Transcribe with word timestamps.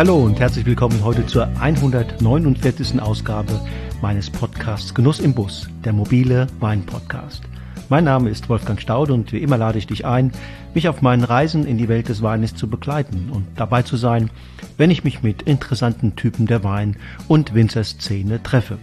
Hallo 0.00 0.16
und 0.16 0.40
herzlich 0.40 0.64
willkommen 0.64 1.04
heute 1.04 1.26
zur 1.26 1.46
149. 1.60 3.02
Ausgabe 3.02 3.60
meines 4.00 4.30
Podcasts 4.30 4.94
Genuss 4.94 5.20
im 5.20 5.34
Bus, 5.34 5.68
der 5.84 5.92
mobile 5.92 6.46
Wein-Podcast. 6.58 7.42
Mein 7.90 8.04
Name 8.04 8.30
ist 8.30 8.48
Wolfgang 8.48 8.80
Staude 8.80 9.12
und 9.12 9.30
wie 9.30 9.42
immer 9.42 9.58
lade 9.58 9.76
ich 9.76 9.86
dich 9.86 10.06
ein, 10.06 10.32
mich 10.72 10.88
auf 10.88 11.02
meinen 11.02 11.22
Reisen 11.22 11.66
in 11.66 11.76
die 11.76 11.88
Welt 11.88 12.08
des 12.08 12.22
Weines 12.22 12.54
zu 12.54 12.66
begleiten 12.66 13.28
und 13.30 13.44
dabei 13.56 13.82
zu 13.82 13.98
sein, 13.98 14.30
wenn 14.78 14.90
ich 14.90 15.04
mich 15.04 15.22
mit 15.22 15.42
interessanten 15.42 16.16
Typen 16.16 16.46
der 16.46 16.64
Wein- 16.64 16.96
und 17.28 17.52
Winzerszene 17.52 18.42
treffe. 18.42 18.78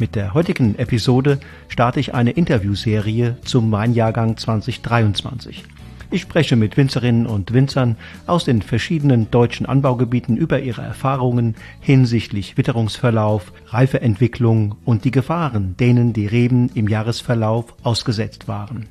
Mit 0.00 0.16
der 0.16 0.34
heutigen 0.34 0.76
Episode 0.80 1.38
starte 1.68 2.00
ich 2.00 2.12
eine 2.12 2.32
Interviewserie 2.32 3.36
zum 3.44 3.70
Weinjahrgang 3.70 4.36
2023. 4.36 5.62
Ich 6.10 6.22
spreche 6.22 6.54
mit 6.54 6.76
Winzerinnen 6.76 7.26
und 7.26 7.52
Winzern 7.52 7.96
aus 8.26 8.44
den 8.44 8.62
verschiedenen 8.62 9.28
deutschen 9.30 9.66
Anbaugebieten 9.66 10.36
über 10.36 10.60
ihre 10.60 10.82
Erfahrungen 10.82 11.56
hinsichtlich 11.80 12.56
Witterungsverlauf, 12.56 13.52
Reifeentwicklung 13.66 14.76
und 14.84 15.04
die 15.04 15.10
Gefahren, 15.10 15.76
denen 15.78 16.12
die 16.12 16.26
Reben 16.26 16.70
im 16.74 16.86
Jahresverlauf 16.86 17.74
ausgesetzt 17.82 18.46
waren. 18.46 18.86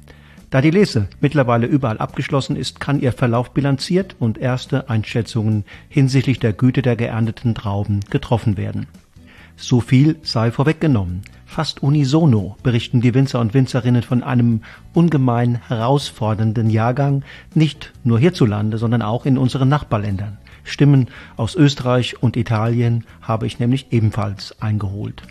Da 0.49 0.59
die 0.61 0.71
Lese 0.71 1.07
mittlerweile 1.21 1.67
überall 1.67 1.99
abgeschlossen 1.99 2.57
ist, 2.57 2.81
kann 2.81 2.99
ihr 2.99 3.13
Verlauf 3.13 3.53
bilanziert 3.53 4.17
und 4.19 4.37
erste 4.37 4.89
Einschätzungen 4.89 5.63
hinsichtlich 5.87 6.39
der 6.39 6.53
Güte 6.53 6.81
der 6.81 6.97
geernteten 6.97 7.55
Trauben 7.55 8.01
getroffen 8.09 8.57
werden. 8.57 8.87
So 9.55 9.79
viel 9.79 10.17
sei 10.21 10.51
vorweggenommen. 10.51 11.23
Fast 11.55 11.81
unisono 11.81 12.57
berichten 12.63 12.99
die 12.99 13.13
Winzer 13.13 13.39
und 13.39 13.53
Winzerinnen 13.53 14.03
von 14.03 14.23
einem 14.23 14.59
ungemein 14.93 15.61
herausfordernden 15.69 16.69
Jahrgang, 16.69 17.23
nicht 17.53 17.93
nur 18.03 18.19
hierzulande, 18.19 18.77
sondern 18.77 19.01
auch 19.01 19.25
in 19.25 19.37
unseren 19.37 19.69
Nachbarländern. 19.69 20.37
Stimmen 20.65 21.07
aus 21.37 21.55
Österreich 21.55 22.21
und 22.21 22.35
Italien 22.35 23.05
habe 23.21 23.47
ich 23.47 23.57
nämlich 23.57 23.87
ebenfalls 23.91 24.61
eingeholt. 24.61 25.23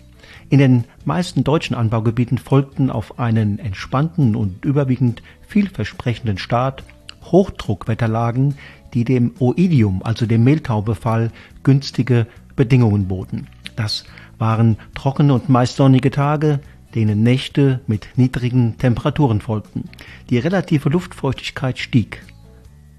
In 0.49 0.57
den 0.57 0.85
meisten 1.03 1.43
deutschen 1.43 1.75
Anbaugebieten 1.75 2.39
folgten 2.39 2.89
auf 2.89 3.19
einen 3.19 3.59
entspannten 3.59 4.35
und 4.35 4.65
überwiegend 4.65 5.21
vielversprechenden 5.47 6.39
Start 6.39 6.81
Hochdruckwetterlagen, 7.25 8.55
die 8.95 9.03
dem 9.03 9.35
Oidium, 9.37 10.01
also 10.03 10.25
dem 10.25 10.43
Mehltaubefall, 10.43 11.29
günstige 11.61 12.25
Bedingungen 12.55 13.07
boten. 13.07 13.45
Das 13.75 14.05
waren 14.37 14.77
trockene 14.93 15.33
und 15.33 15.49
meist 15.49 15.75
sonnige 15.75 16.11
Tage, 16.11 16.59
denen 16.93 17.23
Nächte 17.23 17.81
mit 17.87 18.07
niedrigen 18.15 18.77
Temperaturen 18.77 19.41
folgten. 19.41 19.89
Die 20.29 20.37
relative 20.37 20.89
Luftfeuchtigkeit 20.89 21.77
stieg. 21.77 22.23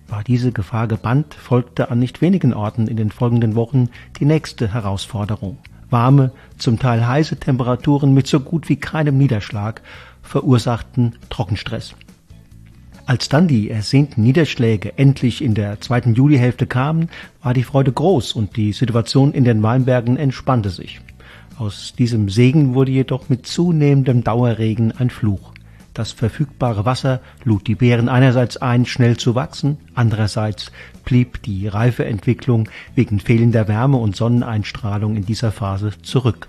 War 0.09 0.23
diese 0.23 0.53
Gefahr 0.53 0.87
gebannt, 0.87 1.35
folgte 1.35 1.91
an 1.91 1.99
nicht 1.99 2.21
wenigen 2.21 2.55
Orten 2.55 2.87
in 2.87 2.97
den 2.97 3.11
folgenden 3.11 3.55
Wochen 3.55 3.89
die 4.21 4.25
nächste 4.25 4.73
Herausforderung. 4.73 5.59
Warme, 5.91 6.33
zum 6.59 6.79
Teil 6.79 7.07
heiße 7.07 7.37
Temperaturen 7.37 8.13
mit 8.13 8.27
so 8.27 8.41
gut 8.41 8.69
wie 8.69 8.77
keinem 8.77 9.19
Niederschlag 9.19 9.83
verursachten 10.23 11.17
Trockenstress. 11.31 11.95
Als 13.07 13.29
dann 13.29 13.47
die 13.47 13.71
ersehnten 13.71 14.23
Niederschläge 14.23 14.99
endlich 14.99 15.43
in 15.43 15.55
der 15.55 15.81
zweiten 15.81 16.15
Julihälfte 16.15 16.67
kamen, 16.67 17.09
war 17.41 17.55
die 17.55 17.63
Freude 17.63 17.93
groß 17.93 18.33
und 18.33 18.57
die 18.57 18.73
Situation 18.73 19.33
in 19.33 19.45
den 19.45 19.63
Weinbergen 19.63 20.17
entspannte 20.17 20.71
sich. 20.71 21.01
Aus 21.59 21.95
diesem 21.97 22.29
Segen 22.29 22.75
wurde 22.75 22.91
jedoch 22.91 23.31
mit 23.31 23.47
zunehmendem 23.47 24.23
Dauerregen 24.23 24.93
ein 24.93 25.09
Fluch. 25.09 25.55
Das 25.95 26.13
verfügbare 26.13 26.85
Wasser 26.85 27.23
lud 27.45 27.67
die 27.67 27.75
Beeren 27.75 28.11
einerseits 28.11 28.59
ein, 28.59 28.85
schnell 28.85 29.17
zu 29.17 29.35
wachsen, 29.35 29.79
andererseits 29.95 30.71
blieb 31.07 31.43
die 31.43 31.67
Reifeentwicklung 31.67 32.69
wegen 32.95 33.21
fehlender 33.21 33.69
Wärme 33.69 33.97
und 33.97 34.15
Sonneneinstrahlung 34.15 35.17
in 35.17 35.25
dieser 35.25 35.51
Phase 35.51 35.93
zurück. 36.03 36.49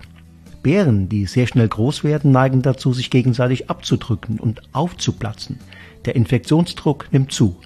Beeren, 0.62 1.08
die 1.08 1.24
sehr 1.24 1.46
schnell 1.46 1.68
groß 1.68 2.04
werden, 2.04 2.30
neigen 2.30 2.60
dazu, 2.60 2.92
sich 2.92 3.08
gegenseitig 3.08 3.70
abzudrücken 3.70 4.38
und 4.38 4.60
aufzuplatzen. 4.74 5.58
Der 6.04 6.16
Infektionsdruck 6.16 7.06
nimmt 7.10 7.32
zu. 7.32 7.56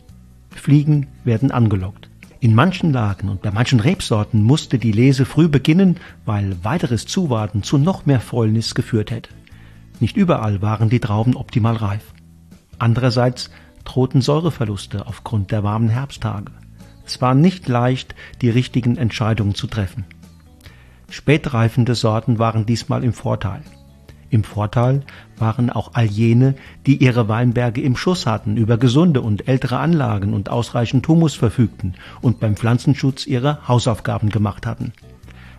Fliegen 0.51 1.09
werden 1.25 1.51
angelockt. 1.51 2.12
In 2.43 2.57
manchen 2.57 2.93
Lagen 2.93 3.29
und 3.29 3.41
bei 3.41 3.53
manchen 3.53 3.79
Rebsorten 3.79 4.43
musste 4.43 4.77
die 4.77 4.91
Lese 4.91 5.27
früh 5.27 5.47
beginnen, 5.47 5.99
weil 6.25 6.57
weiteres 6.65 7.07
Zuwarten 7.07 7.63
zu 7.63 7.79
noch 7.79 8.05
mehr 8.05 8.19
Fäulnis 8.19 8.75
geführt 8.75 9.13
hätte. 9.13 9.31
Nicht 10.01 10.17
überall 10.17 10.61
waren 10.61 10.91
die 10.91 10.99
Trauben 10.99 11.37
optimal 11.37 11.77
reif. 11.77 12.03
Andererseits 12.81 13.49
drohten 13.85 14.23
Säureverluste 14.23 15.07
aufgrund 15.07 15.53
der 15.53 15.63
warmen 15.63 15.89
Herbsttage. 15.89 16.51
Es 17.07 17.21
war 17.21 17.37
nicht 17.37 17.69
leicht, 17.69 18.17
die 18.41 18.51
richtigen 18.51 18.97
Entscheidungen 18.97 19.55
zu 19.55 19.69
treffen. 19.69 20.05
Spätreifende 21.11 21.95
Sorten 21.95 22.41
waren 22.41 22.67
diesmal 22.67 23.05
im 23.05 23.13
Vorteil. 23.13 23.63
Im 24.33 24.45
Vorteil 24.45 25.03
waren 25.37 25.69
auch 25.69 25.91
all 25.93 26.07
jene, 26.07 26.55
die 26.87 26.97
ihre 26.97 27.29
Weinberge 27.29 27.83
im 27.83 27.97
Schuss 27.97 28.25
hatten, 28.25 28.57
über 28.57 28.79
gesunde 28.79 29.21
und 29.21 29.47
ältere 29.47 29.77
Anlagen 29.77 30.33
und 30.33 30.49
ausreichend 30.49 31.07
Humus 31.07 31.35
verfügten 31.35 31.97
und 32.23 32.41
beim 32.41 32.57
Pflanzenschutz 32.57 33.27
ihre 33.27 33.69
Hausaufgaben 33.69 34.31
gemacht 34.31 34.65
hatten. 34.65 34.95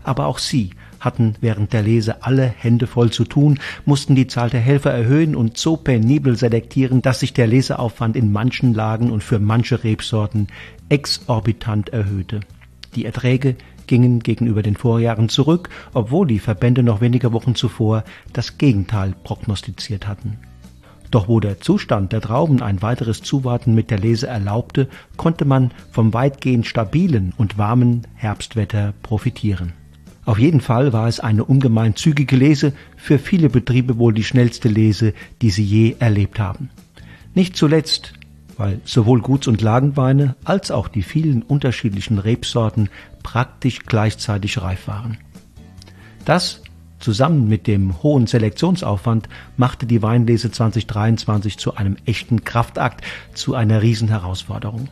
Aber 0.04 0.26
auch 0.26 0.40
sie 0.40 0.72
hatten 1.00 1.36
während 1.40 1.72
der 1.72 1.84
Lese 1.84 2.24
alle 2.24 2.48
Hände 2.48 2.88
voll 2.88 3.12
zu 3.12 3.26
tun, 3.26 3.60
mussten 3.86 4.16
die 4.16 4.26
Zahl 4.26 4.50
der 4.50 4.62
Helfer 4.62 4.90
erhöhen 4.90 5.36
und 5.36 5.56
so 5.56 5.78
penibel 5.78 6.36
selektieren, 6.36 7.04
dass 7.04 7.20
sich 7.20 7.32
der 7.32 7.46
Leseaufwand 7.46 8.16
in 8.16 8.32
manchen 8.32 8.74
Lagen 8.74 9.12
und 9.12 9.24
für 9.24 9.38
manche 9.38 9.84
Rebsorten 9.84 10.48
exorbitant 10.90 11.90
erhöhte. 11.90 12.40
Die 12.96 13.06
Erträge 13.06 13.56
gingen 13.94 14.22
gegenüber 14.22 14.64
den 14.64 14.76
Vorjahren 14.76 15.30
zurück, 15.30 15.70
obwohl 15.94 16.26
die 16.26 16.40
Verbände 16.40 16.82
noch 16.82 17.00
wenige 17.00 17.32
Wochen 17.32 17.54
zuvor 17.54 18.04
das 18.34 18.58
Gegenteil 18.58 19.14
prognostiziert 19.24 20.08
hatten. 20.08 20.40
Doch 21.12 21.28
wo 21.28 21.40
der 21.40 21.62
Zustand 21.62 22.12
der 22.12 22.22
Trauben 22.22 22.64
ein 22.64 22.82
weiteres 22.82 23.22
Zuwarten 23.22 23.76
mit 23.76 23.92
der 23.92 24.00
Lese 24.00 24.26
erlaubte, 24.26 24.88
konnte 25.16 25.46
man 25.46 25.70
vom 25.92 26.12
weitgehend 26.12 26.66
stabilen 26.66 27.34
und 27.38 27.60
warmen 27.60 28.08
Herbstwetter 28.16 28.96
profitieren. 29.04 29.74
Auf 30.26 30.40
jeden 30.40 30.62
Fall 30.62 30.92
war 30.92 31.08
es 31.08 31.20
eine 31.20 31.46
ungemein 31.46 31.96
zügige 31.96 32.36
Lese, 32.36 32.74
für 32.98 33.20
viele 33.20 33.50
Betriebe 33.50 34.00
wohl 34.00 34.16
die 34.16 34.24
schnellste 34.24 34.70
Lese, 34.70 35.14
die 35.44 35.52
sie 35.52 35.64
je 35.64 35.98
erlebt 36.00 36.40
haben. 36.40 36.72
Nicht 37.36 37.56
zuletzt 37.56 38.14
weil 38.64 38.80
sowohl 38.86 39.20
Guts- 39.20 39.50
und 39.50 39.62
Lagenweine 39.62 40.38
als 40.46 40.72
auch 40.72 40.88
die 40.88 41.04
vielen 41.04 41.42
unterschiedlichen 41.42 42.18
Rebsorten 42.18 42.88
praktisch 43.22 43.80
gleichzeitig 43.86 44.62
reif 44.62 44.88
waren. 44.88 45.18
Das 46.24 46.62
zusammen 46.98 47.50
mit 47.50 47.68
dem 47.68 48.02
hohen 48.02 48.26
Selektionsaufwand 48.26 49.28
machte 49.58 49.86
die 49.86 50.02
Weinlese 50.02 50.50
2023 50.50 51.58
zu 51.58 51.76
einem 51.76 51.98
echten 52.06 52.46
Kraftakt, 52.46 53.04
zu 53.34 53.54
einer 53.54 53.82
Riesenherausforderung. 53.82 54.88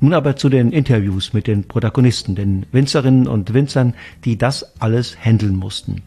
Nun 0.00 0.14
aber 0.14 0.36
zu 0.36 0.48
den 0.48 0.72
Interviews 0.72 1.34
mit 1.34 1.46
den 1.46 1.68
Protagonisten, 1.68 2.36
den 2.36 2.64
Winzerinnen 2.72 3.28
und 3.28 3.52
Winzern, 3.52 3.92
die 4.24 4.38
das 4.38 4.80
alles 4.80 5.14
handeln 5.22 5.56
mussten 5.56 6.00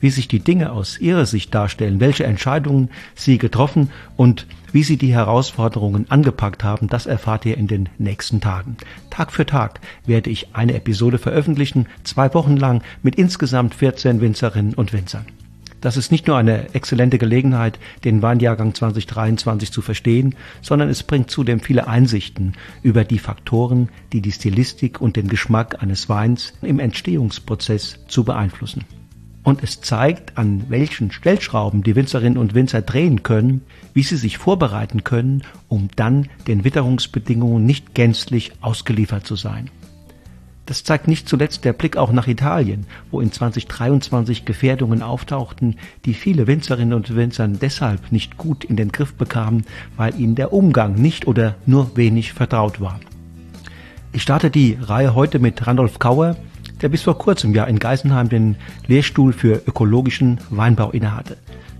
wie 0.00 0.10
sich 0.10 0.28
die 0.28 0.40
Dinge 0.40 0.72
aus 0.72 0.98
ihrer 0.98 1.26
Sicht 1.26 1.54
darstellen, 1.54 2.00
welche 2.00 2.24
Entscheidungen 2.24 2.90
sie 3.14 3.38
getroffen 3.38 3.90
und 4.16 4.46
wie 4.72 4.82
sie 4.82 4.96
die 4.96 5.12
Herausforderungen 5.12 6.10
angepackt 6.10 6.64
haben, 6.64 6.88
das 6.88 7.06
erfahrt 7.06 7.46
ihr 7.46 7.56
in 7.56 7.66
den 7.66 7.88
nächsten 7.98 8.40
Tagen. 8.40 8.76
Tag 9.10 9.32
für 9.32 9.46
Tag 9.46 9.80
werde 10.06 10.30
ich 10.30 10.54
eine 10.54 10.74
Episode 10.74 11.18
veröffentlichen, 11.18 11.86
zwei 12.04 12.32
Wochen 12.34 12.56
lang 12.56 12.82
mit 13.02 13.16
insgesamt 13.16 13.74
14 13.74 14.20
Winzerinnen 14.20 14.74
und 14.74 14.92
Winzern. 14.92 15.26
Das 15.80 15.96
ist 15.96 16.10
nicht 16.10 16.26
nur 16.26 16.36
eine 16.36 16.74
exzellente 16.74 17.18
Gelegenheit, 17.18 17.78
den 18.04 18.20
Weinjahrgang 18.20 18.74
2023 18.74 19.70
zu 19.70 19.80
verstehen, 19.80 20.34
sondern 20.60 20.88
es 20.88 21.04
bringt 21.04 21.30
zudem 21.30 21.60
viele 21.60 21.86
Einsichten 21.86 22.54
über 22.82 23.04
die 23.04 23.20
Faktoren, 23.20 23.88
die 24.12 24.20
die 24.20 24.32
Stilistik 24.32 25.00
und 25.00 25.14
den 25.14 25.28
Geschmack 25.28 25.80
eines 25.80 26.08
Weins 26.08 26.52
im 26.62 26.80
Entstehungsprozess 26.80 28.00
zu 28.08 28.24
beeinflussen 28.24 28.84
und 29.42 29.62
es 29.62 29.80
zeigt, 29.80 30.36
an 30.36 30.64
welchen 30.68 31.10
Stellschrauben 31.10 31.82
die 31.82 31.96
Winzerinnen 31.96 32.38
und 32.38 32.54
Winzer 32.54 32.82
drehen 32.82 33.22
können, 33.22 33.62
wie 33.94 34.02
sie 34.02 34.16
sich 34.16 34.38
vorbereiten 34.38 35.04
können, 35.04 35.42
um 35.68 35.88
dann 35.96 36.28
den 36.46 36.64
Witterungsbedingungen 36.64 37.64
nicht 37.64 37.94
gänzlich 37.94 38.52
ausgeliefert 38.60 39.26
zu 39.26 39.36
sein. 39.36 39.70
Das 40.68 40.84
zeigt 40.84 41.08
nicht 41.08 41.26
zuletzt 41.26 41.64
der 41.64 41.72
Blick 41.72 41.96
auch 41.96 42.12
nach 42.12 42.28
Italien, 42.28 42.86
wo 43.10 43.22
in 43.22 43.32
2023 43.32 44.44
Gefährdungen 44.44 45.02
auftauchten, 45.02 45.76
die 46.04 46.12
viele 46.12 46.46
Winzerinnen 46.46 46.92
und 46.92 47.16
Winzer 47.16 47.48
deshalb 47.48 48.12
nicht 48.12 48.36
gut 48.36 48.64
in 48.64 48.76
den 48.76 48.92
Griff 48.92 49.14
bekamen, 49.14 49.64
weil 49.96 50.14
ihnen 50.20 50.34
der 50.34 50.52
Umgang 50.52 50.94
nicht 50.94 51.26
oder 51.26 51.54
nur 51.64 51.96
wenig 51.96 52.34
vertraut 52.34 52.82
war. 52.82 53.00
Ich 54.12 54.20
starte 54.20 54.50
die 54.50 54.76
Reihe 54.78 55.14
heute 55.14 55.38
mit 55.38 55.66
Randolph 55.66 55.98
Kauer, 55.98 56.36
der 56.80 56.88
bis 56.88 57.02
vor 57.02 57.18
kurzem 57.18 57.54
ja 57.54 57.64
in 57.64 57.78
Geisenheim 57.78 58.28
den 58.28 58.56
Lehrstuhl 58.86 59.32
für 59.32 59.62
ökologischen 59.66 60.38
Weinbau 60.50 60.90
innehatte. 60.90 61.36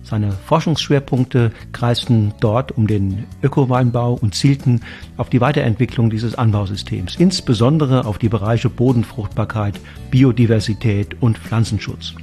Seine 0.08 0.32
Forschungsschwerpunkte 0.32 1.52
kreisten 1.72 2.32
dort 2.40 2.72
um 2.72 2.86
den 2.86 3.24
Ökoweinbau 3.42 4.14
und 4.14 4.34
zielten 4.34 4.80
auf 5.18 5.28
die 5.28 5.42
Weiterentwicklung 5.42 6.08
dieses 6.08 6.34
Anbausystems, 6.34 7.16
insbesondere 7.16 8.06
auf 8.06 8.16
die 8.16 8.30
Bereiche 8.30 8.70
Bodenfruchtbarkeit, 8.70 9.78
Biodiversität 10.10 11.20
und 11.20 11.36
Pflanzenschutz. 11.36 12.14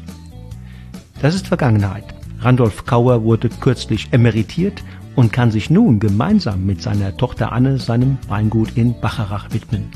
Das 1.21 1.35
ist 1.35 1.47
Vergangenheit. 1.47 2.05
Randolph 2.39 2.85
Kauer 2.85 3.23
wurde 3.23 3.49
kürzlich 3.49 4.07
emeritiert 4.11 4.83
und 5.15 5.31
kann 5.31 5.51
sich 5.51 5.69
nun 5.69 5.99
gemeinsam 5.99 6.65
mit 6.65 6.81
seiner 6.81 7.15
Tochter 7.15 7.51
Anne 7.51 7.77
seinem 7.77 8.17
Weingut 8.27 8.75
in 8.75 8.99
Bacharach 8.99 9.53
widmen. 9.53 9.91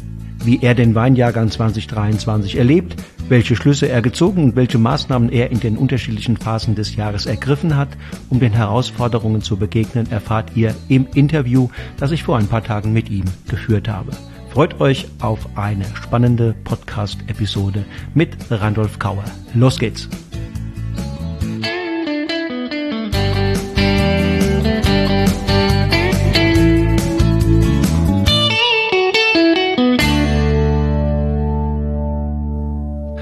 Wie 0.50 0.64
er 0.64 0.74
den 0.74 0.96
Weinjahrgang 0.96 1.52
2023 1.52 2.58
erlebt, 2.58 2.96
welche 3.28 3.56
Schlüsse 3.56 3.88
er 3.88 4.02
gezogen 4.02 4.46
und 4.46 4.56
welche 4.56 4.80
Maßnahmen 4.80 5.32
er 5.32 5.52
in 5.52 5.60
den 5.60 5.78
unterschiedlichen 5.78 6.38
Phasen 6.38 6.74
des 6.74 6.96
Jahres 6.96 7.28
ergriffen 7.28 7.78
hat, 7.78 7.90
um 8.32 8.40
den 8.40 8.54
Herausforderungen 8.54 9.44
zu 9.44 9.58
begegnen, 9.58 10.10
erfahrt 10.10 10.54
ihr 10.56 10.74
im 10.88 11.06
Interview, 11.14 11.70
das 11.98 12.10
ich 12.10 12.24
vor 12.24 12.40
ein 12.40 12.48
paar 12.48 12.64
Tagen 12.64 12.94
mit 12.94 13.12
ihm 13.12 13.26
geführt 13.48 13.88
habe. 13.88 14.10
Freut 14.50 14.82
euch 14.82 15.06
auf 15.22 15.48
eine 15.56 15.86
spannende 15.94 16.56
Podcast-Episode 16.64 17.86
mit 18.16 18.36
Randolph 18.50 18.98
Kauer. 18.98 19.26
Los 19.54 19.78
geht's! 19.78 20.10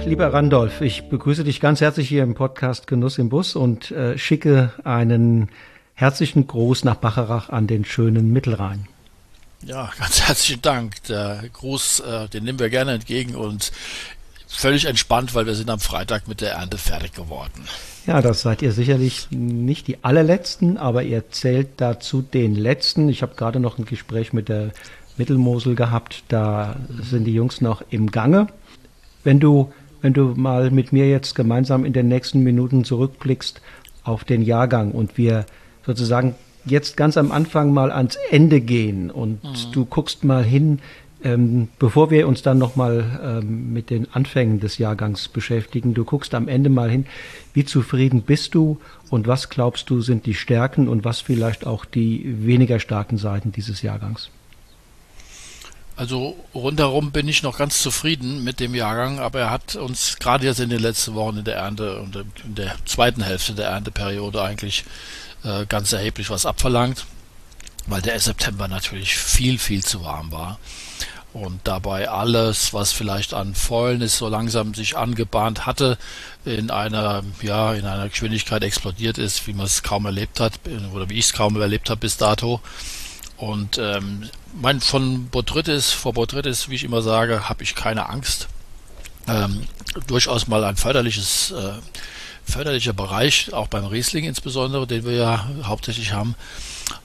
Lieber 0.08 0.32
Randolph, 0.32 0.80
ich 0.80 1.10
begrüße 1.10 1.44
dich 1.44 1.60
ganz 1.60 1.82
herzlich 1.82 2.08
hier 2.08 2.24
im 2.24 2.34
Podcast 2.34 2.88
Genuss 2.88 3.18
im 3.18 3.28
Bus 3.28 3.58
und 3.58 3.92
äh, 3.92 4.18
schicke 4.18 4.72
einen 4.86 5.50
herzlichen 5.96 6.48
Gruß 6.48 6.86
nach 6.86 6.96
Bacharach 6.96 7.50
an 7.50 7.68
den 7.68 7.84
schönen 7.84 8.32
Mittelrhein. 8.32 8.88
Ja, 9.66 9.92
ganz 10.00 10.22
herzlichen 10.22 10.62
Dank. 10.62 11.04
Der 11.10 11.44
Gruß, 11.52 12.00
äh, 12.00 12.30
den 12.30 12.46
nehmen 12.46 12.58
wir 12.58 12.70
gerne 12.70 12.94
entgegen 12.94 13.36
und 13.36 13.74
völlig 14.48 14.86
entspannt, 14.86 15.36
weil 15.36 15.46
wir 15.46 15.56
sind 15.56 15.70
am 15.70 15.82
Freitag 15.82 16.30
mit 16.30 16.40
der 16.40 16.54
Ernte 16.54 16.78
fertig 16.78 17.12
geworden. 17.12 17.66
Ja, 18.06 18.22
das 18.22 18.40
seid 18.44 18.62
ihr 18.62 18.72
sicherlich 18.72 19.28
nicht 19.32 19.88
die 19.88 20.06
allerletzten, 20.06 20.78
aber 20.78 21.04
ihr 21.04 21.32
zählt 21.32 21.68
dazu 21.82 22.22
den 22.22 22.56
letzten. 22.56 23.10
Ich 23.10 23.24
habe 23.24 23.36
gerade 23.36 23.60
noch 23.60 23.78
ein 23.78 23.84
Gespräch 23.84 24.32
mit 24.32 24.48
der 24.48 24.72
Mittelmosel 25.18 25.76
gehabt, 25.76 26.24
da 26.30 26.78
sind 27.02 27.26
die 27.26 27.34
Jungs 27.34 27.60
noch 27.60 27.84
im 27.90 28.10
Gange. 28.10 28.48
Wenn 29.26 29.42
du 29.42 29.74
wenn 30.02 30.14
du 30.14 30.34
mal 30.36 30.72
mit 30.72 30.94
mir 30.94 31.10
jetzt 31.10 31.36
gemeinsam 31.36 31.86
in 31.86 31.94
den 31.94 32.08
nächsten 32.08 32.44
Minuten 32.44 32.84
zurückblickst 32.84 33.62
auf 34.04 34.24
den 34.24 34.42
Jahrgang 34.42 34.92
und 34.92 35.18
wir 35.18 35.46
sozusagen 35.86 36.36
jetzt 36.66 36.98
ganz 36.98 37.18
am 37.18 37.32
Anfang 37.32 37.74
mal 37.74 37.92
ans 37.92 38.18
Ende 38.30 38.62
gehen 38.62 39.10
und 39.10 39.44
mhm. 39.44 39.72
du 39.72 39.86
guckst 39.86 40.24
mal 40.24 40.44
hin, 40.44 40.80
ähm, 41.24 41.70
bevor 41.80 42.12
wir 42.12 42.28
uns 42.28 42.42
dann 42.42 42.58
nochmal 42.58 43.20
ähm, 43.24 43.74
mit 43.74 43.90
den 43.90 44.14
Anfängen 44.14 44.60
des 44.60 44.78
Jahrgangs 44.78 45.30
beschäftigen, 45.30 45.94
du 45.94 46.06
guckst 46.06 46.36
am 46.36 46.48
Ende 46.48 46.70
mal 46.70 46.90
hin, 46.90 47.06
wie 47.54 47.66
zufrieden 47.66 48.22
bist 48.22 48.54
du 48.54 48.80
und 49.10 49.28
was 49.28 49.50
glaubst 49.50 49.90
du 49.90 50.02
sind 50.02 50.26
die 50.26 50.36
Stärken 50.36 50.88
und 50.88 51.06
was 51.06 51.22
vielleicht 51.22 51.66
auch 51.66 51.86
die 51.86 52.46
weniger 52.46 52.80
starken 52.80 53.18
Seiten 53.18 53.52
dieses 53.52 53.82
Jahrgangs? 53.82 54.30
Also 55.98 56.36
rundherum 56.54 57.12
bin 57.12 57.28
ich 57.28 57.42
noch 57.42 57.58
ganz 57.58 57.82
zufrieden 57.82 58.44
mit 58.44 58.60
dem 58.60 58.76
Jahrgang, 58.76 59.20
aber 59.20 59.40
er 59.40 59.50
hat 59.50 59.76
uns 59.76 60.18
gerade 60.20 60.46
jetzt 60.46 60.60
in 60.60 60.70
den 60.70 60.80
letzten 60.80 61.16
Wochen 61.16 61.38
in 61.38 61.44
der 61.44 61.56
Ernte 61.56 62.00
und 62.00 62.16
in 62.16 62.54
der 62.54 62.76
zweiten 62.86 63.24
Hälfte 63.24 63.56
der 63.56 63.70
Ernteperiode 63.70 64.44
eigentlich 64.44 64.86
äh, 65.44 65.66
ganz 65.66 65.92
erheblich 65.94 66.30
was 66.30 66.46
abverlangt, 66.46 67.08
weil 67.88 68.04
der 68.04 68.20
September 68.20 68.68
natürlich 68.68 69.18
viel, 69.18 69.58
viel 69.58 69.84
zu 69.84 70.04
warm 70.04 70.32
war. 70.32 70.60
Und 71.34 71.62
dabei 71.64 72.10
alles, 72.10 72.76
was 72.76 72.92
vielleicht 72.92 73.34
an 73.34 73.56
Fäulnis 73.56 74.20
so 74.20 74.28
langsam 74.28 74.76
sich 74.76 74.98
angebahnt 74.98 75.66
hatte, 75.66 75.98
in 76.46 76.70
einer, 76.70 77.24
ja, 77.42 77.74
in 77.74 77.86
einer 77.86 78.10
Geschwindigkeit 78.10 78.64
explodiert 78.64 79.18
ist, 79.18 79.48
wie 79.48 79.54
man 79.54 79.66
es 79.66 79.82
kaum 79.82 80.06
erlebt 80.06 80.40
hat, 80.40 80.54
oder 80.94 81.10
wie 81.10 81.18
ich 81.18 81.26
es 81.26 81.34
kaum 81.34 81.60
erlebt 81.60 81.90
habe 81.90 82.02
bis 82.02 82.18
dato. 82.18 82.62
Und 83.38 83.78
ähm, 83.78 84.30
mein, 84.54 84.82
von 84.82 85.28
Botrytis, 85.30 85.92
vor 85.92 86.14
Botrytis, 86.14 86.70
wie 86.70 86.76
ich 86.76 86.84
immer 86.84 87.02
sage, 87.02 87.48
habe 87.48 87.64
ich 87.64 87.76
keine 87.76 88.10
Angst. 88.10 88.48
Ähm, 89.28 89.68
durchaus 90.08 90.48
mal 90.48 90.64
ein 90.64 90.76
förderliches, 90.76 91.52
äh, 91.52 91.74
förderlicher 92.44 92.94
Bereich, 92.94 93.54
auch 93.54 93.68
beim 93.68 93.86
Riesling 93.86 94.26
insbesondere, 94.26 94.88
den 94.88 95.06
wir 95.06 95.14
ja 95.14 95.48
hauptsächlich 95.64 96.14
haben. 96.14 96.36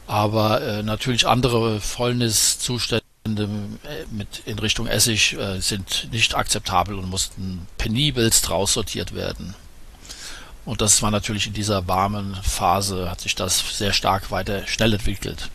Aber 0.06 0.62
äh, 0.62 0.82
natürlich 0.82 1.26
andere 1.26 1.80
Fäulniszustände 1.80 3.02
äh, 3.26 4.06
mit 4.10 4.42
in 4.46 4.58
Richtung 4.58 4.86
Essig 4.86 5.34
äh, 5.34 5.60
sind 5.60 6.08
nicht 6.12 6.34
akzeptabel 6.34 6.96
und 6.96 7.10
mussten 7.10 7.66
penibelst 7.76 8.48
raussortiert 8.48 9.14
werden. 9.14 9.54
Und 10.64 10.80
das 10.80 11.02
war 11.02 11.10
natürlich 11.10 11.48
in 11.48 11.52
dieser 11.52 11.88
warmen 11.88 12.36
Phase, 12.42 13.10
hat 13.10 13.20
sich 13.20 13.34
das 13.34 13.76
sehr 13.76 13.92
stark 13.92 14.30
weiter 14.30 14.66
schnell 14.66 14.94
entwickelt. 14.94 15.50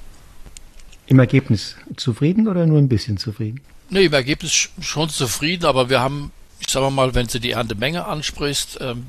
Im 1.08 1.20
Ergebnis 1.20 1.76
zufrieden 1.96 2.48
oder 2.48 2.66
nur 2.66 2.78
ein 2.78 2.90
bisschen 2.90 3.18
zufrieden? 3.18 3.62
Nee, 3.90 4.06
im 4.06 4.14
Ergebnis 4.14 4.70
schon 4.82 5.10
zufrieden, 5.10 5.66
aber 5.66 5.90
wir 5.90 6.02
haben, 6.02 6.32
ich 6.60 6.70
sage 6.70 6.92
mal, 6.92 7.16
wenn 7.16 7.28
du 7.28 7.40
die 7.40 7.52
Erntemenge 7.52 8.06
ansprichst, 8.06 8.80
ähm, 8.82 9.08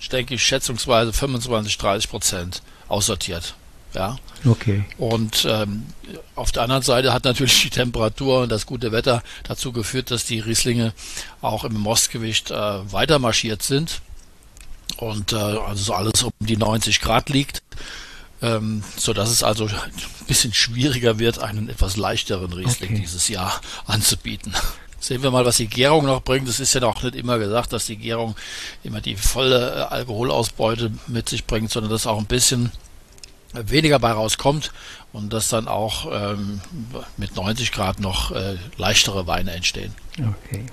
ich 0.00 0.08
denke 0.08 0.34
ich 0.34 0.42
schätzungsweise 0.42 1.12
25, 1.12 1.78
30 1.78 2.10
Prozent 2.10 2.62
aussortiert. 2.88 3.54
Ja. 3.94 4.18
Okay. 4.44 4.84
Und 4.98 5.46
ähm, 5.48 5.86
auf 6.34 6.52
der 6.52 6.64
anderen 6.64 6.82
Seite 6.82 7.12
hat 7.12 7.24
natürlich 7.24 7.62
die 7.62 7.70
Temperatur 7.70 8.42
und 8.42 8.50
das 8.50 8.66
gute 8.66 8.92
Wetter 8.92 9.22
dazu 9.44 9.72
geführt, 9.72 10.10
dass 10.10 10.26
die 10.26 10.40
Rieslinge 10.40 10.92
auch 11.40 11.64
im 11.64 11.74
Mostgewicht 11.74 12.50
äh, 12.50 12.92
weiter 12.92 13.18
marschiert 13.18 13.62
sind 13.62 14.02
und 14.98 15.32
äh, 15.32 15.36
also 15.36 15.94
alles 15.94 16.22
um 16.22 16.32
die 16.40 16.56
90 16.56 17.00
Grad 17.00 17.30
liegt 17.30 17.62
ähm, 18.42 18.82
so 18.96 19.12
dass 19.12 19.30
es 19.30 19.42
also 19.42 19.66
ein 19.66 20.26
bisschen 20.26 20.52
schwieriger 20.52 21.18
wird, 21.18 21.38
einen 21.38 21.68
etwas 21.68 21.96
leichteren 21.96 22.52
Riesling 22.52 22.92
okay. 22.92 23.00
dieses 23.00 23.28
Jahr 23.28 23.60
anzubieten. 23.86 24.54
Sehen 24.98 25.22
wir 25.22 25.30
mal, 25.30 25.44
was 25.44 25.58
die 25.58 25.68
Gärung 25.68 26.06
noch 26.06 26.22
bringt. 26.22 26.48
Es 26.48 26.58
ist 26.58 26.74
ja 26.74 26.82
auch 26.82 27.02
nicht 27.02 27.14
immer 27.14 27.38
gesagt, 27.38 27.72
dass 27.72 27.86
die 27.86 27.96
Gärung 27.96 28.34
immer 28.82 29.00
die 29.00 29.16
volle 29.16 29.70
äh, 29.70 29.94
Alkoholausbeute 29.94 30.90
mit 31.06 31.28
sich 31.28 31.44
bringt, 31.44 31.70
sondern 31.70 31.92
dass 31.92 32.06
auch 32.06 32.18
ein 32.18 32.26
bisschen 32.26 32.72
weniger 33.52 33.98
bei 33.98 34.10
rauskommt 34.10 34.72
und 35.12 35.32
dass 35.32 35.48
dann 35.48 35.68
auch 35.68 36.10
ähm, 36.12 36.60
mit 37.16 37.36
90 37.36 37.72
Grad 37.72 38.00
noch 38.00 38.32
äh, 38.32 38.56
leichtere 38.76 39.26
Weine 39.26 39.52
entstehen. 39.52 39.94
Okay. 40.18 40.66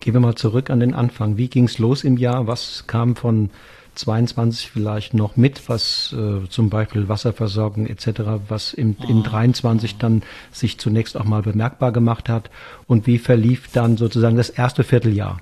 Gehen 0.00 0.14
wir 0.14 0.20
mal 0.20 0.34
zurück 0.34 0.70
an 0.70 0.80
den 0.80 0.94
Anfang. 0.94 1.36
Wie 1.36 1.48
ging 1.48 1.64
es 1.64 1.78
los 1.78 2.04
im 2.04 2.16
Jahr? 2.16 2.46
Was 2.46 2.84
kam 2.86 3.16
von 3.16 3.50
22 3.96 4.70
vielleicht 4.70 5.14
noch 5.14 5.36
mit, 5.36 5.68
was 5.68 6.12
äh, 6.12 6.48
zum 6.48 6.70
Beispiel 6.70 7.08
Wasserversorgung 7.08 7.86
etc., 7.86 8.22
was 8.48 8.74
im, 8.74 8.96
in 9.08 9.22
23 9.22 9.92
ah. 9.92 9.96
dann 9.98 10.22
sich 10.52 10.78
zunächst 10.78 11.16
auch 11.16 11.24
mal 11.24 11.42
bemerkbar 11.42 11.92
gemacht 11.92 12.28
hat 12.28 12.50
und 12.86 13.06
wie 13.06 13.18
verlief 13.18 13.68
dann 13.72 13.96
sozusagen 13.96 14.36
das 14.36 14.50
erste 14.50 14.84
Vierteljahr? 14.84 15.38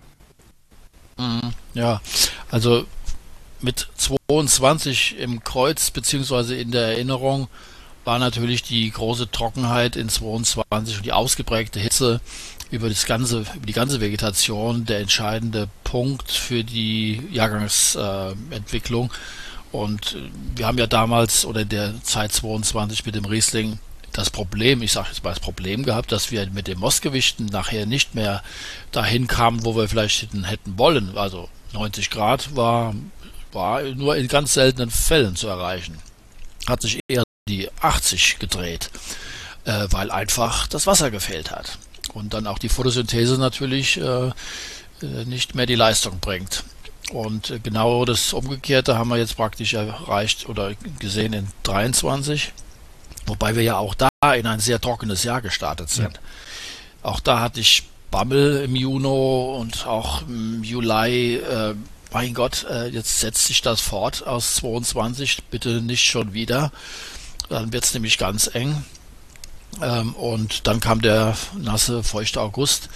Mhm. 1.19 1.53
Ja, 1.75 2.01
also 2.51 2.85
mit 3.61 3.89
22 3.97 5.19
im 5.19 5.43
Kreuz 5.43 5.91
beziehungsweise 5.91 6.55
in 6.55 6.71
der 6.71 6.89
Erinnerung 6.89 7.49
war 8.05 8.19
natürlich 8.19 8.63
die 8.63 8.91
große 8.91 9.31
Trockenheit 9.31 9.97
in 9.97 10.09
22 10.09 10.99
und 10.99 11.07
die 11.07 11.13
ausgeprägte 11.13 11.81
Hitze 11.81 12.21
über 12.75 12.89
das 12.89 13.07
ganze, 13.07 13.41
über 13.55 13.67
die 13.67 13.73
ganze 13.73 14.01
Vegetation 14.01 14.85
der 14.85 14.99
entscheidende 14.99 15.69
Punkt 15.85 16.31
für 16.31 16.65
die 16.65 17.23
Jahrgangsentwicklung. 17.31 19.11
Äh, 19.11 19.77
und 19.77 20.17
wir 20.55 20.67
haben 20.67 20.79
ja 20.79 20.87
damals 20.87 21.47
oder 21.47 21.63
in 21.63 21.69
der 21.69 22.03
Zeit 22.03 22.33
22 22.33 23.07
mit 23.07 23.15
dem 23.15 23.25
Riesling 23.25 23.79
das 24.13 24.31
Problem, 24.31 24.83
ich 24.83 24.93
sage 24.93 25.09
jetzt 25.09 25.25
mal 25.25 25.31
das 25.31 25.41
Problem 25.41 25.83
gehabt, 25.83 26.13
dass 26.13 26.31
wir 26.31 26.49
mit 26.51 26.69
den 26.69 26.79
Mostgewichten 26.79 27.47
nachher 27.47 27.87
nicht 27.87 28.15
mehr 28.15 28.43
dahin 28.93 29.27
kamen, 29.27 29.65
wo 29.65 29.75
wir 29.75 29.89
vielleicht 29.89 30.23
hätten, 30.23 30.45
hätten 30.45 30.79
wollen. 30.79 31.17
Also 31.17 31.49
90 31.73 32.11
Grad 32.11 32.55
war, 32.55 32.95
war 33.53 33.83
nur 33.83 34.17
in 34.17 34.29
ganz 34.29 34.55
seltenen 34.55 34.91
Fällen 34.91 35.35
zu 35.35 35.49
erreichen. 35.49 35.99
Hat 36.69 36.83
sich 36.83 37.01
eher 37.09 37.25
die 37.49 37.69
80 37.81 38.39
gedreht, 38.39 38.91
äh, 39.65 39.87
weil 39.91 40.13
einfach 40.13 40.69
das 40.69 40.87
Wasser 40.87 41.11
gefehlt 41.11 41.51
hat 41.51 41.79
und 42.15 42.35
dann 42.35 42.47
auch 42.47 42.59
die 42.59 42.69
Photosynthese 42.69 43.39
natürlich 43.39 43.99
äh, 44.01 44.29
äh, 44.29 45.25
nicht 45.27 45.55
mehr 45.55 45.67
die 45.67 45.75
Leistung 45.75 46.21
bringt. 46.21 46.65
Und 47.13 47.51
äh, 47.51 47.59
genau 47.59 48.05
das 48.05 48.33
Umgekehrte 48.33 48.97
haben 48.97 49.09
wir 49.09 49.19
jetzt 49.19 49.37
praktisch 49.37 49.75
erreicht 49.75 50.49
oder 50.49 50.73
gesehen 50.99 51.33
in 51.33 51.49
23, 51.65 52.53
wobei 53.27 53.57
wir 53.57 53.63
ja 53.63 53.77
auch 53.77 53.95
da 53.95 54.09
in 54.35 54.47
ein 54.47 54.61
sehr 54.61 54.81
trockenes 54.81 55.25
Jahr 55.25 55.43
gestartet 55.43 55.91
sind. 55.91 56.15
Ja. 56.15 57.11
Auch 57.11 57.21
da 57.21 57.41
hatte 57.41 57.61
ich 57.61 57.85
Bammel 58.11 58.63
im 58.65 58.77
Juni 58.77 59.07
und 59.07 59.87
auch 59.87 60.23
im 60.23 60.63
Juli 60.63 61.37
äh, 61.37 61.75
mein 62.15 62.33
Gott, 62.33 62.65
äh, 62.71 62.87
jetzt 62.87 63.19
setzt 63.19 63.45
sich 63.45 63.61
das 63.61 63.81
fort 63.81 64.25
aus 64.25 64.55
22, 64.55 65.43
bitte 65.51 65.83
nicht 65.83 66.05
schon 66.05 66.33
wieder. 66.33 66.71
Dann 67.49 67.73
wird 67.73 67.85
es 67.85 67.93
nämlich 67.93 68.19
ganz 68.19 68.49
eng. 68.55 68.85
Ähm, 69.83 70.15
und 70.15 70.67
dann 70.67 70.81
kam 70.81 71.01
der 71.01 71.37
nasse, 71.57 72.03
feuchte 72.03 72.41
August 72.41 72.89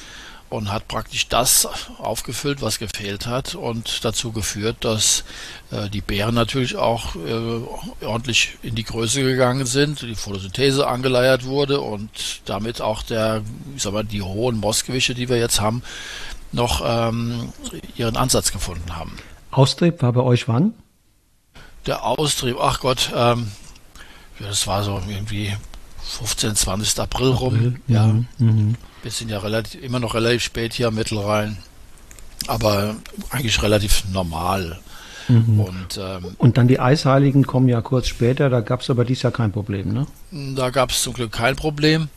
und 0.51 0.73
hat 0.73 0.89
praktisch 0.89 1.29
das 1.29 1.69
aufgefüllt, 1.99 2.63
was 2.63 2.79
gefehlt 2.79 3.27
hat 3.27 3.55
und 3.55 4.05
dazu 4.05 4.33
geführt, 4.33 4.79
dass 4.81 5.25
äh, 5.71 5.91
die 5.91 6.01
Beeren 6.01 6.35
natürlich 6.35 6.77
auch 6.77 7.17
äh, 7.17 8.05
ordentlich 8.05 8.57
in 8.63 8.75
die 8.75 8.85
Größe 8.85 9.23
gegangen 9.23 9.67
sind, 9.67 10.01
die 10.03 10.15
Photosynthese 10.15 10.87
angeleiert 10.87 11.45
wurde 11.45 11.81
und 11.81 12.11
damit 12.47 12.81
auch 12.81 13.03
der, 13.03 13.43
ich 13.77 13.83
sag 13.83 13.93
mal, 13.93 14.05
die 14.05 14.23
hohen 14.23 14.59
Mossgewichte, 14.59 15.15
die 15.15 15.29
wir 15.29 15.37
jetzt 15.37 15.61
haben, 15.61 15.83
noch 16.51 16.83
ähm, 16.85 17.53
ihren 17.97 18.17
Ansatz 18.17 18.53
gefunden 18.53 18.97
haben. 18.97 19.19
Austrieb 19.51 20.01
war 20.03 20.13
bei 20.13 20.23
euch 20.23 20.49
wann? 20.49 20.73
Der 21.87 22.05
Austrieb, 22.05 22.57
ach 22.61 22.81
Gott, 22.81 23.11
ähm, 23.15 23.51
das 24.41 24.67
war 24.67 24.83
so 24.83 25.01
irgendwie 25.09 25.55
15, 26.09 26.57
20. 26.57 27.01
April 27.01 27.29
rum. 27.29 27.55
April, 27.55 27.81
ja. 27.87 28.07
Mhm. 28.39 28.77
Wir 29.03 29.11
sind 29.11 29.31
ja 29.31 29.39
relativ, 29.39 29.83
immer 29.83 30.01
noch 30.01 30.15
relativ 30.15 30.43
spät 30.43 30.73
hier 30.75 30.89
am 30.89 30.95
Mittelrhein, 30.95 31.59
aber 32.47 32.97
eigentlich 33.31 33.63
relativ 33.63 34.05
normal. 34.13 34.81
Mhm. 35.29 35.61
Und, 35.61 36.01
ähm, 36.01 36.35
und 36.39 36.57
dann 36.57 36.69
die 36.69 36.81
Eisheiligen 36.81 37.47
kommen 37.47 37.69
ja 37.69 37.83
kurz 37.83 38.09
später, 38.09 38.49
da 38.49 38.61
gab 38.61 38.81
es 38.81 38.91
aber 38.91 39.05
dies 39.05 39.23
Jahr 39.23 39.33
kein 39.33 39.53
Problem, 39.53 39.93
ne? 39.93 40.07
Da 40.57 40.71
gab 40.71 40.91
es 40.91 41.03
zum 41.03 41.13
Glück 41.13 41.33
kein 41.33 41.55
Problem. 41.55 42.09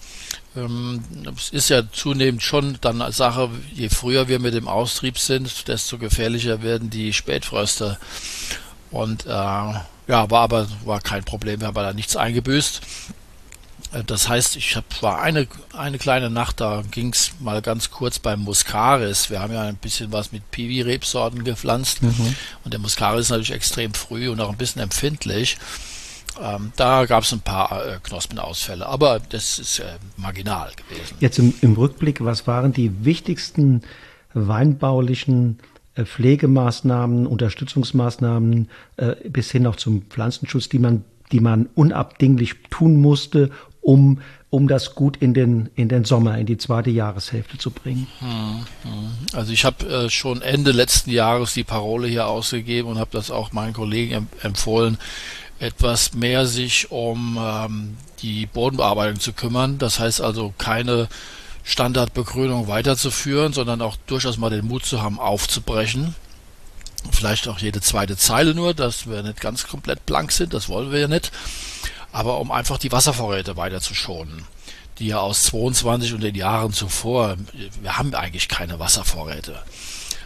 Ähm, 0.56 1.04
es 1.36 1.50
ist 1.50 1.70
ja 1.70 1.84
zunehmend 1.92 2.42
schon 2.42 2.78
dann 2.82 3.02
eine 3.02 3.12
Sache, 3.12 3.50
je 3.74 3.90
früher 3.90 4.28
wir 4.28 4.40
mit 4.40 4.54
dem 4.54 4.68
Austrieb 4.68 5.20
sind, 5.20 5.68
desto 5.68 5.98
gefährlicher 5.98 6.64
werden 6.64 6.90
die 6.90 7.14
Spätfröste. 7.14 7.98
Und 8.92 9.26
äh, 9.26 9.30
ja, 9.30 9.84
war 10.08 10.42
aber 10.42 10.68
war 10.86 11.00
kein 11.02 11.24
Problem, 11.24 11.60
wir 11.62 11.68
haben 11.68 11.76
da 11.76 11.94
nichts 11.94 12.16
eingebüßt. 12.16 12.82
Äh, 13.92 14.04
das 14.04 14.30
heißt, 14.30 14.56
ich 14.56 14.76
hab, 14.76 15.02
war 15.02 15.22
eine, 15.22 15.48
eine 15.76 15.98
kleine 15.98 16.30
Nacht, 16.30 16.62
da 16.62 16.84
ging 16.90 17.14
es 17.14 17.32
mal 17.40 17.62
ganz 17.62 17.92
kurz 17.92 18.20
beim 18.20 18.42
Muscaris. 18.42 19.30
Wir 19.30 19.42
haben 19.42 19.54
ja 19.54 19.64
ein 19.64 19.78
bisschen 19.78 20.12
was 20.12 20.32
mit 20.32 20.50
Piwi-Rebsorten 20.52 21.44
gepflanzt. 21.44 22.02
Mhm. 22.04 22.36
Und 22.64 22.74
der 22.74 22.80
Muscaris 22.80 23.22
ist 23.22 23.30
natürlich 23.30 23.52
extrem 23.52 23.94
früh 23.94 24.30
und 24.30 24.40
auch 24.42 24.50
ein 24.50 24.58
bisschen 24.58 24.82
empfindlich. 24.82 25.58
Ähm, 26.42 26.72
da 26.76 27.06
gab 27.06 27.24
es 27.24 27.34
ein 27.34 27.42
paar 27.42 27.86
äh, 27.86 28.00
Knospenausfälle, 28.02 28.86
aber 28.86 29.20
das 29.30 29.60
ist 29.60 29.80
äh, 29.80 29.84
marginal 30.18 30.72
gewesen. 30.76 31.16
Jetzt 31.20 31.40
im, 31.40 31.54
im, 31.62 31.74
Rückblick, 31.74 32.24
was 32.24 32.48
waren 32.48 32.72
die 32.72 33.06
wichtigsten 33.06 33.82
weinbaulichen 34.34 35.60
äh, 35.96 36.06
Pflegemaßnahmen, 36.06 37.28
Unterstützungsmaßnahmen 37.28 38.70
äh, 38.98 39.16
bis 39.30 39.52
hin 39.52 39.68
auch 39.68 39.76
zum 39.76 40.04
Pflanzenschutz, 40.04 40.70
die 40.70 40.80
man, 40.80 41.04
die 41.32 41.42
man 41.42 41.68
unabdinglich 41.76 42.56
tun 42.70 42.96
musste, 42.96 43.52
um, 43.82 44.22
um 44.50 44.68
das 44.68 44.96
gut 44.96 45.18
in 45.18 45.34
den, 45.34 45.70
in 45.76 45.90
den 45.90 46.06
Sommer, 46.06 46.38
in 46.38 46.46
die 46.46 46.58
zweite 46.58 46.90
Jahreshälfte 46.90 47.58
zu 47.58 47.72
bringen? 47.72 48.08
Hm, 48.20 48.66
hm. 48.84 49.12
Also 49.34 49.52
ich 49.52 49.66
habe 49.66 49.86
äh, 49.88 50.10
schon 50.10 50.42
Ende 50.42 50.72
letzten 50.72 51.10
Jahres 51.10 51.54
die 51.54 51.64
Parole 51.64 52.08
hier 52.08 52.28
ausgegeben 52.28 52.90
und 52.90 53.00
habe 53.00 53.12
das 53.12 53.32
auch 53.32 53.52
meinen 53.52 53.74
Kollegen 53.74 54.28
empfohlen, 54.42 54.98
etwas 55.60 56.14
mehr 56.14 56.46
sich 56.46 56.92
um 56.92 57.38
ähm, 57.40 57.98
die 58.22 58.46
Bodenbearbeitung 58.46 59.20
zu 59.20 59.34
kümmern. 59.34 59.78
Das 59.78 60.00
heißt 60.00 60.22
also 60.22 60.54
keine 60.58 61.08
Standardbegrünung 61.64 62.68
weiterzuführen, 62.68 63.54
sondern 63.54 63.82
auch 63.82 63.96
durchaus 64.08 64.38
mal 64.38 64.50
den 64.50 64.66
Mut 64.66 64.86
zu 64.86 65.02
haben, 65.02 65.20
aufzubrechen. 65.20 66.16
Vielleicht 67.12 67.48
auch 67.48 67.60
jede 67.60 67.82
zweite 67.82 68.18
Zeile 68.18 68.54
nur, 68.54 68.74
dass 68.74 69.08
wir 69.08 69.24
nicht 69.24 69.42
ganz 69.42 69.68
komplett 69.68 70.06
blank 70.06 70.32
sind, 70.32 70.54
das 70.54 70.70
wollen 70.70 70.92
wir 70.92 71.00
ja 71.00 71.08
nicht. 71.08 71.32
Aber 72.12 72.40
um 72.40 72.52
einfach 72.52 72.78
die 72.78 72.92
Wasservorräte 72.92 73.58
weiter 73.58 73.82
zu 73.82 73.94
schonen, 73.94 74.46
die 75.00 75.08
ja 75.08 75.20
aus 75.20 75.44
22 75.44 76.14
und 76.14 76.22
den 76.22 76.36
Jahren 76.36 76.74
zuvor, 76.74 77.38
wir 77.82 77.98
haben 77.98 78.14
eigentlich 78.14 78.48
keine 78.48 78.80
Wasservorräte. 78.80 79.62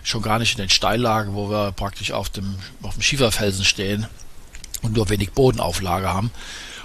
Schon 0.03 0.21
gar 0.21 0.39
nicht 0.39 0.53
in 0.53 0.63
den 0.63 0.69
Steillagen, 0.69 1.33
wo 1.33 1.49
wir 1.49 1.71
praktisch 1.71 2.11
auf 2.11 2.29
dem, 2.29 2.55
auf 2.81 2.93
dem 2.93 3.01
Schieferfelsen 3.01 3.65
stehen 3.65 4.07
und 4.81 4.95
nur 4.95 5.09
wenig 5.09 5.31
Bodenauflage 5.31 6.09
haben. 6.09 6.31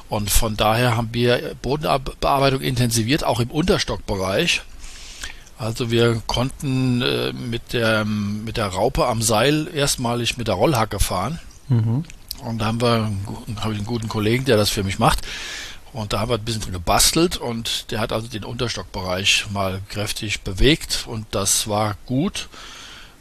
Und 0.08 0.30
von 0.30 0.56
daher 0.56 0.96
haben 0.96 1.10
wir 1.12 1.54
Bodenbearbeitung 1.62 2.60
intensiviert, 2.60 3.24
auch 3.24 3.40
im 3.40 3.50
Unterstockbereich. 3.50 4.62
Also 5.56 5.90
wir 5.90 6.22
konnten 6.26 7.02
äh, 7.02 7.32
mit, 7.32 7.74
der, 7.74 8.04
mit 8.04 8.56
der 8.56 8.66
Raupe 8.66 9.06
am 9.06 9.22
Seil 9.22 9.68
erstmalig 9.72 10.36
mit 10.36 10.48
der 10.48 10.54
Rollhacke 10.54 10.98
fahren. 10.98 11.38
Mhm. 11.68 12.04
Und 12.44 12.58
da 12.58 12.66
haben 12.66 12.80
wir 12.80 13.10
habe 13.60 13.72
ich 13.72 13.78
einen 13.78 13.86
guten 13.86 14.08
Kollegen, 14.08 14.44
der 14.44 14.56
das 14.56 14.70
für 14.70 14.84
mich 14.84 14.98
macht. 14.98 15.26
Und 15.92 16.12
da 16.12 16.20
haben 16.20 16.30
wir 16.30 16.38
ein 16.38 16.44
bisschen 16.44 16.72
gebastelt 16.72 17.36
und 17.36 17.90
der 17.90 17.98
hat 17.98 18.12
also 18.12 18.28
den 18.28 18.44
Unterstockbereich 18.44 19.46
mal 19.52 19.80
kräftig 19.88 20.42
bewegt 20.42 21.04
und 21.08 21.26
das 21.32 21.66
war 21.66 21.96
gut, 22.06 22.48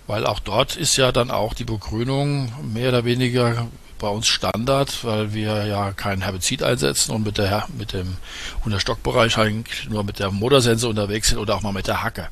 weil 0.06 0.26
auch 0.26 0.40
dort 0.40 0.76
ist 0.76 0.96
ja 0.96 1.12
dann 1.12 1.32
auch 1.32 1.56
die 1.56 1.64
Begrünung 1.64 2.52
mehr 2.72 2.90
oder 2.90 3.06
weniger 3.06 3.68
bei 3.98 4.08
uns 4.08 4.28
Standard, 4.28 5.04
weil 5.04 5.34
wir 5.34 5.66
ja 5.66 5.92
kein 5.94 6.22
Herbizid 6.22 6.62
einsetzen 6.62 7.12
und 7.12 7.26
mit 7.26 7.40
der 7.40 7.68
mit 7.76 7.94
dem 7.94 8.18
Unterstockbereich 8.64 9.38
eigentlich 9.38 9.90
nur 9.90 10.04
mit 10.04 10.20
der 10.20 10.30
Motorsense 10.30 10.88
unterwegs 10.88 11.30
sind 11.30 11.40
oder 11.40 11.56
auch 11.56 11.62
mal 11.62 11.74
mit 11.74 11.88
der 11.88 12.04
Hacke. 12.04 12.30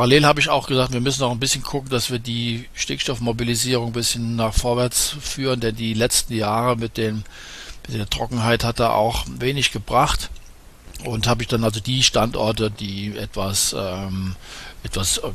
Parallel 0.00 0.24
habe 0.24 0.40
ich 0.40 0.48
auch 0.48 0.66
gesagt, 0.66 0.94
wir 0.94 1.02
müssen 1.02 1.22
auch 1.24 1.30
ein 1.30 1.40
bisschen 1.40 1.62
gucken, 1.62 1.90
dass 1.90 2.10
wir 2.10 2.18
die 2.18 2.64
Stickstoffmobilisierung 2.72 3.88
ein 3.88 3.92
bisschen 3.92 4.34
nach 4.34 4.54
vorwärts 4.54 5.14
führen, 5.20 5.60
denn 5.60 5.76
die 5.76 5.92
letzten 5.92 6.32
Jahre 6.32 6.74
mit, 6.74 6.96
den, 6.96 7.22
mit 7.86 7.98
der 7.98 8.08
Trockenheit 8.08 8.64
hat 8.64 8.80
da 8.80 8.92
auch 8.92 9.26
wenig 9.28 9.72
gebracht. 9.72 10.30
Und 11.04 11.28
habe 11.28 11.42
ich 11.42 11.48
dann 11.48 11.64
also 11.64 11.80
die 11.80 12.02
Standorte, 12.02 12.70
die 12.70 13.14
etwas 13.14 13.76
ähm, 13.78 14.36
etwas 14.82 15.18
äh, 15.18 15.28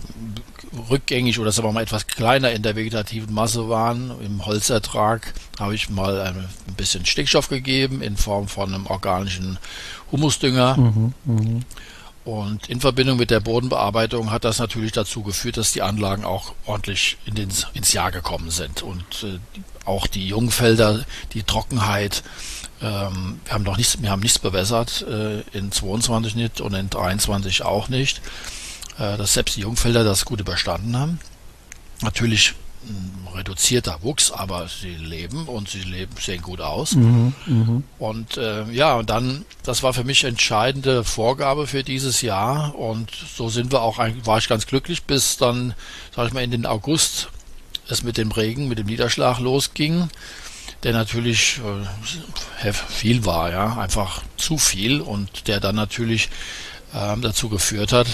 rückgängig 0.90 1.40
oder 1.40 1.52
sagen 1.52 1.68
wir 1.68 1.72
mal 1.72 1.84
etwas 1.84 2.08
kleiner 2.08 2.52
in 2.52 2.64
der 2.64 2.76
vegetativen 2.76 3.36
Masse 3.36 3.70
waren. 3.70 4.20
Im 4.22 4.48
Holzertrag 4.48 5.34
habe 5.60 5.76
ich 5.76 5.92
mal 5.92 6.20
ein 6.22 6.48
bisschen 6.76 7.06
Stickstoff 7.06 7.50
gegeben 7.50 8.02
in 8.02 8.18
Form 8.18 8.48
von 8.48 8.74
einem 8.74 8.88
organischen 8.88 9.60
Humusdünger. 10.12 10.76
Mhm, 10.78 11.14
mh. 11.26 11.62
Und 12.25 12.70
in 12.70 12.82
Verbindung 12.82 13.17
mit 13.17 13.29
der 13.29 13.39
Bodenbearbeitung 13.39 14.32
hat 14.32 14.44
das 14.44 14.58
natürlich 14.58 14.91
dazu 14.91 15.22
geführt, 15.22 15.58
dass 15.58 15.72
die 15.72 15.84
Anlagen 15.84 16.25
auch 16.25 16.53
ordentlich 16.65 17.17
in 17.25 17.36
den, 17.36 17.50
ins 17.74 17.94
Jahr 17.94 18.12
gekommen 18.12 18.50
sind. 18.50 18.82
Und 18.82 19.24
äh, 19.24 19.39
auch 19.86 20.08
die 20.08 20.27
Jungfelder, 20.27 21.05
die 21.34 21.44
Trockenheit, 21.44 22.24
ähm, 22.82 23.39
wir 23.46 23.53
haben 23.53 23.63
noch 23.63 23.77
nichts, 23.77 24.01
wir 24.01 24.10
haben 24.10 24.22
nichts 24.22 24.39
bewässert, 24.39 25.05
äh, 25.08 25.41
in 25.55 25.72
22 25.72 26.36
nicht 26.36 26.62
und 26.62 26.74
in 26.74 26.89
23 26.89 27.63
auch 27.63 27.89
nicht. 27.89 28.22
Äh, 28.98 29.17
dass 29.17 29.34
selbst 29.34 29.55
die 29.55 29.62
Jungfelder 29.62 30.03
das 30.03 30.25
gut 30.25 30.39
überstanden 30.39 30.98
haben. 30.98 31.20
Natürlich 32.01 32.55
reduzierter 33.34 34.00
Wuchs, 34.01 34.32
aber 34.32 34.68
sie 34.68 34.96
leben 34.96 35.48
und 35.48 35.70
sie 35.70 35.82
leben, 35.82 36.13
sehen 36.20 36.42
gut 36.42 36.62
aus. 36.62 36.96
Mhm, 36.96 37.34
mh. 37.46 37.82
Und 38.00 38.38
äh, 38.38 38.65
ja, 38.72 38.96
und 38.96 39.10
dann, 39.10 39.46
das 39.63 39.84
war 39.84 39.94
für 39.94 40.04
mich 40.04 40.24
entscheidende 40.24 41.04
Vorgabe 41.04 41.68
für 41.68 41.84
dieses 41.84 42.22
Jahr 42.22 42.75
und 42.75 43.12
so 43.36 43.50
sind 43.50 43.72
wir 43.72 43.82
auch, 43.82 43.98
war 43.98 44.38
ich 44.38 44.48
ganz 44.48 44.68
glücklich, 44.68 45.04
bis 45.04 45.38
dann, 45.38 45.74
sag 46.15 46.27
ich 46.27 46.34
mal, 46.34 46.44
in 46.44 46.51
den 46.51 46.65
August 46.65 47.30
es 47.88 48.04
mit 48.04 48.18
dem 48.18 48.32
Regen, 48.32 48.68
mit 48.68 48.80
dem 48.80 48.88
Niederschlag 48.88 49.39
losging, 49.39 50.10
der 50.84 50.94
natürlich 50.94 51.60
äh, 52.63 52.74
viel 52.74 53.25
war, 53.25 53.51
ja, 53.51 53.77
einfach 53.77 54.22
zu 54.38 54.58
viel 54.58 55.01
und 55.01 55.48
der 55.48 55.60
dann 55.60 55.75
natürlich 55.75 56.30
äh, 56.94 57.18
dazu 57.20 57.50
geführt 57.50 57.92
hat, 57.92 58.08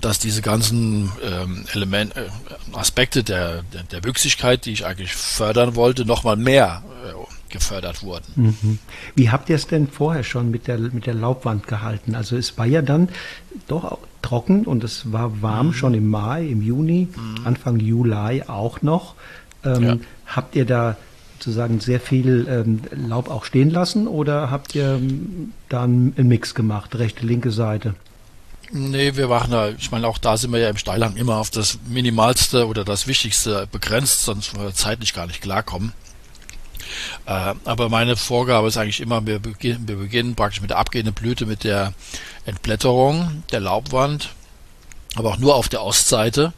dass 0.00 0.18
diese 0.18 0.42
ganzen 0.42 1.10
ähm, 1.22 1.64
Element, 1.72 2.16
äh, 2.16 2.28
Aspekte 2.72 3.24
der, 3.24 3.62
der, 3.72 3.82
der 3.84 4.04
Wüchsigkeit, 4.04 4.64
die 4.66 4.72
ich 4.72 4.84
eigentlich 4.84 5.14
fördern 5.14 5.74
wollte, 5.74 6.04
nochmal 6.04 6.36
mehr 6.36 6.82
äh, 7.06 7.52
gefördert 7.52 8.02
wurden. 8.02 8.24
Mhm. 8.36 8.78
Wie 9.14 9.30
habt 9.30 9.48
ihr 9.48 9.56
es 9.56 9.66
denn 9.66 9.88
vorher 9.88 10.24
schon 10.24 10.50
mit 10.50 10.66
der, 10.66 10.78
mit 10.78 11.06
der 11.06 11.14
Laubwand 11.14 11.66
gehalten? 11.66 12.14
Also 12.14 12.36
es 12.36 12.58
war 12.58 12.66
ja 12.66 12.82
dann 12.82 13.08
doch 13.68 13.98
trocken 14.22 14.64
und 14.64 14.84
es 14.84 15.12
war 15.12 15.40
warm 15.42 15.68
mhm. 15.68 15.72
schon 15.72 15.94
im 15.94 16.08
Mai, 16.08 16.46
im 16.46 16.62
Juni, 16.62 17.08
mhm. 17.14 17.46
Anfang 17.46 17.78
Juli 17.78 18.42
auch 18.46 18.82
noch. 18.82 19.14
Ähm, 19.64 19.82
ja. 19.82 19.96
Habt 20.26 20.56
ihr 20.56 20.64
da 20.66 20.96
sozusagen 21.38 21.80
sehr 21.80 22.00
viel 22.00 22.46
ähm, 22.48 22.80
Laub 23.08 23.30
auch 23.30 23.44
stehen 23.44 23.70
lassen 23.70 24.08
oder 24.08 24.50
habt 24.50 24.74
ihr 24.74 24.96
ähm, 24.96 25.52
dann 25.68 26.14
einen 26.16 26.28
Mix 26.28 26.54
gemacht, 26.54 26.96
rechte, 26.96 27.26
linke 27.26 27.50
Seite? 27.50 27.94
Nee, 28.72 29.14
wir 29.16 29.28
machen 29.28 29.52
da, 29.52 29.68
ich 29.70 29.90
meine, 29.90 30.08
auch 30.08 30.18
da 30.18 30.36
sind 30.36 30.52
wir 30.52 30.58
ja 30.58 30.68
im 30.68 30.76
Steilhang 30.76 31.16
immer 31.16 31.36
auf 31.36 31.50
das 31.50 31.78
Minimalste 31.86 32.66
oder 32.66 32.84
das 32.84 33.06
Wichtigste 33.06 33.68
begrenzt, 33.70 34.22
sonst 34.22 34.58
wir 34.58 34.74
zeitlich 34.74 35.14
gar 35.14 35.26
nicht 35.26 35.40
klarkommen. 35.40 35.92
Äh, 37.26 37.54
aber 37.64 37.88
meine 37.88 38.16
Vorgabe 38.16 38.68
ist 38.68 38.76
eigentlich 38.76 39.00
immer, 39.00 39.24
wir 39.26 39.38
beginnen, 39.38 39.86
wir 39.86 39.96
beginnen 39.96 40.34
praktisch 40.34 40.60
mit 40.60 40.70
der 40.70 40.78
abgehenden 40.78 41.14
Blüte, 41.14 41.46
mit 41.46 41.64
der 41.64 41.92
Entblätterung 42.44 43.44
der 43.52 43.60
Laubwand, 43.60 44.30
aber 45.14 45.30
auch 45.30 45.38
nur 45.38 45.54
auf 45.54 45.68
der 45.68 45.82
Ostseite. 45.82 46.52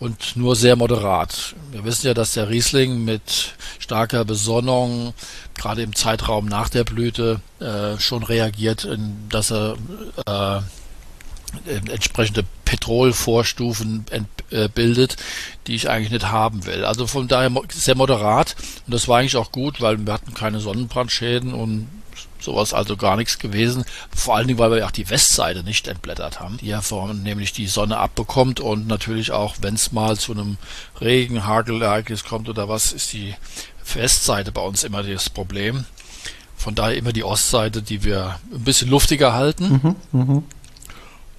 und 0.00 0.34
nur 0.34 0.56
sehr 0.56 0.76
moderat. 0.76 1.54
Wir 1.70 1.84
wissen 1.84 2.06
ja, 2.06 2.14
dass 2.14 2.32
der 2.32 2.48
Riesling 2.48 3.04
mit 3.04 3.54
starker 3.78 4.24
Besonnung 4.24 5.12
gerade 5.54 5.82
im 5.82 5.94
Zeitraum 5.94 6.46
nach 6.46 6.70
der 6.70 6.84
Blüte 6.84 7.40
äh, 7.60 8.00
schon 8.00 8.22
reagiert, 8.22 8.88
dass 9.28 9.52
er 9.52 9.76
äh, 10.26 10.62
entsprechende 11.88 12.44
Petrolvorstufen 12.64 14.04
äh, 14.50 14.68
bildet, 14.68 15.16
die 15.66 15.74
ich 15.74 15.88
eigentlich 15.88 16.10
nicht 16.10 16.30
haben 16.30 16.66
will. 16.66 16.84
Also 16.84 17.06
von 17.06 17.28
daher 17.28 17.50
sehr 17.72 17.96
moderat 17.96 18.56
und 18.86 18.94
das 18.94 19.08
war 19.08 19.18
eigentlich 19.18 19.36
auch 19.36 19.52
gut, 19.52 19.80
weil 19.80 19.98
wir 19.98 20.12
hatten 20.12 20.34
keine 20.34 20.60
Sonnenbrandschäden 20.60 21.52
und 21.52 21.88
sowas 22.40 22.72
also 22.72 22.96
gar 22.96 23.16
nichts 23.16 23.38
gewesen. 23.38 23.84
Vor 24.14 24.36
allen 24.36 24.48
Dingen, 24.48 24.58
weil 24.58 24.72
wir 24.72 24.86
auch 24.86 24.90
die 24.90 25.10
Westseite 25.10 25.62
nicht 25.62 25.88
entblättert 25.88 26.40
haben, 26.40 26.58
die 26.58 26.68
ja 26.68 26.80
vorne 26.80 27.14
nämlich 27.14 27.52
die 27.52 27.66
Sonne 27.66 27.98
abbekommt 27.98 28.60
und 28.60 28.86
natürlich 28.86 29.32
auch, 29.32 29.56
wenn 29.60 29.74
es 29.74 29.92
mal 29.92 30.16
zu 30.16 30.32
einem 30.32 30.56
Regen, 31.00 31.46
Hagelereignis 31.46 32.24
kommt 32.24 32.48
oder 32.48 32.68
was, 32.68 32.92
ist 32.92 33.12
die 33.12 33.34
Westseite 33.94 34.52
bei 34.52 34.62
uns 34.62 34.84
immer 34.84 35.02
das 35.02 35.30
Problem. 35.30 35.84
Von 36.56 36.74
daher 36.74 36.96
immer 36.96 37.12
die 37.12 37.24
Ostseite, 37.24 37.80
die 37.82 38.04
wir 38.04 38.38
ein 38.52 38.64
bisschen 38.64 38.90
luftiger 38.90 39.32
halten. 39.32 39.96
Mhm, 40.12 40.20
mh. 40.20 40.42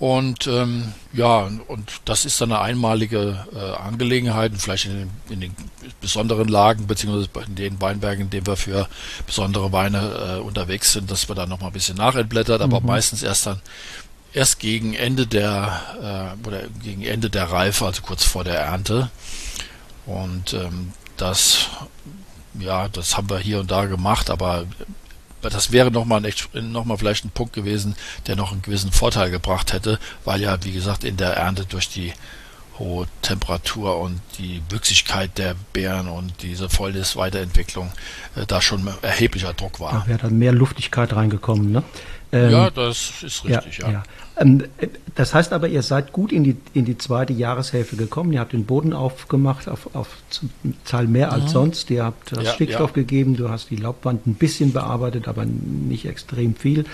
Und 0.01 0.47
ähm, 0.47 0.95
ja, 1.13 1.47
und 1.67 2.01
das 2.05 2.25
ist 2.25 2.41
dann 2.41 2.51
eine 2.51 2.61
einmalige 2.61 3.45
äh, 3.53 3.83
Angelegenheit, 3.83 4.51
vielleicht 4.57 4.85
in 4.85 4.93
den, 4.93 5.09
in 5.29 5.41
den, 5.41 5.55
besonderen 6.01 6.47
Lagen, 6.47 6.87
beziehungsweise 6.87 7.29
in 7.45 7.53
den 7.53 7.79
Weinbergen, 7.81 8.23
in 8.23 8.29
denen 8.31 8.47
wir 8.47 8.55
für 8.55 8.89
besondere 9.27 9.71
Weine 9.71 10.39
äh, 10.39 10.39
unterwegs 10.39 10.93
sind, 10.93 11.11
dass 11.11 11.27
wir 11.27 11.35
da 11.35 11.45
nochmal 11.45 11.69
ein 11.69 11.73
bisschen 11.73 11.97
nachentblättert, 11.97 12.61
aber 12.61 12.79
mhm. 12.79 12.87
meistens 12.87 13.21
erst 13.21 13.45
dann 13.45 13.61
erst 14.33 14.57
gegen 14.57 14.95
Ende 14.95 15.27
der 15.27 16.35
äh, 16.43 16.47
oder 16.47 16.63
gegen 16.81 17.03
Ende 17.03 17.29
der 17.29 17.51
Reife, 17.51 17.85
also 17.85 18.01
kurz 18.01 18.23
vor 18.23 18.43
der 18.43 18.59
Ernte. 18.59 19.11
Und 20.07 20.55
ähm, 20.55 20.93
das 21.15 21.67
ja, 22.59 22.89
das 22.89 23.17
haben 23.17 23.29
wir 23.29 23.37
hier 23.37 23.59
und 23.59 23.69
da 23.69 23.85
gemacht, 23.85 24.31
aber 24.31 24.65
das 25.49 25.71
wäre 25.71 25.91
nochmal 25.91 26.21
noch 26.53 26.85
mal 26.85 26.97
vielleicht 26.97 27.25
ein 27.25 27.31
Punkt 27.31 27.53
gewesen, 27.53 27.95
der 28.27 28.35
noch 28.35 28.51
einen 28.51 28.61
gewissen 28.61 28.91
Vorteil 28.91 29.31
gebracht 29.31 29.73
hätte, 29.73 29.99
weil 30.25 30.41
ja, 30.41 30.63
wie 30.63 30.71
gesagt, 30.71 31.03
in 31.03 31.17
der 31.17 31.35
Ernte 31.35 31.65
durch 31.65 31.89
die 31.89 32.13
hohe 32.79 33.07
Temperatur 33.21 33.99
und 33.99 34.19
die 34.39 34.61
Wüchsigkeit 34.69 35.37
der 35.37 35.55
Beeren 35.73 36.07
und 36.07 36.41
diese 36.41 36.69
Fäulnis-Weiterentwicklung 36.69 37.91
äh, 38.35 38.45
da 38.47 38.61
schon 38.61 38.87
erheblicher 39.01 39.53
Druck 39.53 39.79
war. 39.79 39.91
Da 39.91 40.07
wäre 40.07 40.19
dann 40.19 40.37
mehr 40.39 40.51
Luftigkeit 40.51 41.13
reingekommen, 41.13 41.71
ne? 41.71 41.83
Ähm, 42.31 42.51
ja, 42.51 42.69
das 42.69 43.23
ist 43.23 43.45
richtig, 43.45 43.79
ja. 43.79 43.87
ja. 43.87 43.93
ja. 43.93 44.03
Ähm, 44.37 44.63
das 45.15 45.33
heißt 45.33 45.51
aber, 45.53 45.67
ihr 45.67 45.81
seid 45.81 46.13
gut 46.13 46.31
in 46.31 46.43
die, 46.43 46.55
in 46.73 46.85
die 46.85 46.97
zweite 46.97 47.33
Jahreshälfte 47.33 47.97
gekommen. 47.97 48.31
Ihr 48.31 48.39
habt 48.39 48.53
den 48.53 48.65
Boden 48.65 48.93
aufgemacht 48.93 49.67
auf, 49.67 49.93
auf 49.93 50.07
Zahl 50.85 51.07
mehr 51.07 51.31
als 51.31 51.45
mhm. 51.45 51.49
sonst. 51.49 51.89
Ihr 51.89 52.05
habt 52.05 52.31
das 52.35 52.45
ja, 52.45 52.53
Stickstoff 52.53 52.93
gegeben. 52.93 53.35
Du 53.35 53.49
hast 53.49 53.69
die 53.69 53.75
Laubwand 53.75 54.25
ein 54.25 54.35
bisschen 54.35 54.71
bearbeitet, 54.71 55.27
aber 55.27 55.45
nicht 55.45 56.05
extrem 56.05 56.55
viel. 56.55 56.85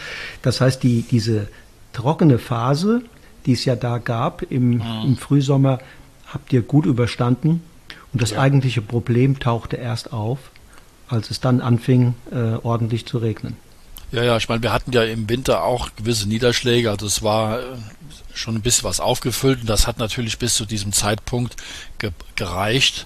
Das 0.41 0.61
heißt, 0.61 0.81
die, 0.81 1.03
diese 1.03 1.47
trockene 1.93 2.39
Phase, 2.39 3.01
die 3.45 3.53
es 3.53 3.65
ja 3.65 3.75
da 3.75 3.99
gab 3.99 4.41
im, 4.51 4.69
mhm. 4.69 4.83
im 5.05 5.17
Frühsommer, 5.17 5.79
habt 6.25 6.51
ihr 6.51 6.63
gut 6.63 6.85
überstanden. 6.85 7.61
Und 8.13 8.21
das 8.21 8.35
eigentliche 8.35 8.81
Problem 8.81 9.39
tauchte 9.39 9.75
erst 9.75 10.11
auf, 10.11 10.39
als 11.07 11.29
es 11.29 11.39
dann 11.39 11.61
anfing, 11.61 12.15
äh, 12.31 12.55
ordentlich 12.63 13.05
zu 13.05 13.19
regnen. 13.19 13.57
Ja, 14.11 14.23
ja, 14.23 14.37
ich 14.37 14.47
meine, 14.47 14.63
wir 14.63 14.71
hatten 14.71 14.93
ja 14.93 15.03
im 15.03 15.27
Winter 15.27 15.63
auch 15.63 15.89
gewisse 15.97 16.29
Niederschläge, 16.29 16.89
also 16.89 17.05
es 17.05 17.23
war 17.23 17.59
äh, 17.59 17.63
schon 18.33 18.55
ein 18.55 18.61
bisschen 18.61 18.85
was 18.85 19.01
aufgefüllt 19.01 19.61
und 19.61 19.69
das 19.69 19.85
hat 19.85 19.97
natürlich 19.97 20.37
bis 20.37 20.55
zu 20.55 20.65
diesem 20.65 20.93
Zeitpunkt 20.93 21.57
ge 21.99 22.11
gereicht. 22.35 23.05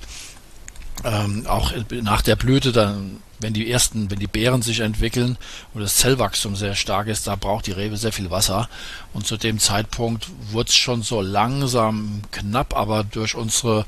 Ähm, 1.04 1.48
auch 1.48 1.74
nach 1.90 2.22
der 2.22 2.36
Blüte, 2.36 2.72
dann, 2.72 3.18
wenn 3.40 3.54
die 3.54 3.72
ersten, 3.72 4.12
wenn 4.12 4.20
die 4.20 4.28
Beeren 4.28 4.62
sich 4.62 4.82
entwickeln 4.82 5.38
und 5.74 5.82
das 5.82 5.96
Zellwachstum 5.96 6.56
sehr 6.56 6.76
stark 6.76 7.08
ist, 7.08 7.26
da 7.26 7.36
braucht 7.36 7.66
die 7.66 7.72
Rebe 7.72 7.98
sehr 7.98 8.12
viel 8.12 8.30
Wasser. 8.30 8.70
Und 9.14 9.26
zu 9.26 9.38
dem 9.38 9.58
Zeitpunkt 9.58 10.28
wurde 10.52 10.70
es 10.70 10.76
schon 10.76 11.02
so 11.02 11.22
langsam 11.22 12.22
knapp, 12.32 12.76
aber 12.76 13.04
durch 13.04 13.34
unsere 13.34 13.86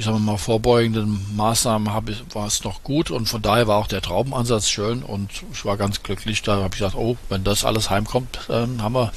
ich 0.00 0.06
sage 0.06 0.18
mal, 0.18 0.38
vorbeugenden 0.38 1.20
Maßnahmen 1.36 1.92
habe 1.92 2.12
ich, 2.12 2.24
war 2.32 2.46
es 2.46 2.64
noch 2.64 2.82
gut 2.82 3.10
und 3.10 3.28
von 3.28 3.42
daher 3.42 3.68
war 3.68 3.76
auch 3.76 3.86
der 3.86 4.00
Traubenansatz 4.00 4.70
schön 4.70 5.02
und 5.02 5.28
ich 5.52 5.66
war 5.66 5.76
ganz 5.76 6.02
glücklich. 6.02 6.40
Da 6.40 6.56
habe 6.56 6.68
ich 6.72 6.78
gesagt, 6.78 6.94
oh, 6.94 7.18
wenn 7.28 7.44
das 7.44 7.66
alles 7.66 7.90
heimkommt, 7.90 8.40
dann 8.48 8.80
haben 8.80 8.94
wir, 8.94 9.12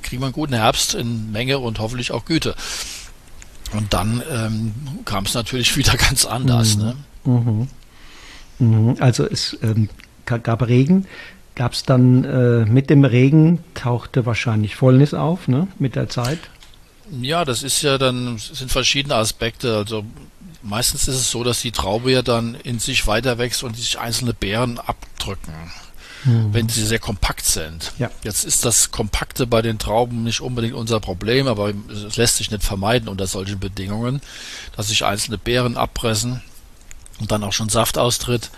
kriegen 0.00 0.22
wir 0.22 0.26
einen 0.26 0.32
guten 0.32 0.54
Herbst 0.54 0.94
in 0.94 1.32
Menge 1.32 1.58
und 1.58 1.80
hoffentlich 1.80 2.12
auch 2.12 2.24
Güte. 2.24 2.54
Und 3.72 3.92
dann 3.92 4.22
ähm, 4.30 4.74
kam 5.04 5.24
es 5.24 5.34
natürlich 5.34 5.76
wieder 5.76 5.96
ganz 5.96 6.24
anders. 6.24 6.76
Mhm. 6.76 6.84
Ne? 6.84 6.96
Mhm. 7.24 7.68
Mhm. 8.60 8.96
Also 9.00 9.26
es 9.26 9.58
ähm, 9.60 9.88
gab 10.24 10.68
Regen. 10.68 11.06
Gab 11.56 11.72
es 11.72 11.82
dann 11.82 12.22
äh, 12.22 12.64
mit 12.64 12.90
dem 12.90 13.04
Regen 13.04 13.64
tauchte 13.74 14.24
wahrscheinlich 14.24 14.76
Fäulnis 14.76 15.14
auf, 15.14 15.48
ne? 15.48 15.66
Mit 15.80 15.96
der 15.96 16.08
Zeit. 16.08 16.38
Ja, 17.22 17.44
das 17.44 17.62
ist 17.62 17.82
ja 17.82 17.98
dann, 17.98 18.38
sind 18.38 18.70
verschiedene 18.70 19.14
Aspekte. 19.14 19.76
Also 19.76 20.04
meistens 20.62 21.08
ist 21.08 21.16
es 21.16 21.30
so, 21.30 21.44
dass 21.44 21.60
die 21.60 21.72
Traube 21.72 22.12
ja 22.12 22.22
dann 22.22 22.54
in 22.54 22.78
sich 22.78 23.06
weiter 23.06 23.38
wächst 23.38 23.62
und 23.62 23.76
sich 23.76 23.98
einzelne 23.98 24.34
Beeren 24.34 24.78
abdrücken, 24.78 25.52
mhm. 26.24 26.52
wenn 26.52 26.68
sie 26.68 26.84
sehr 26.84 26.98
kompakt 26.98 27.44
sind. 27.44 27.92
Ja. 27.98 28.10
Jetzt 28.22 28.44
ist 28.44 28.64
das 28.64 28.90
Kompakte 28.90 29.46
bei 29.46 29.62
den 29.62 29.78
Trauben 29.78 30.24
nicht 30.24 30.40
unbedingt 30.40 30.74
unser 30.74 31.00
Problem, 31.00 31.46
aber 31.46 31.72
es 31.90 32.16
lässt 32.16 32.36
sich 32.36 32.50
nicht 32.50 32.64
vermeiden 32.64 33.08
unter 33.08 33.26
solchen 33.26 33.58
Bedingungen, 33.58 34.20
dass 34.76 34.88
sich 34.88 35.04
einzelne 35.04 35.38
Beeren 35.38 35.76
abpressen 35.76 36.42
und 37.20 37.32
dann 37.32 37.44
auch 37.44 37.52
schon 37.52 37.68
Saft 37.68 37.98
austritt 37.98 38.50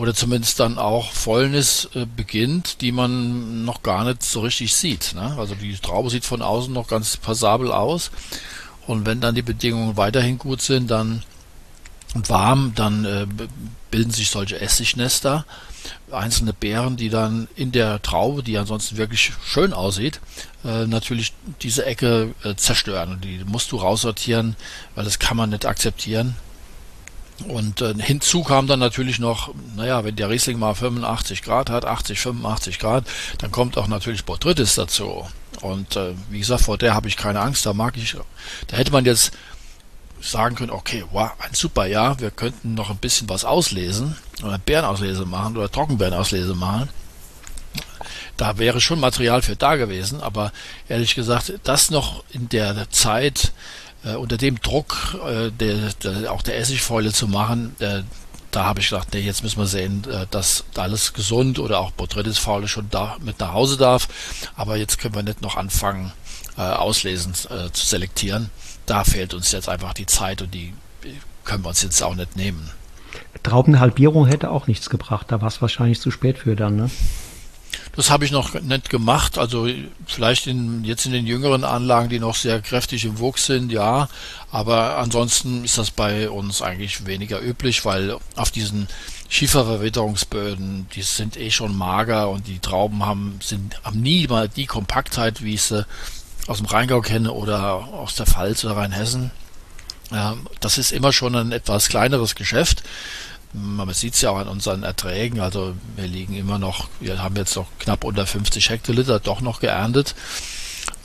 oder 0.00 0.14
zumindest 0.14 0.58
dann 0.60 0.78
auch 0.78 1.12
Fäulnis 1.12 1.90
äh, 1.94 2.06
beginnt, 2.06 2.80
die 2.80 2.90
man 2.90 3.66
noch 3.66 3.82
gar 3.82 4.04
nicht 4.04 4.22
so 4.22 4.40
richtig 4.40 4.74
sieht. 4.74 5.14
Ne? 5.14 5.36
Also 5.36 5.54
die 5.54 5.74
Traube 5.74 6.08
sieht 6.08 6.24
von 6.24 6.40
außen 6.40 6.72
noch 6.72 6.88
ganz 6.88 7.18
passabel 7.18 7.70
aus 7.70 8.10
und 8.86 9.04
wenn 9.04 9.20
dann 9.20 9.34
die 9.34 9.42
Bedingungen 9.42 9.98
weiterhin 9.98 10.38
gut 10.38 10.62
sind, 10.62 10.90
dann 10.90 11.22
und 12.14 12.30
warm, 12.30 12.72
dann 12.74 13.04
äh, 13.04 13.26
bilden 13.90 14.10
sich 14.10 14.30
solche 14.30 14.60
Essignester, 14.60 15.44
einzelne 16.10 16.54
Beeren, 16.54 16.96
die 16.96 17.10
dann 17.10 17.46
in 17.54 17.70
der 17.70 18.00
Traube, 18.02 18.42
die 18.42 18.58
ansonsten 18.58 18.96
wirklich 18.96 19.32
schön 19.44 19.72
aussieht, 19.74 20.18
äh, 20.64 20.86
natürlich 20.86 21.34
diese 21.62 21.84
Ecke 21.84 22.34
äh, 22.42 22.54
zerstören. 22.56 23.12
Und 23.12 23.24
die 23.24 23.44
musst 23.44 23.70
du 23.70 23.76
raussortieren, 23.76 24.56
weil 24.94 25.04
das 25.04 25.18
kann 25.18 25.36
man 25.36 25.50
nicht 25.50 25.66
akzeptieren. 25.66 26.36
Und 27.48 27.80
äh, 27.80 27.94
hinzu 27.94 28.42
kam 28.42 28.66
dann 28.66 28.80
natürlich 28.80 29.18
noch, 29.18 29.54
naja, 29.76 30.04
wenn 30.04 30.16
der 30.16 30.28
Riesling 30.28 30.58
mal 30.58 30.74
85 30.74 31.42
Grad 31.42 31.70
hat, 31.70 31.84
80, 31.84 32.20
85 32.20 32.78
Grad, 32.78 33.04
dann 33.38 33.50
kommt 33.50 33.78
auch 33.78 33.86
natürlich 33.86 34.24
Botrytis 34.24 34.74
dazu. 34.74 35.26
Und 35.62 35.96
äh, 35.96 36.14
wie 36.30 36.38
gesagt, 36.38 36.62
vor 36.62 36.78
der 36.78 36.94
habe 36.94 37.08
ich 37.08 37.16
keine 37.16 37.40
Angst, 37.40 37.66
da 37.66 37.72
mag 37.72 37.96
ich, 37.96 38.16
da 38.66 38.76
hätte 38.76 38.92
man 38.92 39.04
jetzt 39.04 39.32
sagen 40.20 40.54
können, 40.54 40.70
okay, 40.70 41.04
wow, 41.12 41.30
ein 41.38 41.54
super 41.54 41.86
Jahr, 41.86 42.20
wir 42.20 42.30
könnten 42.30 42.74
noch 42.74 42.90
ein 42.90 42.98
bisschen 42.98 43.28
was 43.28 43.44
auslesen 43.44 44.16
oder 44.42 44.58
Bärenauslese 44.58 45.24
machen 45.24 45.56
oder 45.56 45.70
Trockenbeerenauslese 45.70 46.54
machen. 46.54 46.88
Da 48.36 48.58
wäre 48.58 48.80
schon 48.80 49.00
Material 49.00 49.42
für 49.42 49.56
da 49.56 49.76
gewesen, 49.76 50.20
aber 50.22 50.52
ehrlich 50.88 51.14
gesagt, 51.14 51.52
das 51.64 51.90
noch 51.90 52.24
in 52.30 52.48
der 52.48 52.90
Zeit 52.90 53.52
äh, 54.04 54.14
unter 54.14 54.36
dem 54.36 54.60
Druck 54.60 55.16
äh, 55.26 55.50
der, 55.50 55.92
der, 56.02 56.32
auch 56.32 56.42
der 56.42 56.58
Essigfäule 56.58 57.12
zu 57.12 57.28
machen, 57.28 57.74
äh, 57.78 58.02
da 58.50 58.64
habe 58.64 58.80
ich 58.80 58.88
gedacht, 58.88 59.08
nee, 59.12 59.20
jetzt 59.20 59.42
müssen 59.42 59.58
wir 59.58 59.66
sehen, 59.66 60.04
äh, 60.10 60.26
dass 60.30 60.64
alles 60.76 61.12
gesund 61.12 61.58
oder 61.58 61.78
auch 61.78 61.92
Botrytis-Faule 61.92 62.68
schon 62.68 62.88
da 62.90 63.16
mit 63.20 63.38
nach 63.38 63.52
Hause 63.52 63.76
darf. 63.76 64.08
Aber 64.56 64.76
jetzt 64.76 64.98
können 64.98 65.14
wir 65.14 65.22
nicht 65.22 65.42
noch 65.42 65.56
anfangen, 65.56 66.12
äh, 66.56 66.62
auslesen 66.62 67.32
äh, 67.50 67.70
zu 67.70 67.86
selektieren. 67.86 68.50
Da 68.86 69.04
fehlt 69.04 69.34
uns 69.34 69.52
jetzt 69.52 69.68
einfach 69.68 69.94
die 69.94 70.06
Zeit 70.06 70.42
und 70.42 70.52
die 70.52 70.74
können 71.44 71.64
wir 71.64 71.68
uns 71.68 71.82
jetzt 71.82 72.02
auch 72.02 72.14
nicht 72.14 72.36
nehmen. 72.36 72.70
Traubenhalbierung 73.42 74.26
hätte 74.26 74.50
auch 74.50 74.66
nichts 74.66 74.90
gebracht, 74.90 75.26
da 75.30 75.40
war 75.40 75.48
es 75.48 75.62
wahrscheinlich 75.62 76.00
zu 76.00 76.10
spät 76.10 76.38
für 76.38 76.56
dann, 76.56 76.76
ne? 76.76 76.90
Das 77.96 78.10
habe 78.10 78.24
ich 78.24 78.30
noch 78.30 78.54
nicht 78.54 78.90
gemacht. 78.90 79.38
Also 79.38 79.68
vielleicht 80.06 80.46
in, 80.46 80.84
jetzt 80.84 81.06
in 81.06 81.12
den 81.12 81.26
jüngeren 81.26 81.64
Anlagen, 81.64 82.08
die 82.08 82.18
noch 82.18 82.36
sehr 82.36 82.60
kräftig 82.60 83.04
im 83.04 83.18
Wuchs 83.18 83.46
sind, 83.46 83.72
ja. 83.72 84.08
Aber 84.50 84.98
ansonsten 84.98 85.64
ist 85.64 85.78
das 85.78 85.90
bei 85.90 86.30
uns 86.30 86.62
eigentlich 86.62 87.06
weniger 87.06 87.40
üblich, 87.40 87.84
weil 87.84 88.16
auf 88.36 88.50
diesen 88.50 88.88
Schieferverwitterungsböden, 89.28 90.88
die 90.94 91.02
sind 91.02 91.36
eh 91.36 91.50
schon 91.50 91.76
mager 91.76 92.30
und 92.30 92.48
die 92.48 92.58
Trauben 92.58 93.04
haben, 93.04 93.38
sind, 93.42 93.82
haben 93.84 94.00
nie 94.00 94.26
mal 94.26 94.48
die 94.48 94.66
Kompaktheit, 94.66 95.42
wie 95.42 95.54
ich 95.54 95.62
sie 95.62 95.86
aus 96.46 96.58
dem 96.58 96.66
Rheingau 96.66 97.00
kenne 97.00 97.32
oder 97.32 97.88
aus 97.92 98.16
der 98.16 98.26
Pfalz 98.26 98.64
oder 98.64 98.76
Rheinhessen. 98.76 99.30
Das 100.58 100.78
ist 100.78 100.90
immer 100.90 101.12
schon 101.12 101.36
ein 101.36 101.52
etwas 101.52 101.88
kleineres 101.88 102.34
Geschäft. 102.34 102.82
Man 103.52 103.92
sieht 103.92 104.14
es 104.14 104.20
ja 104.20 104.30
auch 104.30 104.38
an 104.38 104.48
unseren 104.48 104.82
Erträgen. 104.82 105.40
Also 105.40 105.74
wir 105.96 106.06
liegen 106.06 106.34
immer 106.34 106.58
noch, 106.58 106.88
wir 107.00 107.22
haben 107.22 107.36
jetzt 107.36 107.56
noch 107.56 107.66
knapp 107.78 108.04
unter 108.04 108.26
50 108.26 108.70
Hektoliter 108.70 109.18
doch 109.18 109.40
noch 109.40 109.60
geerntet. 109.60 110.14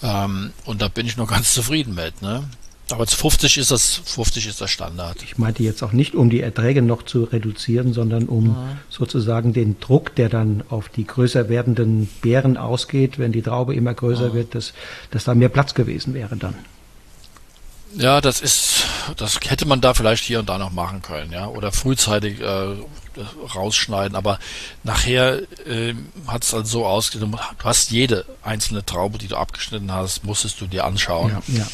Ähm, 0.04 0.52
und 0.66 0.82
da 0.82 0.88
bin 0.88 1.06
ich 1.06 1.18
noch 1.18 1.28
ganz 1.32 1.54
zufrieden 1.54 1.96
mit. 1.96 2.22
Ne? 2.22 2.44
Aber 2.92 3.08
50 3.08 3.58
ist 3.58 3.72
das, 3.72 4.02
50 4.06 4.48
ist 4.48 4.62
der 4.62 4.68
Standard. 4.68 5.24
Ich 5.24 5.40
meinte 5.40 5.64
jetzt 5.64 5.82
auch 5.82 5.92
nicht, 5.92 6.14
um 6.14 6.30
die 6.30 6.42
Erträge 6.42 6.84
noch 6.84 7.04
zu 7.04 7.24
reduzieren, 7.24 7.94
sondern 7.94 8.26
um 8.26 8.50
mhm. 8.50 8.56
sozusagen 8.90 9.54
den 9.54 9.80
Druck, 9.80 10.14
der 10.16 10.30
dann 10.30 10.64
auf 10.70 10.90
die 10.90 11.06
größer 11.06 11.50
werdenden 11.50 12.08
Beeren 12.22 12.58
ausgeht, 12.58 13.18
wenn 13.18 13.32
die 13.32 13.42
Traube 13.42 13.74
immer 13.74 13.94
größer 13.96 14.30
mhm. 14.30 14.34
wird, 14.34 14.56
dass, 14.56 14.74
dass 15.10 15.24
da 15.24 15.34
mehr 15.34 15.50
Platz 15.50 15.74
gewesen 15.74 16.14
wäre 16.14 16.36
dann. 16.38 16.56
Ja, 17.98 18.22
das 18.22 18.42
ist, 18.42 18.86
das 19.18 19.40
hätte 19.46 19.66
man 19.66 19.82
da 19.82 19.94
vielleicht 19.94 20.24
hier 20.24 20.40
und 20.40 20.50
da 20.50 20.58
noch 20.58 20.72
machen 20.72 21.02
können, 21.02 21.32
ja, 21.32 21.48
oder 21.48 21.72
frühzeitig 21.72 22.42
äh, 22.42 22.76
rausschneiden. 23.56 24.16
Aber 24.16 24.40
nachher 24.84 25.42
äh, 25.66 25.94
hat 26.28 26.44
es 26.44 26.52
dann 26.52 26.66
so 26.66 26.86
ausgesehen, 26.86 27.32
du 27.32 27.64
hast 27.64 27.92
jede 27.92 28.26
einzelne 28.44 28.86
Traube, 28.86 29.18
die 29.18 29.28
du 29.28 29.38
abgeschnitten 29.38 29.92
hast, 29.92 30.24
musstest 30.24 30.60
du 30.62 30.68
dir 30.68 30.86
anschauen. 30.86 31.32
Ja, 31.48 31.60
ja. 31.60 31.68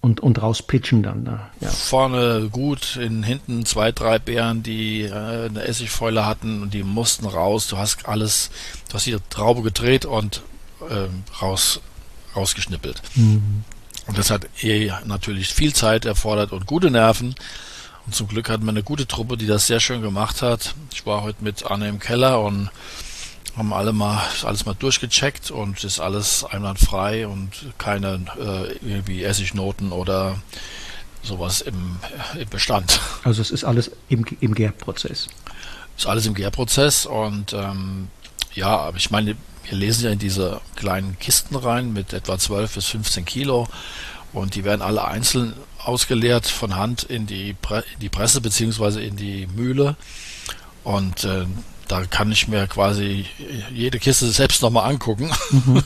Und, 0.00 0.20
und 0.20 0.40
rauspitchen 0.40 1.02
dann. 1.02 1.24
Da. 1.24 1.50
Ja. 1.60 1.68
Vorne 1.68 2.48
gut, 2.52 2.94
in 2.94 3.24
hinten 3.24 3.66
zwei, 3.66 3.90
drei 3.90 4.20
Beeren, 4.20 4.62
die 4.62 5.02
äh, 5.02 5.46
eine 5.46 5.62
Essigfäule 5.62 6.24
hatten 6.24 6.62
und 6.62 6.74
die 6.74 6.84
mussten 6.84 7.26
raus. 7.26 7.66
Du 7.66 7.76
hast 7.76 8.06
alles, 8.06 8.50
du 8.88 8.94
hast 8.94 9.06
die 9.06 9.16
Traube 9.30 9.62
gedreht 9.62 10.04
und 10.04 10.42
äh, 10.88 11.08
raus, 11.42 11.80
rausgeschnippelt. 12.36 13.02
Mhm. 13.16 13.64
Und 14.06 14.18
das 14.18 14.30
hat 14.30 14.46
eh 14.62 14.92
natürlich 15.04 15.48
viel 15.48 15.74
Zeit 15.74 16.04
erfordert 16.04 16.52
und 16.52 16.66
gute 16.66 16.90
Nerven. 16.90 17.34
Und 18.06 18.14
zum 18.14 18.28
Glück 18.28 18.48
hatten 18.48 18.64
wir 18.64 18.70
eine 18.70 18.84
gute 18.84 19.06
Truppe, 19.06 19.36
die 19.36 19.46
das 19.46 19.66
sehr 19.66 19.80
schön 19.80 20.00
gemacht 20.00 20.42
hat. 20.42 20.74
Ich 20.92 21.06
war 21.06 21.22
heute 21.22 21.42
mit 21.42 21.64
Anne 21.64 21.88
im 21.88 21.98
Keller 21.98 22.40
und 22.40 22.70
haben 23.56 23.72
alle 23.72 23.92
mal 23.92 24.22
alles 24.44 24.66
mal 24.66 24.74
durchgecheckt 24.74 25.50
und 25.50 25.82
ist 25.82 25.98
alles 25.98 26.44
einwandfrei 26.44 27.26
und 27.26 27.50
keine 27.78 28.20
äh, 28.38 28.72
irgendwie 28.86 29.24
Essignoten 29.24 29.92
oder 29.92 30.36
sowas 31.22 31.62
im, 31.62 31.96
im 32.38 32.48
Bestand. 32.48 33.00
Also 33.24 33.42
es 33.42 33.50
ist 33.50 33.64
alles 33.64 33.90
im, 34.08 34.24
im 34.40 34.54
Gärprozess. 34.54 35.28
Ist 35.96 36.06
alles 36.06 36.26
im 36.26 36.34
Gärprozess 36.34 37.06
und 37.06 37.54
ähm, 37.54 38.08
ja, 38.56 38.76
aber 38.76 38.96
ich 38.96 39.10
meine, 39.10 39.36
wir 39.64 39.78
lesen 39.78 40.04
ja 40.04 40.10
in 40.10 40.18
diese 40.18 40.60
kleinen 40.74 41.18
Kisten 41.18 41.56
rein 41.56 41.92
mit 41.92 42.12
etwa 42.12 42.38
12 42.38 42.74
bis 42.74 42.86
15 42.86 43.24
Kilo 43.24 43.68
und 44.32 44.54
die 44.54 44.64
werden 44.64 44.82
alle 44.82 45.04
einzeln 45.04 45.54
ausgeleert 45.78 46.46
von 46.46 46.76
Hand 46.76 47.04
in 47.04 47.26
die, 47.26 47.54
Pre 47.54 47.84
in 47.94 48.00
die 48.00 48.08
Presse 48.08 48.40
beziehungsweise 48.40 49.00
in 49.02 49.16
die 49.16 49.46
Mühle 49.46 49.96
und 50.84 51.24
äh, 51.24 51.46
da 51.88 52.04
kann 52.04 52.32
ich 52.32 52.48
mir 52.48 52.66
quasi 52.66 53.26
jede 53.72 53.98
Kiste 53.98 54.26
selbst 54.26 54.62
nochmal 54.62 54.90
angucken. 54.90 55.30
Mhm. 55.50 55.82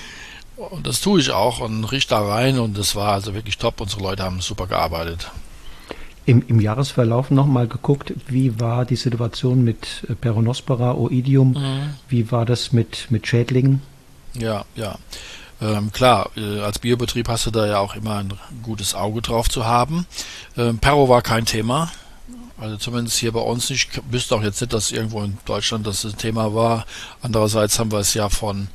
und 0.56 0.86
das 0.86 1.00
tue 1.00 1.20
ich 1.20 1.30
auch 1.30 1.60
und 1.60 1.84
riech 1.84 2.06
da 2.06 2.20
rein 2.20 2.58
und 2.58 2.76
das 2.76 2.94
war 2.94 3.12
also 3.12 3.34
wirklich 3.34 3.58
top. 3.58 3.80
Unsere 3.80 4.02
Leute 4.02 4.22
haben 4.22 4.40
super 4.40 4.66
gearbeitet. 4.66 5.30
Im, 6.30 6.44
im 6.46 6.60
Jahresverlauf 6.60 7.32
nochmal 7.32 7.66
geguckt, 7.66 8.14
wie 8.28 8.60
war 8.60 8.84
die 8.84 8.94
Situation 8.94 9.64
mit 9.64 10.06
äh, 10.08 10.14
Peronospora, 10.14 10.94
Oidium, 10.94 11.54
mhm. 11.54 11.94
wie 12.08 12.30
war 12.30 12.46
das 12.46 12.72
mit, 12.72 13.10
mit 13.10 13.26
Schädlingen? 13.26 13.82
Ja, 14.38 14.64
ja. 14.76 14.94
Ähm, 15.60 15.90
klar, 15.90 16.30
äh, 16.36 16.60
als 16.60 16.78
Biobetrieb 16.78 17.28
hast 17.28 17.46
du 17.46 17.50
da 17.50 17.66
ja 17.66 17.80
auch 17.80 17.96
immer 17.96 18.18
ein 18.18 18.32
gutes 18.62 18.94
Auge 18.94 19.22
drauf 19.22 19.48
zu 19.48 19.66
haben. 19.66 20.06
Ähm, 20.56 20.78
Perro 20.78 21.08
war 21.08 21.20
kein 21.20 21.46
Thema. 21.46 21.90
Also 22.60 22.76
zumindest 22.76 23.18
hier 23.18 23.32
bei 23.32 23.40
uns 23.40 23.68
nicht. 23.68 23.90
Ich 23.92 24.12
wüsste 24.12 24.36
auch 24.36 24.44
jetzt 24.44 24.60
nicht, 24.60 24.72
dass 24.72 24.92
irgendwo 24.92 25.24
in 25.24 25.36
Deutschland 25.46 25.84
das 25.84 26.04
ein 26.04 26.16
Thema 26.16 26.54
war. 26.54 26.86
Andererseits 27.22 27.80
haben 27.80 27.90
wir 27.90 27.98
es 27.98 28.14
ja 28.14 28.28
von 28.28 28.68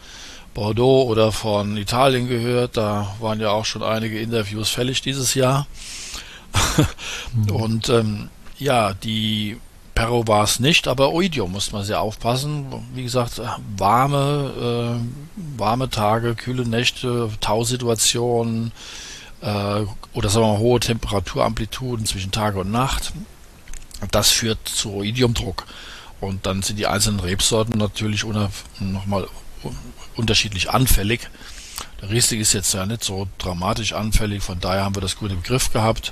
Bordeaux 0.54 1.04
oder 1.04 1.32
von 1.32 1.78
Italien 1.78 2.28
gehört. 2.28 2.76
Da 2.76 3.16
waren 3.22 3.40
ja 3.40 3.52
auch 3.52 3.64
schon 3.64 3.82
einige 3.82 4.20
Interviews 4.20 4.72
fällig 4.72 5.02
dieses 5.02 5.36
Jahr. 5.36 5.68
Und 7.52 7.90
ähm, 7.90 8.30
ja, 8.58 8.94
die 8.94 9.58
Perro 9.94 10.28
war 10.28 10.44
es 10.44 10.60
nicht, 10.60 10.88
aber 10.88 11.14
Oidium 11.14 11.54
muss 11.54 11.72
man 11.72 11.84
sehr 11.84 12.02
aufpassen. 12.02 12.66
Wie 12.94 13.04
gesagt, 13.04 13.42
warme, 13.78 15.00
äh, 15.00 15.60
warme 15.60 15.90
Tage, 15.90 16.36
kühle 16.36 16.68
Nächte, 16.68 17.30
Tausituationen 17.40 18.72
äh, 19.42 19.86
oder 20.14 20.30
sagen 20.30 20.46
wir 20.46 20.54
mal 20.54 20.60
hohe 20.60 20.80
Temperaturamplituden 20.80 22.06
zwischen 22.06 22.32
Tag 22.32 22.56
und 22.56 22.72
Nacht. 22.72 23.14
Das 24.12 24.32
führt 24.32 24.68
zu 24.68 24.94
Oidiumdruck. 24.94 25.66
Und 26.20 26.46
dann 26.46 26.62
sind 26.62 26.78
die 26.78 26.88
einzelnen 26.88 27.20
Rebsorten 27.20 27.78
natürlich 27.78 28.26
nochmal 28.80 29.28
unterschiedlich 30.16 30.70
anfällig. 30.70 31.30
Der 32.02 32.10
Riesling 32.10 32.42
ist 32.42 32.54
jetzt 32.54 32.74
ja 32.74 32.86
nicht 32.86 33.04
so 33.04 33.28
dramatisch 33.38 33.94
anfällig, 33.94 34.44
von 34.44 34.60
daher 34.60 34.84
haben 34.86 34.96
wir 34.96 35.02
das 35.02 35.18
gut 35.18 35.32
im 35.32 35.44
Griff 35.44 35.72
gehabt. 35.72 36.12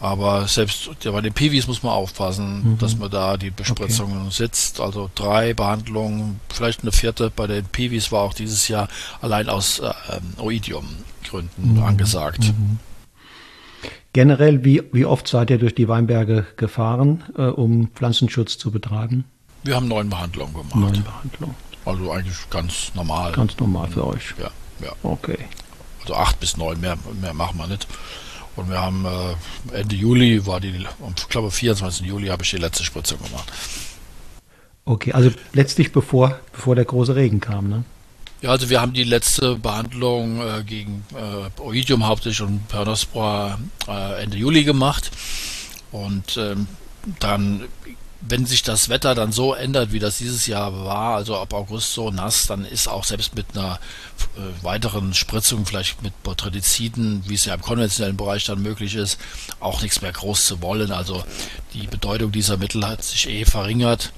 Aber 0.00 0.46
selbst 0.48 0.90
bei 1.02 1.20
den 1.22 1.32
Piwis 1.32 1.66
muss 1.66 1.82
man 1.82 1.92
aufpassen, 1.92 2.72
mhm. 2.72 2.78
dass 2.78 2.96
man 2.98 3.10
da 3.10 3.38
die 3.38 3.50
Bespritzungen 3.50 4.22
okay. 4.22 4.30
sitzt. 4.32 4.80
Also 4.80 5.10
drei 5.14 5.54
Behandlungen, 5.54 6.40
vielleicht 6.50 6.82
eine 6.82 6.92
vierte. 6.92 7.30
Bei 7.34 7.46
den 7.46 7.64
Piwis 7.64 8.12
war 8.12 8.20
auch 8.20 8.34
dieses 8.34 8.68
Jahr 8.68 8.88
allein 9.22 9.48
aus 9.48 9.78
äh, 9.78 9.92
Oidium-Gründen 10.38 11.76
mhm. 11.76 11.82
angesagt. 11.82 12.40
Mhm. 12.40 12.78
Generell, 14.12 14.64
wie, 14.64 14.82
wie 14.92 15.06
oft 15.06 15.26
seid 15.26 15.48
ihr 15.50 15.58
durch 15.58 15.74
die 15.74 15.88
Weinberge 15.88 16.46
gefahren, 16.56 17.24
äh, 17.38 17.42
um 17.42 17.88
Pflanzenschutz 17.94 18.58
zu 18.58 18.70
betreiben? 18.70 19.24
Wir 19.62 19.76
haben 19.76 19.88
neun 19.88 20.10
Behandlungen 20.10 20.52
gemacht. 20.52 20.74
Neun 20.74 21.02
Behandlungen. 21.02 21.54
Also 21.86 22.12
eigentlich 22.12 22.50
ganz 22.50 22.92
normal. 22.94 23.32
Ganz 23.32 23.58
normal 23.58 23.88
für 23.88 24.06
euch. 24.06 24.34
Ja, 24.38 24.50
ja. 24.80 24.92
Okay. 25.02 25.38
Also 26.02 26.14
acht 26.14 26.40
bis 26.40 26.56
neun, 26.56 26.80
mehr, 26.80 26.98
mehr 27.20 27.34
machen 27.34 27.58
wir 27.58 27.66
nicht. 27.66 27.86
Und 28.56 28.70
wir 28.70 28.80
haben 28.80 29.04
äh, 29.04 29.78
Ende 29.80 29.96
Juli 29.96 30.46
war 30.46 30.60
die, 30.60 30.86
ich 31.16 31.28
glaube 31.28 31.50
24. 31.50 32.06
Juli 32.06 32.28
habe 32.28 32.42
ich 32.42 32.50
die 32.50 32.58
letzte 32.58 32.84
Spritzung 32.84 33.18
gemacht. 33.22 33.50
Okay, 34.84 35.12
also 35.12 35.30
letztlich 35.52 35.92
bevor, 35.92 36.38
bevor 36.52 36.74
der 36.74 36.84
große 36.84 37.16
Regen 37.16 37.40
kam, 37.40 37.68
ne? 37.68 37.84
Ja, 38.42 38.50
also 38.50 38.68
wir 38.68 38.82
haben 38.82 38.92
die 38.92 39.04
letzte 39.04 39.56
Behandlung 39.56 40.42
äh, 40.42 40.62
gegen 40.64 41.02
äh, 41.14 41.60
Oidium 41.62 42.06
hauptsächlich 42.06 42.42
und 42.42 42.68
Pernospora 42.68 43.58
äh, 43.88 44.22
Ende 44.22 44.36
Juli 44.36 44.64
gemacht. 44.64 45.10
Und 45.92 46.36
ähm, 46.36 46.66
dann, 47.20 47.64
wenn 48.26 48.46
sich 48.46 48.62
das 48.62 48.88
Wetter 48.88 49.14
dann 49.14 49.32
so 49.32 49.54
ändert, 49.54 49.92
wie 49.92 49.98
das 49.98 50.18
dieses 50.18 50.46
Jahr 50.46 50.84
war, 50.84 51.16
also 51.16 51.36
ab 51.36 51.52
August 51.52 51.92
so 51.92 52.10
nass, 52.10 52.46
dann 52.46 52.64
ist 52.64 52.88
auch 52.88 53.04
selbst 53.04 53.34
mit 53.34 53.46
einer 53.54 53.78
äh, 54.36 54.64
weiteren 54.64 55.12
Spritzung, 55.12 55.66
vielleicht 55.66 56.02
mit 56.02 56.22
Botrytiziden, 56.22 57.24
wie 57.26 57.34
es 57.34 57.44
ja 57.44 57.54
im 57.54 57.60
konventionellen 57.60 58.16
Bereich 58.16 58.44
dann 58.44 58.62
möglich 58.62 58.94
ist, 58.94 59.18
auch 59.60 59.82
nichts 59.82 60.00
mehr 60.00 60.12
groß 60.12 60.46
zu 60.46 60.62
wollen. 60.62 60.90
Also 60.90 61.22
die 61.74 61.86
Bedeutung 61.86 62.32
dieser 62.32 62.56
Mittel 62.56 62.86
hat 62.86 63.04
sich 63.04 63.28
eh 63.28 63.44
verringert, 63.44 64.12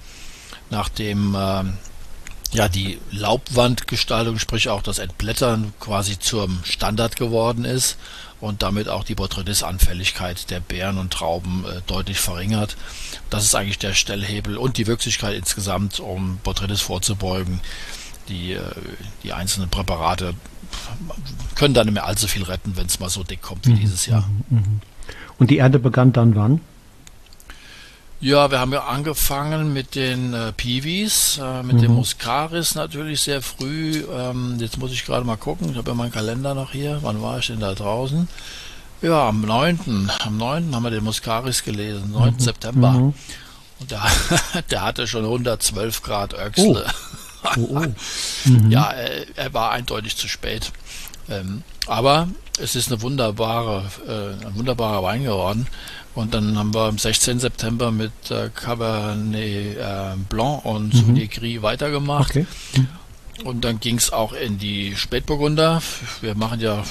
nachdem 0.70 1.34
ähm, 1.36 1.78
ja 2.52 2.68
die 2.68 3.00
Laubwandgestaltung, 3.10 4.38
sprich 4.38 4.68
auch 4.68 4.82
das 4.82 4.98
Entblättern 4.98 5.74
quasi 5.80 6.18
zum 6.18 6.60
Standard 6.64 7.16
geworden 7.16 7.64
ist 7.64 7.96
und 8.40 8.62
damit 8.62 8.88
auch 8.88 9.04
die 9.04 9.14
Botrytis-Anfälligkeit 9.14 10.50
der 10.50 10.60
Beeren 10.60 10.98
und 10.98 11.12
Trauben 11.12 11.64
äh, 11.64 11.80
deutlich 11.86 12.20
verringert. 12.20 12.76
Das 13.30 13.44
ist 13.44 13.54
eigentlich 13.54 13.78
der 13.78 13.94
Stellhebel 13.94 14.56
und 14.56 14.76
die 14.76 14.86
Wirklichkeit 14.86 15.34
insgesamt, 15.34 16.00
um 16.00 16.38
Botrytis 16.42 16.80
vorzubeugen. 16.80 17.60
Die, 18.28 18.52
äh, 18.52 18.60
die 19.22 19.32
einzelnen 19.32 19.70
Präparate 19.70 20.34
können 21.54 21.74
dann 21.74 21.86
nicht 21.86 21.94
mehr 21.94 22.06
allzu 22.06 22.28
viel 22.28 22.42
retten, 22.42 22.76
wenn 22.76 22.86
es 22.86 23.00
mal 23.00 23.08
so 23.08 23.22
dick 23.22 23.40
kommt 23.40 23.66
wie 23.66 23.72
mhm, 23.72 23.80
dieses 23.80 24.06
Jahr. 24.06 24.28
Mhm, 24.48 24.58
mhm. 24.58 24.80
Und 25.38 25.50
die 25.50 25.58
Ernte 25.58 25.78
begann 25.78 26.12
dann 26.12 26.34
wann? 26.34 26.60
Ja, 28.20 28.50
wir 28.50 28.60
haben 28.60 28.72
ja 28.72 28.84
angefangen 28.84 29.74
mit 29.74 29.94
den 29.94 30.32
äh, 30.32 30.52
Piwis, 30.52 31.38
äh, 31.42 31.62
mit 31.62 31.76
mhm. 31.76 31.82
dem 31.82 31.94
Muscaris 31.94 32.74
natürlich 32.74 33.20
sehr 33.20 33.42
früh. 33.42 34.04
Ähm, 34.10 34.56
jetzt 34.58 34.78
muss 34.78 34.92
ich 34.92 35.04
gerade 35.04 35.26
mal 35.26 35.36
gucken, 35.36 35.70
ich 35.70 35.76
habe 35.76 35.90
ja 35.90 35.94
meinen 35.94 36.12
Kalender 36.12 36.54
noch 36.54 36.72
hier. 36.72 36.98
Wann 37.02 37.20
war 37.20 37.38
ich 37.38 37.48
denn 37.48 37.60
da 37.60 37.74
draußen? 37.74 38.26
Ja, 39.02 39.28
am 39.28 39.42
9. 39.42 40.10
Am 40.24 40.36
9. 40.38 40.74
haben 40.74 40.82
wir 40.82 40.90
den 40.90 41.04
Muscaris 41.04 41.62
gelesen, 41.62 42.12
9. 42.12 42.32
Mhm. 42.32 42.38
September. 42.38 42.90
Mhm. 42.92 43.14
Und 43.80 43.90
der, 43.90 44.02
der 44.70 44.82
hatte 44.82 45.06
schon 45.06 45.24
112 45.24 46.02
Grad 46.02 46.34
Öchsle. 46.34 46.84
Oh. 46.86 46.90
Oh, 47.56 47.78
oh. 47.78 48.48
Mhm. 48.48 48.72
ja, 48.72 48.90
er, 48.90 49.24
er, 49.36 49.54
war 49.54 49.70
eindeutig 49.70 50.16
zu 50.16 50.26
spät. 50.26 50.72
Ähm, 51.28 51.62
aber 51.86 52.26
es 52.58 52.74
ist 52.74 52.90
eine 52.90 53.00
wunderbare, 53.02 53.84
äh, 54.04 54.46
ein 54.46 54.56
wunderbarer 54.56 55.04
Wein 55.04 55.22
geworden. 55.22 55.68
Und 56.16 56.32
dann 56.32 56.58
haben 56.58 56.72
wir 56.72 56.84
am 56.84 56.96
16. 56.96 57.40
September 57.40 57.92
mit 57.92 58.30
äh, 58.30 58.48
Cabernet 58.48 59.76
äh, 59.76 60.16
Blanc 60.30 60.64
und 60.64 60.94
mhm. 60.94 60.98
Sauvignon 60.98 61.28
Gris 61.28 61.62
weitergemacht. 61.62 62.30
Okay. 62.30 62.46
Mhm. 62.74 62.88
Und 63.44 63.64
dann 63.66 63.80
ging 63.80 63.98
es 63.98 64.14
auch 64.14 64.32
in 64.32 64.58
die 64.58 64.96
Spätburgunder. 64.96 65.82
Wir 66.22 66.34
machen 66.34 66.58
ja 66.60 66.82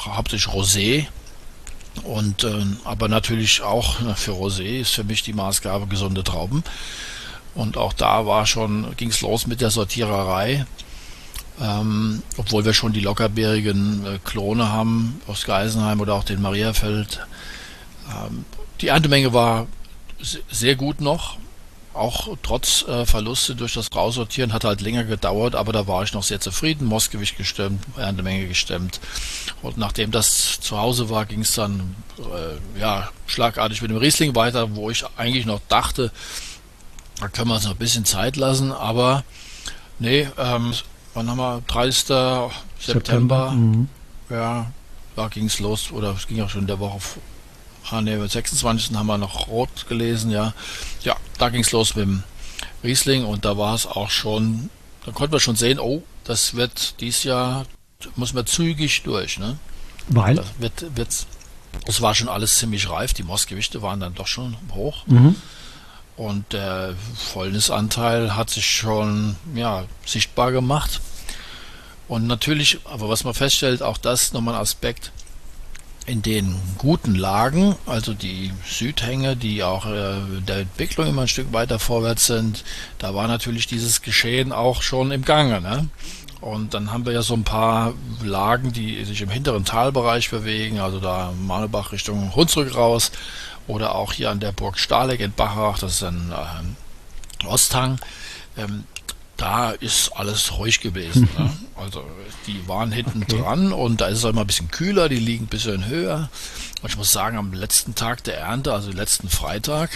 hauptsächlich 0.00 0.52
Rosé. 0.52 1.06
Und 2.02 2.42
äh, 2.42 2.64
aber 2.82 3.06
natürlich 3.06 3.62
auch 3.62 4.16
für 4.16 4.32
Rosé 4.32 4.80
ist 4.80 4.90
für 4.90 5.04
mich 5.04 5.22
die 5.22 5.32
Maßgabe 5.32 5.86
gesunde 5.86 6.24
Trauben. 6.24 6.64
Und 7.54 7.76
auch 7.76 7.92
da 7.92 8.26
war 8.26 8.46
schon, 8.46 8.96
ging 8.96 9.10
es 9.10 9.20
los 9.20 9.46
mit 9.46 9.60
der 9.60 9.70
Sortiererei. 9.70 10.66
Ähm, 11.60 12.24
obwohl 12.36 12.64
wir 12.64 12.74
schon 12.74 12.92
die 12.92 13.00
lockerbeerigen 13.00 14.06
äh, 14.06 14.18
Klone 14.24 14.72
haben 14.72 15.20
aus 15.28 15.44
Geisenheim 15.44 16.00
oder 16.00 16.14
auch 16.14 16.24
den 16.24 16.42
Mariafeld. 16.42 17.20
Ähm, 18.10 18.44
die 18.82 18.88
Erntemenge 18.88 19.32
war 19.32 19.66
sehr 20.50 20.76
gut 20.76 21.00
noch, 21.00 21.36
auch 21.94 22.36
trotz 22.42 22.82
äh, 22.88 23.04
Verluste 23.04 23.54
durch 23.54 23.74
das 23.74 23.88
Raussortieren 23.94 24.52
hat 24.52 24.64
halt 24.64 24.80
länger 24.80 25.04
gedauert, 25.04 25.54
aber 25.54 25.72
da 25.72 25.86
war 25.86 26.02
ich 26.02 26.14
noch 26.14 26.22
sehr 26.22 26.40
zufrieden. 26.40 26.86
Mostgewicht 26.86 27.36
gestemmt, 27.36 27.84
Erntemenge 27.96 28.48
gestemmt. 28.48 29.00
Und 29.60 29.76
nachdem 29.76 30.10
das 30.10 30.58
zu 30.60 30.78
Hause 30.78 31.10
war, 31.10 31.26
ging 31.26 31.40
es 31.40 31.54
dann 31.54 31.94
äh, 32.18 32.80
ja 32.80 33.10
schlagartig 33.26 33.82
mit 33.82 33.90
dem 33.90 33.98
Riesling 33.98 34.34
weiter, 34.34 34.74
wo 34.74 34.90
ich 34.90 35.04
eigentlich 35.16 35.44
noch 35.44 35.60
dachte, 35.68 36.10
da 37.20 37.28
können 37.28 37.48
wir 37.48 37.56
uns 37.56 37.64
noch 37.64 37.72
ein 37.72 37.78
bisschen 37.78 38.06
Zeit 38.06 38.36
lassen, 38.36 38.72
aber 38.72 39.22
nee, 39.98 40.26
ähm, 40.38 40.72
wann 41.14 41.28
haben 41.28 41.38
wir? 41.38 41.62
30. 41.66 41.98
September. 41.98 42.50
September. 42.80 43.50
Mhm. 43.50 43.88
Ja, 44.30 44.72
da 45.14 45.28
ging 45.28 45.44
es 45.44 45.60
los, 45.60 45.92
oder 45.92 46.14
es 46.16 46.26
ging 46.26 46.40
auch 46.40 46.48
schon 46.48 46.62
in 46.62 46.66
der 46.66 46.80
Woche 46.80 47.00
ah 47.90 48.00
ne, 48.00 48.28
26. 48.28 48.94
haben 48.96 49.06
wir 49.06 49.18
noch 49.18 49.48
Rot 49.48 49.86
gelesen, 49.88 50.30
ja. 50.30 50.54
Ja, 51.02 51.16
da 51.38 51.48
ging 51.48 51.62
es 51.62 51.72
los 51.72 51.94
mit 51.94 52.06
dem 52.06 52.22
Riesling 52.82 53.24
und 53.24 53.44
da 53.44 53.56
war 53.56 53.74
es 53.74 53.86
auch 53.86 54.10
schon, 54.10 54.70
da 55.04 55.12
konnten 55.12 55.32
wir 55.32 55.40
schon 55.40 55.56
sehen, 55.56 55.78
oh, 55.78 56.02
das 56.24 56.54
wird 56.54 57.00
dieses 57.00 57.24
Jahr, 57.24 57.66
muss 58.16 58.34
man 58.34 58.46
zügig 58.46 59.02
durch, 59.02 59.38
ne? 59.38 59.58
Weil? 60.08 60.36
Das 60.36 60.46
wird, 60.58 60.96
wird, 60.96 61.26
es 61.86 62.00
war 62.00 62.14
schon 62.14 62.28
alles 62.28 62.58
ziemlich 62.58 62.88
reif, 62.90 63.12
die 63.12 63.22
Mostgewichte 63.22 63.82
waren 63.82 64.00
dann 64.00 64.14
doch 64.14 64.26
schon 64.26 64.56
hoch. 64.74 65.06
Mhm. 65.06 65.36
Und 66.16 66.52
der 66.52 66.94
Fäulnisanteil 67.16 68.36
hat 68.36 68.50
sich 68.50 68.66
schon 68.66 69.36
ja, 69.54 69.84
sichtbar 70.04 70.52
gemacht. 70.52 71.00
Und 72.08 72.26
natürlich, 72.26 72.78
aber 72.84 73.08
was 73.08 73.24
man 73.24 73.32
feststellt, 73.32 73.82
auch 73.82 73.96
das 73.96 74.32
nochmal 74.32 74.54
ein 74.54 74.60
Aspekt, 74.60 75.12
in 76.06 76.22
den 76.22 76.56
guten 76.78 77.14
Lagen, 77.14 77.76
also 77.86 78.12
die 78.12 78.52
Südhänge, 78.66 79.36
die 79.36 79.62
auch 79.62 79.86
äh, 79.86 80.40
der 80.46 80.58
Entwicklung 80.58 81.06
immer 81.06 81.22
ein 81.22 81.28
Stück 81.28 81.52
weiter 81.52 81.78
vorwärts 81.78 82.26
sind, 82.26 82.64
da 82.98 83.14
war 83.14 83.28
natürlich 83.28 83.66
dieses 83.66 84.02
Geschehen 84.02 84.52
auch 84.52 84.82
schon 84.82 85.12
im 85.12 85.24
Gange. 85.24 85.60
Ne? 85.60 85.88
Und 86.40 86.74
dann 86.74 86.92
haben 86.92 87.06
wir 87.06 87.12
ja 87.12 87.22
so 87.22 87.34
ein 87.34 87.44
paar 87.44 87.94
Lagen, 88.22 88.72
die 88.72 89.04
sich 89.04 89.22
im 89.22 89.30
hinteren 89.30 89.64
Talbereich 89.64 90.30
bewegen, 90.30 90.80
also 90.80 90.98
da 90.98 91.32
Manebach 91.46 91.92
Richtung 91.92 92.34
Hunsrück 92.34 92.74
raus 92.74 93.12
oder 93.68 93.94
auch 93.94 94.12
hier 94.12 94.30
an 94.30 94.40
der 94.40 94.50
Burg 94.50 94.78
Stahleck 94.78 95.20
in 95.20 95.32
Bachach, 95.32 95.78
das 95.78 95.94
ist 95.94 96.02
ein 96.02 96.32
äh, 96.32 97.46
Osthang. 97.46 98.00
Ähm, 98.56 98.84
da 99.42 99.72
ist 99.72 100.10
alles 100.14 100.56
ruhig 100.56 100.80
gewesen. 100.80 101.28
Ne? 101.36 101.50
Also 101.74 102.04
die 102.46 102.68
waren 102.68 102.92
hinten 102.92 103.24
okay. 103.24 103.38
dran 103.38 103.72
und 103.72 104.00
da 104.00 104.06
ist 104.06 104.18
es 104.18 104.24
immer 104.24 104.42
ein 104.42 104.46
bisschen 104.46 104.70
kühler, 104.70 105.08
die 105.08 105.16
liegen 105.16 105.46
ein 105.46 105.48
bisschen 105.48 105.88
höher. 105.88 106.28
Und 106.80 106.90
ich 106.90 106.96
muss 106.96 107.10
sagen, 107.10 107.36
am 107.36 107.52
letzten 107.52 107.96
Tag 107.96 108.22
der 108.22 108.38
Ernte, 108.38 108.72
also 108.72 108.92
letzten 108.92 109.28
Freitag, 109.28 109.90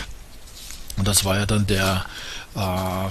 und 0.96 1.06
das 1.06 1.24
war 1.24 1.36
ja 1.38 1.46
dann 1.46 1.64
der 1.68 2.04
äh, 2.56 3.08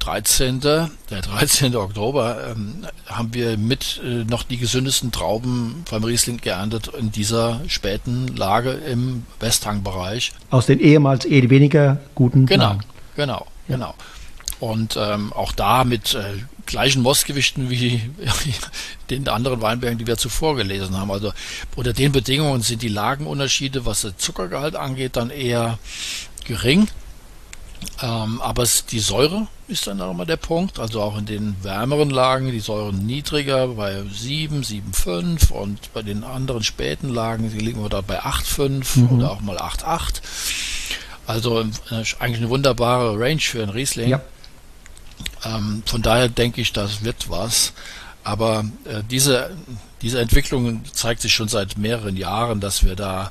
13. 0.00 0.60
Der 0.60 0.90
13. 1.08 1.74
Oktober 1.74 2.48
ähm, 2.50 2.86
haben 3.06 3.32
wir 3.32 3.56
mit 3.56 4.02
äh, 4.04 4.24
noch 4.24 4.42
die 4.42 4.58
gesündesten 4.58 5.10
Trauben 5.10 5.84
beim 5.90 6.04
Riesling 6.04 6.36
geerntet 6.36 6.88
in 6.88 7.10
dieser 7.12 7.62
späten 7.66 8.28
Lage 8.28 8.72
im 8.72 9.24
Westhangbereich. 9.40 10.32
Aus 10.50 10.66
den 10.66 10.80
ehemals 10.80 11.24
eh 11.24 11.48
weniger 11.48 11.98
guten 12.14 12.44
Genau, 12.44 12.64
Lagen. 12.64 12.84
genau, 13.16 13.46
ja. 13.68 13.76
genau. 13.76 13.94
Und 14.58 14.96
ähm, 14.98 15.32
auch 15.32 15.52
da 15.52 15.84
mit 15.84 16.14
äh, 16.14 16.22
gleichen 16.64 17.02
Mostgewichten 17.02 17.70
wie 17.70 18.00
den 19.10 19.28
anderen 19.28 19.60
Weinbergen, 19.60 19.98
die 19.98 20.06
wir 20.06 20.16
zuvor 20.16 20.56
gelesen 20.56 20.96
haben. 20.98 21.10
Also 21.10 21.32
unter 21.74 21.92
den 21.92 22.12
Bedingungen 22.12 22.62
sind 22.62 22.82
die 22.82 22.88
Lagenunterschiede, 22.88 23.86
was 23.86 24.02
den 24.02 24.18
Zuckergehalt 24.18 24.76
angeht, 24.76 25.16
dann 25.16 25.30
eher 25.30 25.78
gering. 26.44 26.88
Ähm, 28.02 28.40
aber 28.40 28.62
es, 28.62 28.86
die 28.86 28.98
Säure 28.98 29.46
ist 29.68 29.86
dann 29.86 30.00
auch 30.00 30.10
immer 30.10 30.26
der 30.26 30.36
Punkt. 30.36 30.78
Also 30.78 31.00
auch 31.02 31.18
in 31.18 31.26
den 31.26 31.56
wärmeren 31.62 32.10
Lagen 32.10 32.50
die 32.50 32.60
Säure 32.60 32.92
niedriger, 32.92 33.68
bei 33.68 34.02
7, 34.10 34.62
7,5 34.62 35.52
und 35.52 35.92
bei 35.92 36.02
den 36.02 36.24
anderen 36.24 36.62
späten 36.62 37.08
Lagen 37.08 37.50
die 37.50 37.58
liegen 37.58 37.82
wir 37.82 37.88
da 37.88 38.00
bei 38.00 38.22
8,5 38.22 38.98
mhm. 38.98 39.18
oder 39.18 39.32
auch 39.32 39.40
mal 39.40 39.58
8,8. 39.58 40.20
Also 41.26 41.60
äh, 41.60 41.64
eigentlich 42.18 42.38
eine 42.38 42.50
wunderbare 42.50 43.18
Range 43.18 43.40
für 43.40 43.62
ein 43.62 43.70
Riesling. 43.70 44.10
Ja. 44.10 44.22
Ähm, 45.44 45.82
von 45.86 46.02
daher 46.02 46.28
denke 46.28 46.60
ich, 46.60 46.72
das 46.72 47.04
wird 47.04 47.30
was. 47.30 47.72
Aber 48.24 48.64
äh, 48.84 49.02
diese, 49.08 49.56
diese 50.02 50.20
Entwicklung 50.20 50.82
zeigt 50.92 51.22
sich 51.22 51.32
schon 51.32 51.48
seit 51.48 51.78
mehreren 51.78 52.16
Jahren, 52.16 52.60
dass 52.60 52.84
wir 52.84 52.96
da 52.96 53.30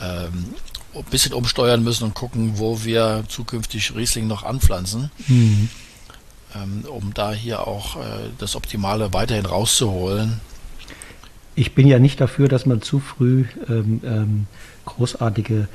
ähm, 0.00 0.54
ein 0.94 1.04
bisschen 1.10 1.32
umsteuern 1.32 1.82
müssen 1.82 2.04
und 2.04 2.14
gucken, 2.14 2.52
wo 2.58 2.84
wir 2.84 3.24
zukünftig 3.28 3.94
Riesling 3.94 4.26
noch 4.26 4.44
anpflanzen, 4.44 5.10
mhm. 5.26 5.68
ähm, 6.54 6.84
um 6.88 7.12
da 7.14 7.32
hier 7.32 7.66
auch 7.66 7.96
äh, 7.96 8.30
das 8.38 8.56
Optimale 8.56 9.12
weiterhin 9.12 9.46
rauszuholen. 9.46 10.40
Ich 11.54 11.74
bin 11.74 11.88
ja 11.88 11.98
nicht 11.98 12.20
dafür, 12.20 12.46
dass 12.46 12.64
man 12.64 12.80
zu 12.82 13.00
früh 13.00 13.46
ähm, 13.68 14.00
ähm 14.04 14.46
großartige 14.84 15.68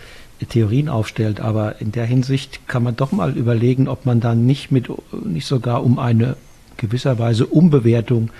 Theorien 0.46 0.90
aufstellt, 0.90 1.40
aber 1.40 1.82
in 1.82 1.92
der 1.92 2.06
Hinsicht 2.06 2.68
kann 2.68 2.84
man 2.84 2.96
doch 2.96 3.12
mal 3.12 3.38
überlegen, 3.38 3.88
ob 3.88 4.06
man 4.06 4.20
dann 4.20 4.46
nicht 4.46 4.72
mit 4.72 4.88
nicht 5.26 5.48
sogar 5.48 5.84
um 5.84 6.00
eine 6.00 6.36
gewisserweise 6.78 7.46
Umbewertung 7.46 8.32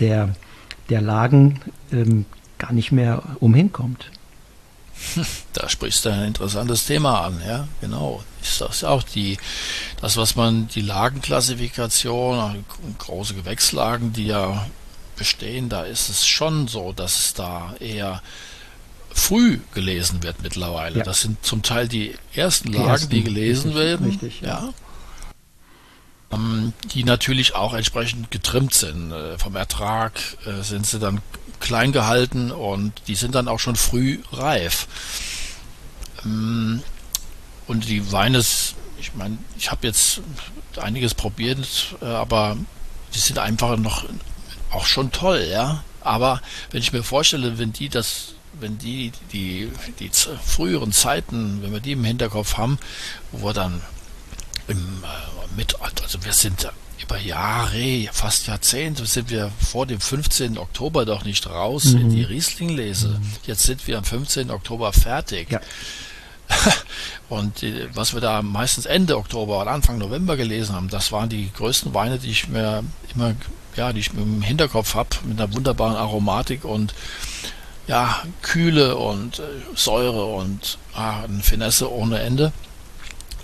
der, 0.00 0.34
der 0.88 1.00
Lagen 1.00 1.60
ähm, 1.92 2.26
gar 2.58 2.72
nicht 2.72 2.92
mehr 2.92 3.22
umhinkommt. 3.40 4.10
Da 5.52 5.68
sprichst 5.68 6.04
du 6.04 6.10
ein 6.10 6.24
interessantes 6.24 6.86
Thema 6.86 7.22
an, 7.22 7.40
ja, 7.46 7.66
genau. 7.80 8.22
Ist 8.42 8.60
das 8.60 8.84
auch 8.84 9.02
die, 9.02 9.38
das, 10.00 10.16
was 10.16 10.36
man, 10.36 10.68
die 10.68 10.82
Lagenklassifikation, 10.82 12.64
große 12.98 13.34
Gewächslagen, 13.34 14.12
die 14.12 14.26
ja 14.26 14.66
bestehen, 15.16 15.68
da 15.68 15.82
ist 15.82 16.08
es 16.08 16.26
schon 16.26 16.68
so, 16.68 16.92
dass 16.92 17.18
es 17.18 17.34
da 17.34 17.74
eher 17.80 18.22
früh 19.18 19.58
gelesen 19.74 20.22
wird 20.22 20.42
mittlerweile. 20.42 20.98
Ja. 20.98 21.04
Das 21.04 21.20
sind 21.20 21.44
zum 21.44 21.62
Teil 21.62 21.88
die 21.88 22.14
ersten 22.32 22.72
Lagen, 22.72 22.84
die, 22.84 22.90
ersten, 22.90 23.10
die 23.10 23.24
gelesen 23.24 23.72
richtig, 23.72 23.84
werden. 23.84 24.06
Richtig, 24.06 24.40
ja. 24.40 24.48
ja. 24.48 24.74
Ähm, 26.30 26.72
die 26.92 27.04
natürlich 27.04 27.54
auch 27.54 27.74
entsprechend 27.74 28.30
getrimmt 28.30 28.74
sind. 28.74 29.12
Äh, 29.12 29.38
vom 29.38 29.56
Ertrag 29.56 30.20
äh, 30.46 30.62
sind 30.62 30.86
sie 30.86 30.98
dann 30.98 31.22
klein 31.60 31.92
gehalten 31.92 32.50
und 32.50 32.92
die 33.08 33.14
sind 33.14 33.34
dann 33.34 33.48
auch 33.48 33.58
schon 33.58 33.76
früh 33.76 34.20
reif. 34.32 34.86
Ähm, 36.24 36.82
und 37.66 37.88
die 37.88 38.12
Weine, 38.12 38.38
ich 39.00 39.14
meine, 39.14 39.38
ich 39.58 39.70
habe 39.70 39.86
jetzt 39.86 40.20
einiges 40.76 41.14
probiert, 41.14 41.96
äh, 42.00 42.06
aber 42.06 42.56
die 43.14 43.18
sind 43.18 43.38
einfach 43.38 43.76
noch 43.76 44.04
auch 44.70 44.86
schon 44.86 45.12
toll, 45.12 45.46
ja. 45.50 45.82
Aber 46.00 46.40
wenn 46.70 46.80
ich 46.80 46.92
mir 46.92 47.02
vorstelle, 47.02 47.58
wenn 47.58 47.72
die 47.72 47.88
das 47.88 48.34
wenn 48.60 48.78
die, 48.78 49.12
die, 49.32 49.70
die 49.98 50.10
früheren 50.10 50.92
Zeiten, 50.92 51.62
wenn 51.62 51.72
wir 51.72 51.80
die 51.80 51.92
im 51.92 52.04
Hinterkopf 52.04 52.56
haben, 52.56 52.78
wo 53.32 53.48
wir 53.48 53.52
dann 53.52 53.82
im, 54.68 54.76
äh, 54.76 55.56
mit, 55.56 55.80
also 55.80 56.24
wir 56.24 56.32
sind 56.32 56.68
über 57.02 57.18
Jahre, 57.18 58.08
fast 58.12 58.46
Jahrzehnte, 58.46 59.06
sind 59.06 59.30
wir 59.30 59.50
vor 59.60 59.86
dem 59.86 60.00
15. 60.00 60.58
Oktober 60.58 61.04
doch 61.06 61.24
nicht 61.24 61.46
raus 61.46 61.84
mhm. 61.84 62.00
in 62.00 62.10
die 62.10 62.22
Riesling-Lese. 62.22 63.08
Mhm. 63.08 63.32
Jetzt 63.46 63.62
sind 63.62 63.86
wir 63.86 63.98
am 63.98 64.04
15. 64.04 64.50
Oktober 64.50 64.92
fertig. 64.92 65.50
Ja. 65.50 65.60
Und 67.28 67.62
die, 67.62 67.86
was 67.94 68.14
wir 68.14 68.20
da 68.20 68.42
meistens 68.42 68.86
Ende 68.86 69.16
Oktober 69.16 69.60
oder 69.62 69.70
Anfang 69.70 69.98
November 69.98 70.36
gelesen 70.36 70.74
haben, 70.74 70.88
das 70.88 71.12
waren 71.12 71.28
die 71.28 71.50
größten 71.52 71.94
Weine, 71.94 72.18
die 72.18 72.30
ich 72.30 72.48
mir 72.48 72.82
immer, 73.14 73.34
ja, 73.76 73.92
die 73.92 74.00
ich 74.00 74.12
im 74.14 74.42
Hinterkopf 74.42 74.94
habe, 74.94 75.10
mit 75.24 75.40
einer 75.40 75.52
wunderbaren 75.52 75.96
Aromatik 75.96 76.64
und 76.64 76.94
ja, 77.88 78.22
Kühle 78.42 78.96
und 78.96 79.40
äh, 79.40 79.42
Säure 79.74 80.26
und 80.26 80.78
ah, 80.94 81.24
eine 81.24 81.42
Finesse 81.42 81.90
ohne 81.90 82.20
Ende. 82.20 82.52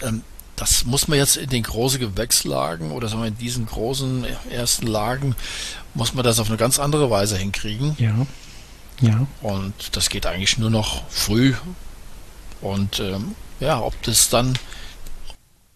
Ähm, 0.03 0.23
das 0.55 0.85
muss 0.85 1.09
man 1.09 1.19
jetzt 1.19 1.37
in 1.37 1.51
den 1.51 1.65
großen 1.65 1.99
Gewächslagen 1.99 2.93
oder 2.93 3.09
sagen 3.09 3.23
wir 3.23 3.29
in 3.29 3.39
diesen 3.39 3.67
großen 3.67 4.25
ersten 4.51 4.87
Lagen, 4.87 5.35
muss 5.95 6.15
man 6.15 6.23
das 6.23 6.39
auf 6.39 6.49
eine 6.49 6.59
ganz 6.59 6.79
andere 6.79 7.11
Weise 7.11 7.37
hinkriegen. 7.37 7.97
Ja. 7.99 8.15
Ja. 9.01 9.27
Und 9.43 9.75
das 9.97 10.11
geht 10.11 10.27
eigentlich 10.27 10.59
nur 10.59 10.71
noch 10.71 11.03
früh. 11.09 11.55
Und 12.61 13.01
ähm, 13.01 13.35
ja, 13.59 13.81
ob 13.81 14.01
das 14.03 14.29
dann 14.29 14.57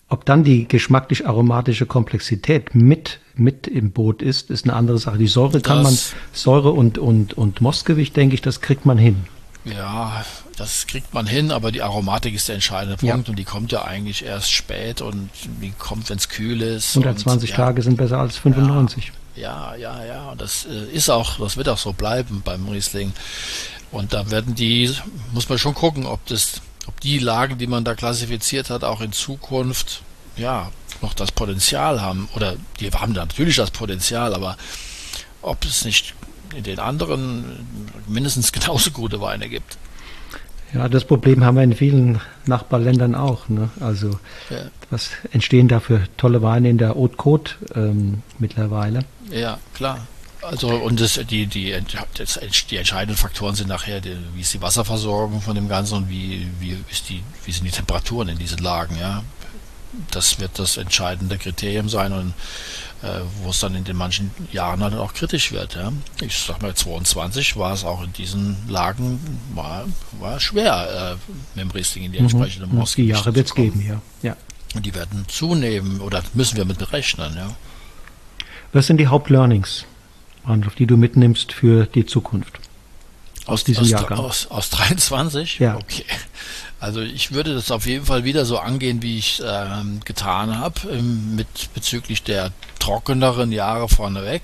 ob 0.09 0.25
dann 0.25 0.43
die 0.43 0.67
geschmacklich-aromatische 0.67 1.87
Komplexität 1.87 2.75
mit, 2.75 3.21
mit 3.35 3.67
im 3.67 3.93
Boot 3.93 4.23
ist, 4.23 4.51
ist 4.51 4.65
eine 4.65 4.75
andere 4.75 4.99
Sache. 4.99 5.19
Die 5.19 5.27
Säure 5.27 5.61
kann 5.61 5.83
man, 5.83 5.97
Säure 6.33 6.71
und, 6.71 6.99
und, 6.99 7.35
und 7.35 7.61
Mostgewicht, 7.61 8.17
denke 8.17 8.35
ich, 8.35 8.41
das 8.41 8.61
kriegt 8.61 8.87
man 8.87 8.97
hin. 8.97 9.27
Ja, 9.65 10.25
das 10.57 10.87
kriegt 10.87 11.13
man 11.13 11.27
hin, 11.27 11.51
aber 11.51 11.71
die 11.73 11.83
Aromatik 11.83 12.35
ist 12.35 12.49
der 12.49 12.55
entscheidende 12.55 12.97
Punkt 12.97 13.29
ja. 13.29 13.31
und 13.31 13.39
die 13.39 13.45
kommt 13.45 13.71
ja 13.71 13.85
eigentlich 13.85 14.25
erst 14.25 14.51
spät 14.51 15.03
und 15.03 15.29
die 15.61 15.73
kommt, 15.73 16.09
wenn 16.09 16.17
es 16.17 16.29
kühl 16.29 16.63
ist. 16.63 16.97
120 16.97 17.51
und, 17.51 17.57
Tage 17.57 17.81
ja, 17.81 17.85
sind 17.85 17.97
besser 17.97 18.19
als 18.19 18.39
95. 18.39 19.13
Ja, 19.37 19.75
ja, 19.77 20.05
ja. 20.05 20.31
Und 20.31 20.41
das 20.41 20.67
äh, 20.67 20.95
ist 20.95 21.11
auch, 21.11 21.39
das 21.39 21.57
wird 21.57 21.69
auch 21.69 21.79
so 21.79 21.93
bleiben 21.93 22.43
beim 22.45 22.67
Riesling. 22.69 23.13
Und 23.91 24.13
da 24.13 24.31
werden 24.31 24.55
die, 24.55 24.91
muss 25.33 25.49
man 25.49 25.59
schon 25.59 25.75
gucken, 25.75 26.07
ob 26.07 26.25
das, 26.27 26.61
ob 26.89 27.01
die 27.01 27.19
Lagen, 27.19 27.59
die 27.59 27.67
man 27.67 27.85
da 27.85 27.95
klassifiziert 27.95 28.71
hat, 28.71 28.83
auch 28.83 29.01
in 29.01 29.13
Zukunft, 29.13 30.03
ja, 30.37 30.73
noch 31.03 31.15
das 31.15 31.31
Potenzial 31.31 32.01
haben. 32.01 32.29
Oder 32.35 32.57
die 32.81 32.91
haben 32.91 33.13
natürlich 33.13 33.57
das 33.57 33.71
Potenzial, 33.71 34.35
aber 34.35 34.57
ob 35.43 35.65
es 35.65 35.85
nicht 35.85 36.15
in 36.57 36.65
den 36.65 36.79
anderen 36.79 37.95
mindestens 38.09 38.53
genauso 38.53 38.91
gute 38.91 39.21
Weine 39.21 39.49
gibt. 39.49 39.79
Ja, 40.75 40.89
das 40.89 41.05
Problem 41.05 41.45
haben 41.45 41.57
wir 41.57 41.63
in 41.63 41.75
vielen 41.75 42.21
Nachbarländern 42.45 43.15
auch. 43.15 43.49
Ne? 43.49 43.71
Also 43.81 44.19
ja. 44.51 44.63
was 44.91 45.11
entstehen 45.31 45.69
da 45.69 45.81
für 45.81 46.03
tolle 46.19 46.43
Weine 46.43 46.69
in 46.69 46.79
der 46.79 46.91
Haute 46.91 47.17
Côte 47.17 47.51
ähm, 47.75 48.23
mittlerweile? 48.39 49.05
Ja, 49.31 49.59
klar. 49.75 50.07
Also 50.43 50.69
und 50.69 51.01
das, 51.01 51.21
die, 51.29 51.47
die, 51.47 51.75
das, 52.15 52.41
die 52.71 52.77
entscheidenden 52.77 53.17
Faktoren 53.17 53.55
sind 53.55 53.69
nachher, 53.69 54.01
die, 54.01 54.17
wie 54.35 54.41
ist 54.41 54.55
die 54.55 54.63
Wasserversorgung 54.63 55.41
von 55.41 55.55
dem 55.55 55.69
Ganzen 55.69 55.97
und 55.97 56.09
wie, 56.09 56.47
wie, 56.61 56.77
ist 56.91 57.09
die, 57.09 57.23
wie 57.45 57.53
sind 57.53 57.65
die 57.65 57.71
Temperaturen 57.71 58.29
in 58.29 58.39
diesen 58.39 58.59
Lagen, 58.59 58.97
ja. 58.99 59.25
Das 60.11 60.39
wird 60.39 60.59
das 60.59 60.77
entscheidende 60.77 61.39
Kriterium 61.39 61.89
sein 61.89 62.13
und 62.13 62.35
äh, 63.03 63.21
wo 63.43 63.51
es 63.51 63.61
dann 63.61 63.75
in 63.75 63.85
den 63.85 63.97
manchen 63.97 64.31
Jahren 64.53 64.81
dann 64.81 64.95
auch 64.95 65.15
kritisch 65.15 65.53
wird. 65.53 65.77
Ja. 65.77 65.93
Ich 66.21 66.37
sag 66.39 66.61
mal, 66.63 66.75
22 66.75 67.57
war 67.57 67.73
es 67.73 67.85
auch 67.85 68.03
in 68.03 68.13
diesen 68.13 68.57
Lagen 68.69 69.21
war, 69.55 69.87
war 70.21 70.41
schwer, 70.41 71.17
äh, 71.17 71.35
mit 71.55 71.65
dem 71.65 71.71
Riesling 71.71 72.05
in 72.05 72.13
die 72.13 72.19
entsprechende 72.19 72.67
mhm. 72.67 72.85
Die 72.97 73.07
Jahre 73.07 73.35
wird 73.35 73.47
es 73.47 73.55
geben, 73.55 73.85
ja. 73.87 74.01
ja. 74.23 74.37
Und 74.75 74.85
die 74.85 74.95
werden 74.95 75.25
zunehmen 75.29 76.01
oder 76.01 76.23
müssen 76.35 76.57
wir 76.57 76.65
mit 76.65 76.79
berechnen, 76.79 77.35
ja. 77.37 77.57
Was 78.73 78.87
sind 78.87 78.99
die 78.99 79.07
Hauptlearnings, 79.07 79.87
Randolph, 80.49 80.75
die 80.77 80.87
du 80.87 80.97
mitnimmst 80.97 81.53
für 81.53 81.87
die 81.87 82.07
Zukunft? 82.07 82.59
Aus, 83.45 83.61
aus 83.61 83.65
diesem 83.65 83.85
aus, 83.85 83.91
Jahrgang? 83.91 84.19
Aus, 84.19 84.47
aus 84.49 84.71
23? 84.71 85.59
Ja. 85.59 85.77
Okay. 85.77 86.05
Also 86.81 87.01
ich 87.01 87.33
würde 87.33 87.55
das 87.55 87.71
auf 87.71 87.87
jeden 87.87 88.07
Fall 88.07 88.25
wieder 88.25 88.45
so 88.45 88.59
angehen, 88.59 89.03
wie 89.03 89.19
ich 89.19 89.43
ähm, 89.45 90.01
getan 90.05 90.59
habe, 90.59 90.81
ähm, 90.93 91.35
mit 91.35 91.75
bezüglich 91.75 92.23
der 92.23 92.53
trockeneren 92.79 93.51
Jahre 93.51 93.89
vorneweg. 93.89 94.43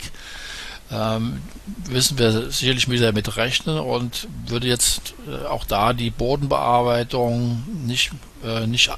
Ähm, 0.91 1.41
müssen 1.89 2.19
wir 2.19 2.51
sicherlich 2.51 2.91
wieder 2.91 3.13
mit 3.13 3.37
rechnen 3.37 3.79
und 3.79 4.29
würde 4.47 4.67
jetzt 4.67 5.15
äh, 5.29 5.47
auch 5.47 5.65
da 5.65 5.93
die 5.93 6.11
Bodenbearbeitung 6.11 7.63
nicht, 7.87 8.13
äh, 8.45 8.67
nicht 8.67 8.91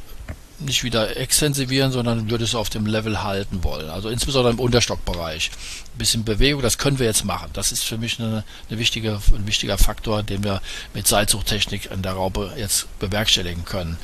nicht 0.58 0.84
wieder 0.84 1.16
extensivieren, 1.16 1.92
sondern 1.92 2.30
würde 2.30 2.44
es 2.44 2.54
auf 2.54 2.70
dem 2.70 2.86
Level 2.86 3.22
halten 3.22 3.62
wollen. 3.62 3.90
Also 3.90 4.08
insbesondere 4.08 4.54
im 4.54 4.60
Unterstockbereich. 4.60 5.50
Ein 5.94 5.98
bisschen 5.98 6.24
Bewegung, 6.24 6.62
das 6.62 6.78
können 6.78 6.98
wir 6.98 7.06
jetzt 7.06 7.24
machen. 7.24 7.50
Das 7.52 7.72
ist 7.72 7.84
für 7.84 7.98
mich 7.98 8.18
eine, 8.18 8.44
eine 8.68 8.78
wichtige, 8.78 9.20
ein 9.34 9.46
wichtiger 9.46 9.78
Faktor, 9.78 10.22
den 10.22 10.44
wir 10.44 10.60
mit 10.94 11.06
Seilzuchttechnik 11.06 11.90
in 11.90 12.02
der 12.02 12.12
Raube 12.12 12.52
jetzt 12.56 12.86
bewerkstelligen 12.98 13.64
können. 13.64 13.98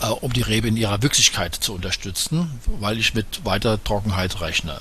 Äh, 0.00 0.06
um 0.06 0.32
die 0.32 0.42
Rebe 0.42 0.68
in 0.68 0.76
ihrer 0.76 1.02
Wüchsigkeit 1.02 1.54
zu 1.54 1.74
unterstützen, 1.74 2.60
weil 2.80 2.98
ich 2.98 3.14
mit 3.14 3.44
weiter 3.44 3.82
Trockenheit 3.82 4.40
rechne. 4.40 4.78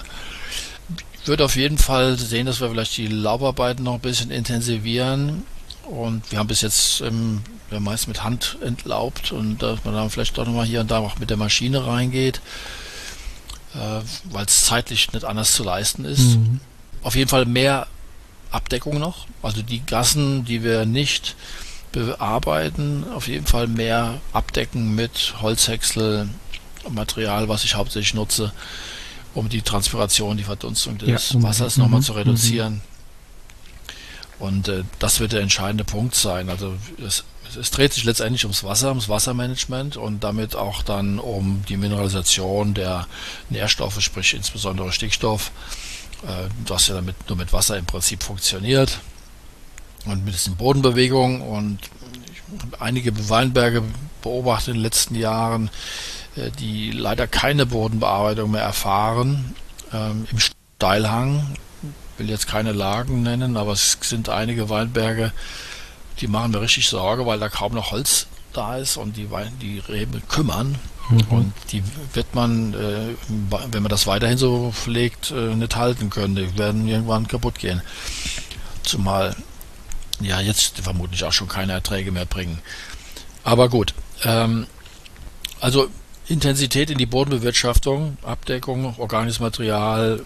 Ich 1.21 1.27
würde 1.27 1.45
auf 1.45 1.55
jeden 1.55 1.77
Fall 1.77 2.17
sehen, 2.17 2.45
dass 2.45 2.59
wir 2.59 2.69
vielleicht 2.69 2.97
die 2.97 3.07
Laubarbeiten 3.07 3.83
noch 3.83 3.95
ein 3.95 3.99
bisschen 3.99 4.31
intensivieren. 4.31 5.43
Und 5.85 6.31
wir 6.31 6.39
haben 6.39 6.47
bis 6.47 6.61
jetzt 6.61 7.01
im 7.01 7.41
ja, 7.71 7.79
meist 7.79 8.07
mit 8.07 8.23
Hand 8.23 8.57
entlaubt 8.61 9.31
und 9.31 9.61
dass 9.61 9.83
man 9.85 9.93
dann 9.93 10.09
vielleicht 10.09 10.37
doch 10.37 10.45
nochmal 10.45 10.65
hier 10.65 10.81
und 10.81 10.91
da 10.91 10.99
auch 10.99 11.19
mit 11.19 11.29
der 11.29 11.37
Maschine 11.37 11.85
reingeht, 11.85 12.41
äh, 13.75 14.01
weil 14.25 14.45
es 14.45 14.65
zeitlich 14.65 15.11
nicht 15.13 15.25
anders 15.25 15.53
zu 15.53 15.63
leisten 15.63 16.05
ist. 16.05 16.37
Mhm. 16.37 16.59
Auf 17.01 17.15
jeden 17.15 17.29
Fall 17.29 17.45
mehr 17.45 17.87
Abdeckung 18.51 18.99
noch, 18.99 19.27
also 19.41 19.61
die 19.61 19.85
Gassen, 19.85 20.45
die 20.45 20.63
wir 20.63 20.85
nicht 20.85 21.35
bearbeiten, 21.91 23.05
auf 23.13 23.27
jeden 23.27 23.45
Fall 23.45 23.67
mehr 23.67 24.19
abdecken 24.33 24.95
mit 24.95 25.35
Holzhäcksel, 25.41 26.29
Material, 26.89 27.49
was 27.49 27.63
ich 27.63 27.75
hauptsächlich 27.75 28.13
nutze, 28.13 28.51
um 29.35 29.49
die 29.49 29.61
Transpiration, 29.61 30.37
die 30.37 30.43
Verdunstung 30.43 30.97
des 30.97 31.29
ja, 31.29 31.35
um, 31.35 31.43
Wassers 31.43 31.77
mhm. 31.77 31.83
nochmal 31.83 32.01
zu 32.01 32.13
reduzieren. 32.13 32.81
Und 34.39 34.67
äh, 34.67 34.83
das 34.99 35.19
wird 35.19 35.33
der 35.33 35.41
entscheidende 35.41 35.83
Punkt 35.83 36.15
sein. 36.15 36.49
Also 36.49 36.73
es 37.05 37.23
es 37.57 37.71
dreht 37.71 37.93
sich 37.93 38.03
letztendlich 38.03 38.43
ums 38.45 38.63
Wasser, 38.63 38.89
ums 38.89 39.09
Wassermanagement 39.09 39.97
und 39.97 40.23
damit 40.23 40.55
auch 40.55 40.83
dann 40.83 41.19
um 41.19 41.63
die 41.67 41.77
Mineralisation 41.77 42.73
der 42.73 43.07
Nährstoffe, 43.49 44.01
sprich 44.01 44.33
insbesondere 44.33 44.91
Stickstoff, 44.91 45.51
äh, 46.23 46.49
das 46.65 46.87
ja 46.87 46.95
damit 46.95 47.15
nur 47.27 47.37
mit 47.37 47.53
Wasser 47.53 47.77
im 47.77 47.85
Prinzip 47.85 48.23
funktioniert 48.23 48.99
und 50.05 50.25
mit 50.25 50.33
diesen 50.33 50.55
Bodenbewegungen 50.55 51.41
und 51.41 51.79
einige 52.79 53.29
Weinberge 53.29 53.83
beobachtet 54.21 54.69
in 54.69 54.73
den 54.75 54.83
letzten 54.83 55.15
Jahren, 55.15 55.69
äh, 56.35 56.51
die 56.59 56.91
leider 56.91 57.27
keine 57.27 57.65
Bodenbearbeitung 57.65 58.51
mehr 58.51 58.63
erfahren. 58.63 59.55
Ähm, 59.93 60.27
Im 60.31 60.39
Steilhang, 60.39 61.53
ich 61.53 61.68
will 62.19 62.29
jetzt 62.29 62.47
keine 62.47 62.71
Lagen 62.71 63.23
nennen, 63.23 63.57
aber 63.57 63.71
es 63.71 63.97
sind 64.01 64.29
einige 64.29 64.69
Weinberge, 64.69 65.31
die 66.19 66.27
machen 66.27 66.51
mir 66.51 66.61
richtig 66.61 66.87
Sorge, 66.87 67.25
weil 67.25 67.39
da 67.39 67.49
kaum 67.49 67.73
noch 67.73 67.91
Holz 67.91 68.27
da 68.53 68.77
ist 68.77 68.97
und 68.97 69.15
die, 69.17 69.27
die 69.61 69.79
Reben 69.79 70.21
kümmern. 70.27 70.77
Mhm. 71.09 71.21
Und 71.29 71.53
die 71.71 71.83
wird 72.13 72.35
man, 72.35 72.73
äh, 72.73 73.15
wenn 73.71 73.81
man 73.81 73.89
das 73.89 74.05
weiterhin 74.05 74.37
so 74.37 74.71
pflegt, 74.71 75.31
äh, 75.31 75.55
nicht 75.55 75.75
halten 75.75 76.09
können. 76.09 76.35
Die 76.35 76.57
werden 76.57 76.87
irgendwann 76.87 77.27
kaputt 77.27 77.57
gehen. 77.57 77.81
Zumal 78.83 79.35
ja 80.19 80.39
jetzt 80.39 80.79
vermutlich 80.79 81.23
auch 81.23 81.33
schon 81.33 81.47
keine 81.47 81.73
Erträge 81.73 82.11
mehr 82.11 82.25
bringen. 82.25 82.59
Aber 83.43 83.69
gut. 83.69 83.93
Ähm, 84.23 84.67
also 85.61 85.89
Intensität 86.27 86.89
in 86.91 86.97
die 86.97 87.05
Bodenbewirtschaftung, 87.05 88.17
Abdeckung, 88.21 88.95
organisches 88.99 89.39
Material 89.39 90.23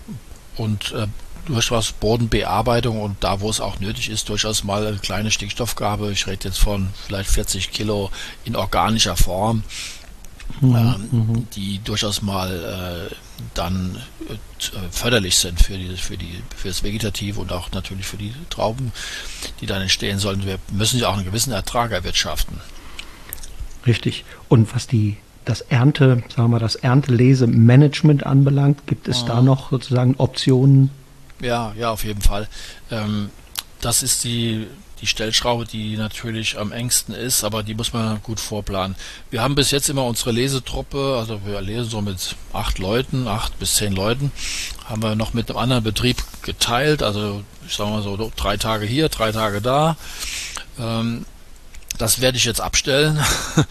und 0.57 0.91
äh, 0.91 1.07
durchaus 1.45 1.91
Bodenbearbeitung 1.91 3.01
und 3.01 3.23
da, 3.23 3.41
wo 3.41 3.49
es 3.49 3.59
auch 3.59 3.79
nötig 3.79 4.09
ist, 4.09 4.29
durchaus 4.29 4.63
mal 4.63 4.85
eine 4.85 4.97
kleine 4.97 5.31
Stickstoffgabe. 5.31 6.11
Ich 6.11 6.27
rede 6.27 6.47
jetzt 6.49 6.59
von 6.59 6.89
vielleicht 7.05 7.29
40 7.29 7.71
Kilo 7.71 8.11
in 8.45 8.55
organischer 8.55 9.15
Form, 9.15 9.63
mhm, 10.61 10.75
ähm, 10.75 11.07
mhm. 11.11 11.47
die 11.55 11.79
durchaus 11.83 12.21
mal 12.21 13.09
äh, 13.09 13.15
dann 13.53 13.97
äh, 14.29 14.35
förderlich 14.91 15.37
sind 15.37 15.61
für, 15.61 15.77
die, 15.77 15.97
für, 15.97 16.17
die, 16.17 16.41
für 16.55 16.69
das 16.69 16.83
Vegetative 16.83 17.39
und 17.39 17.51
auch 17.51 17.71
natürlich 17.71 18.05
für 18.05 18.17
die 18.17 18.33
Trauben, 18.49 18.91
die 19.61 19.65
dann 19.65 19.81
entstehen 19.81 20.19
sollen. 20.19 20.45
Wir 20.45 20.59
müssen 20.71 20.99
ja 20.99 21.09
auch 21.09 21.15
einen 21.15 21.25
gewissen 21.25 21.51
Ertrag 21.51 21.91
erwirtschaften. 21.91 22.61
Richtig. 23.85 24.23
Und 24.47 24.73
was 24.73 24.87
die 24.87 25.17
das 25.45 25.61
Ernte, 25.61 26.23
sagen 26.33 26.51
wir, 26.51 26.59
das 26.59 26.75
Erntelesemanagement 26.75 28.25
anbelangt, 28.25 28.87
gibt 28.87 29.07
es 29.07 29.21
ja. 29.21 29.27
da 29.27 29.41
noch 29.41 29.71
sozusagen 29.71 30.15
Optionen, 30.17 30.89
ja, 31.43 31.73
ja, 31.77 31.91
auf 31.91 32.03
jeden 32.03 32.21
Fall. 32.21 32.47
Ähm, 32.91 33.29
das 33.81 34.03
ist 34.03 34.23
die, 34.23 34.67
die 35.01 35.07
Stellschraube, 35.07 35.65
die 35.65 35.97
natürlich 35.97 36.57
am 36.57 36.71
engsten 36.71 37.13
ist, 37.13 37.43
aber 37.43 37.63
die 37.63 37.75
muss 37.75 37.91
man 37.91 38.21
gut 38.23 38.39
vorplanen. 38.39 38.95
Wir 39.29 39.41
haben 39.41 39.55
bis 39.55 39.71
jetzt 39.71 39.89
immer 39.89 40.05
unsere 40.05 40.31
Lesetruppe, 40.31 41.17
also 41.19 41.45
wir 41.45 41.59
lesen 41.61 41.89
so 41.89 42.01
mit 42.01 42.35
acht 42.53 42.79
Leuten, 42.79 43.27
acht 43.27 43.59
bis 43.59 43.75
zehn 43.75 43.93
Leuten, 43.93 44.31
haben 44.85 45.03
wir 45.03 45.15
noch 45.15 45.33
mit 45.33 45.49
einem 45.49 45.59
anderen 45.59 45.83
Betrieb 45.83 46.23
geteilt, 46.41 47.03
also 47.03 47.43
ich 47.67 47.75
sage 47.75 47.89
mal 47.89 48.01
so 48.01 48.31
drei 48.35 48.57
Tage 48.57 48.85
hier, 48.85 49.09
drei 49.09 49.31
Tage 49.31 49.61
da. 49.61 49.97
Ähm, 50.79 51.25
das 51.97 52.21
werde 52.21 52.37
ich 52.37 52.45
jetzt 52.45 52.61
abstellen, 52.61 53.19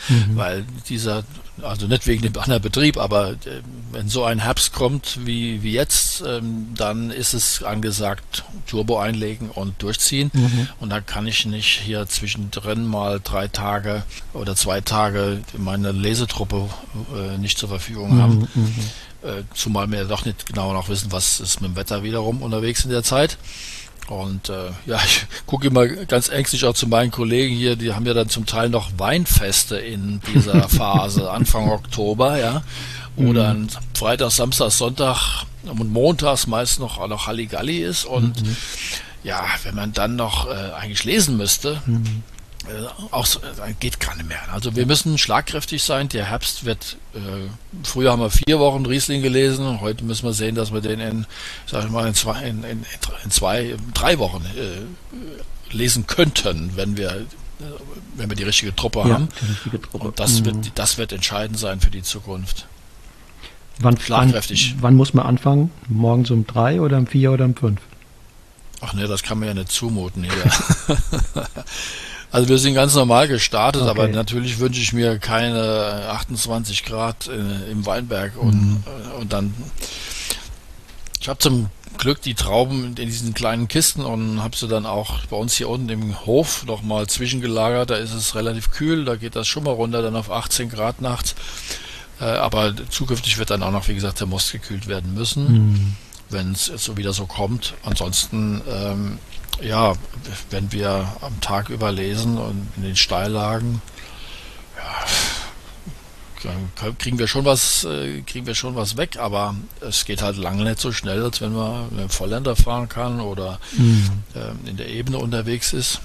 mhm. 0.09 0.25
weil 0.37 0.65
dieser 0.89 1.25
also 1.63 1.87
nicht 1.87 2.07
wegen 2.07 2.23
dem 2.23 2.37
anderen 2.39 2.63
Betrieb, 2.63 2.97
aber 2.97 3.33
äh, 3.33 3.61
wenn 3.91 4.09
so 4.09 4.25
ein 4.25 4.41
Herbst 4.41 4.73
kommt 4.73 5.19
wie, 5.25 5.63
wie 5.63 5.73
jetzt, 5.73 6.23
ähm, 6.27 6.69
dann 6.75 7.11
ist 7.11 7.35
es 7.35 7.63
angesagt, 7.63 8.45
Turbo 8.67 8.99
einlegen 8.99 9.51
und 9.51 9.81
durchziehen. 9.83 10.31
Mhm. 10.33 10.69
Und 10.81 10.91
dann 10.91 11.05
kann 11.05 11.27
ich 11.27 11.45
nicht 11.47 11.81
hier 11.81 12.07
zwischendrin 12.07 12.87
mal 12.87 13.21
drei 13.23 13.49
Tage 13.49 14.03
oder 14.33 14.57
zwei 14.57 14.81
Tage 14.81 15.43
meine 15.57 15.93
Lesetruppe 15.93 16.69
äh, 17.15 17.39
nicht 17.39 17.59
zur 17.59 17.69
Verfügung 17.69 18.21
haben. 18.21 18.49
Mhm. 18.55 18.63
mhm. 18.63 18.75
Äh, 19.23 19.45
zumal 19.55 19.89
wir 19.93 20.05
doch 20.07 20.25
nicht 20.25 20.47
genau 20.47 20.73
noch 20.73 20.89
wissen, 20.89 21.13
was 21.13 21.39
ist 21.39 21.61
mit 21.61 21.71
dem 21.71 21.77
Wetter 21.77 22.03
wiederum 22.03 22.43
unterwegs 22.43 22.85
in 22.85 22.91
der 22.91 23.05
Zeit. 23.05 23.39
Und 24.09 24.49
äh, 24.49 24.71
ja, 24.87 25.01
ich 25.05 25.27
gucke 25.47 25.69
immer 25.69 25.87
ganz 25.87 26.29
ängstlich 26.29 26.65
auch 26.65 26.75
zu 26.75 26.87
meinen 26.87 27.11
Kollegen 27.11 27.55
hier, 27.55 27.77
die 27.77 27.95
haben 27.95 28.05
ja 28.07 28.15
dann 28.15 28.29
zum 28.29 28.47
Teil 28.47 28.69
noch 28.69 28.91
Weinfeste 28.99 29.77
in 29.77 30.21
dieser 30.35 30.69
Phase, 30.69 31.31
Anfang 31.31 31.71
Oktober, 31.71 32.39
ja. 32.39 32.63
Oder 33.17 33.55
mhm. 33.55 33.69
Freitag, 33.95 34.31
Samstag, 34.31 34.71
Sonntag 34.71 35.45
und 35.65 35.93
montags 35.93 36.47
meist 36.47 36.81
noch, 36.81 37.07
noch 37.07 37.27
Halligalli 37.27 37.83
ist. 37.83 38.05
Und 38.05 38.43
mhm. 38.43 38.57
ja, 39.23 39.45
wenn 39.65 39.75
man 39.75 39.93
dann 39.93 40.17
noch 40.17 40.49
äh, 40.49 40.73
eigentlich 40.73 41.05
lesen 41.05 41.37
müsste, 41.37 41.83
mhm. 41.87 42.23
Äh, 42.69 42.87
auch 43.11 43.27
äh, 43.37 43.73
geht 43.81 43.99
nicht 44.17 44.29
mehr. 44.29 44.41
Also 44.53 44.77
wir 44.77 44.87
müssen 44.87 45.19
schlagkräftig 45.19 45.83
sein. 45.83 46.09
Der 46.09 46.27
Herbst 46.27 46.65
wird, 46.65 46.97
äh, 47.15 47.19
früher 47.83 48.13
haben 48.13 48.21
wir 48.21 48.31
vier 48.31 48.59
Wochen 48.59 48.87
Riesling 48.87 49.23
gelesen, 49.23 49.81
heute 49.81 50.05
müssen 50.05 50.25
wir 50.25 50.33
sehen, 50.33 50.55
dass 50.55 50.73
wir 50.73 50.81
den 50.81 51.01
in, 51.01 51.27
sag 51.67 51.85
ich 51.85 51.91
mal, 51.91 52.07
in 52.07 52.15
zwei, 52.15 52.43
in, 52.43 52.65
in, 52.65 52.85
in 53.25 53.31
zwei, 53.31 53.77
drei 53.95 54.19
Wochen 54.19 54.45
äh, 54.57 55.75
lesen 55.75 56.07
könnten, 56.07 56.73
wenn 56.77 56.97
wir 56.97 57.11
äh, 57.11 57.65
wenn 58.17 58.29
wir 58.29 58.37
die 58.37 58.45
richtige 58.45 58.75
Truppe 58.75 59.01
ja, 59.01 59.15
haben. 59.15 59.29
Truppe. 59.91 60.07
Und 60.07 60.21
das, 60.21 60.41
mhm. 60.41 60.47
wird, 60.47 60.73
das 60.75 60.99
wird 60.99 61.13
entscheidend 61.13 61.59
sein 61.59 61.81
für 61.81 61.91
die 61.91 62.03
Zukunft. 62.03 62.67
Wann, 63.81 63.99
Schlagkräftig. 63.99 64.75
Wann, 64.75 64.83
wann 64.83 64.95
muss 64.95 65.15
man 65.15 65.27
anfangen? 65.27 65.71
Morgens 65.89 66.31
um 66.31 66.47
drei 66.47 66.81
oder 66.81 66.99
um 66.99 67.07
vier 67.07 67.33
oder 67.33 67.45
um 67.45 67.57
fünf? 67.57 67.81
Ach 68.81 68.93
ne, 68.95 69.07
das 69.07 69.23
kann 69.23 69.39
man 69.39 69.49
ja 69.49 69.55
nicht 69.55 69.71
zumuten 69.71 70.25
hier. 70.25 70.33
Also 72.33 72.49
wir 72.49 72.57
sind 72.57 72.75
ganz 72.75 72.95
normal 72.95 73.29
gestartet, 73.29 73.83
okay. 73.83 73.91
aber 73.91 74.09
natürlich 74.09 74.59
wünsche 74.59 74.81
ich 74.81 74.95
mir 74.95 75.19
keine 75.19 76.09
28 76.09 76.83
Grad 76.85 77.29
äh, 77.29 77.71
im 77.71 77.85
Weinberg 77.85 78.39
und, 78.39 78.55
mhm. 78.55 78.83
Äh, 78.87 79.21
und 79.21 79.33
dann. 79.35 79.55
Ich 81.21 81.29
habe 81.29 81.39
zum 81.39 81.69
Glück 81.99 82.23
die 82.23 82.35
Trauben 82.35 82.85
in 82.85 82.95
diesen 82.95 83.35
kleinen 83.35 83.69
Kisten 83.69 84.03
und 84.03 84.43
habe 84.43 84.57
sie 84.57 84.67
dann 84.67 84.87
auch 84.87 85.27
bei 85.27 85.37
uns 85.37 85.55
hier 85.55 85.69
unten 85.69 85.91
im 85.91 86.27
Hof 86.27 86.65
nochmal 86.65 87.07
zwischengelagert. 87.07 87.91
Da 87.91 87.97
ist 87.97 88.15
es 88.15 88.35
relativ 88.35 88.71
kühl, 88.71 89.05
da 89.05 89.17
geht 89.17 89.37
das 89.37 89.47
schon 89.47 89.65
mal 89.65 89.75
runter, 89.75 90.01
dann 90.01 90.17
auf 90.17 90.31
18 90.31 90.71
Grad 90.71 91.03
nachts. 91.03 91.35
Äh, 92.19 92.25
aber 92.25 92.75
zukünftig 92.89 93.37
wird 93.37 93.51
dann 93.51 93.63
auch 93.63 93.73
noch, 93.73 93.89
wie 93.89 93.95
gesagt, 93.95 94.21
der 94.21 94.27
Most 94.27 94.53
gekühlt 94.53 94.89
werden 94.89 95.13
müssen, 95.13 95.53
mhm. 95.53 95.97
wenn 96.31 96.53
es 96.53 96.65
so 96.65 96.97
wieder 96.97 97.13
so 97.13 97.27
kommt. 97.27 97.75
Ansonsten 97.85 98.63
ähm, 98.69 99.19
ja, 99.61 99.95
wenn 100.51 100.73
wir 100.73 101.17
am 101.21 101.41
Tag 101.41 101.69
über 101.69 101.93
lesen 101.93 102.39
und 102.39 102.69
in 102.77 102.83
den 102.83 102.97
Steillagen, 102.97 103.83
ja, 104.77 105.07
dann 106.45 106.99
kriegen 106.99 107.19
wir 107.19 107.29
schon 107.29 107.45
was, 107.45 107.85
äh, 107.85 108.23
kriegen 108.23 108.47
wir 108.47 108.55
schon 108.55 108.75
was 108.75 108.97
weg, 108.97 109.17
aber 109.19 109.55
es 109.81 110.05
geht 110.05 110.23
halt 110.23 110.37
lange 110.37 110.65
nicht 110.65 110.81
so 110.81 110.93
schnell, 110.93 111.23
als 111.23 111.41
wenn 111.41 111.53
man 111.53 111.89
mit 111.91 112.01
einem 112.01 112.11
Volländer 112.11 112.57
fahren 112.57 112.89
kann 112.89 113.21
oder 113.21 113.61
mhm. 113.77 114.11
äh, 114.35 114.69
in 114.69 114.77
der 114.77 114.89
Ebene 114.89 115.19
unterwegs 115.19 115.73
ist. 115.73 116.01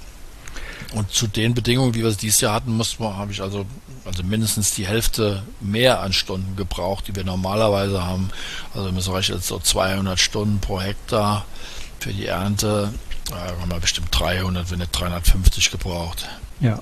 Und 0.93 1.11
zu 1.11 1.27
den 1.27 1.53
Bedingungen, 1.53 1.95
wie 1.95 2.01
wir 2.01 2.09
es 2.09 2.17
dieses 2.17 2.39
Jahr 2.39 2.53
hatten, 2.53 2.71
muss 2.71 2.99
man, 2.99 3.17
habe 3.17 3.31
ich 3.31 3.41
also, 3.41 3.65
also 4.05 4.23
mindestens 4.23 4.73
die 4.73 4.87
Hälfte 4.87 5.43
mehr 5.59 6.01
an 6.01 6.13
Stunden 6.13 6.55
gebraucht, 6.55 7.07
die 7.07 7.15
wir 7.15 7.25
normalerweise 7.25 8.05
haben. 8.05 8.29
Also 8.73 8.93
wir 8.93 9.15
rechnen 9.15 9.37
jetzt 9.37 9.47
so 9.47 9.59
200 9.59 10.19
Stunden 10.19 10.59
pro 10.59 10.79
Hektar 10.79 11.45
für 11.99 12.13
die 12.13 12.27
Ernte 12.27 12.93
da 13.29 13.61
haben 13.61 13.69
wir 13.69 13.79
bestimmt 13.79 14.09
300, 14.11 14.71
wenn 14.71 14.79
nicht 14.79 14.91
350 14.91 15.71
gebraucht. 15.71 16.27
Ja. 16.59 16.81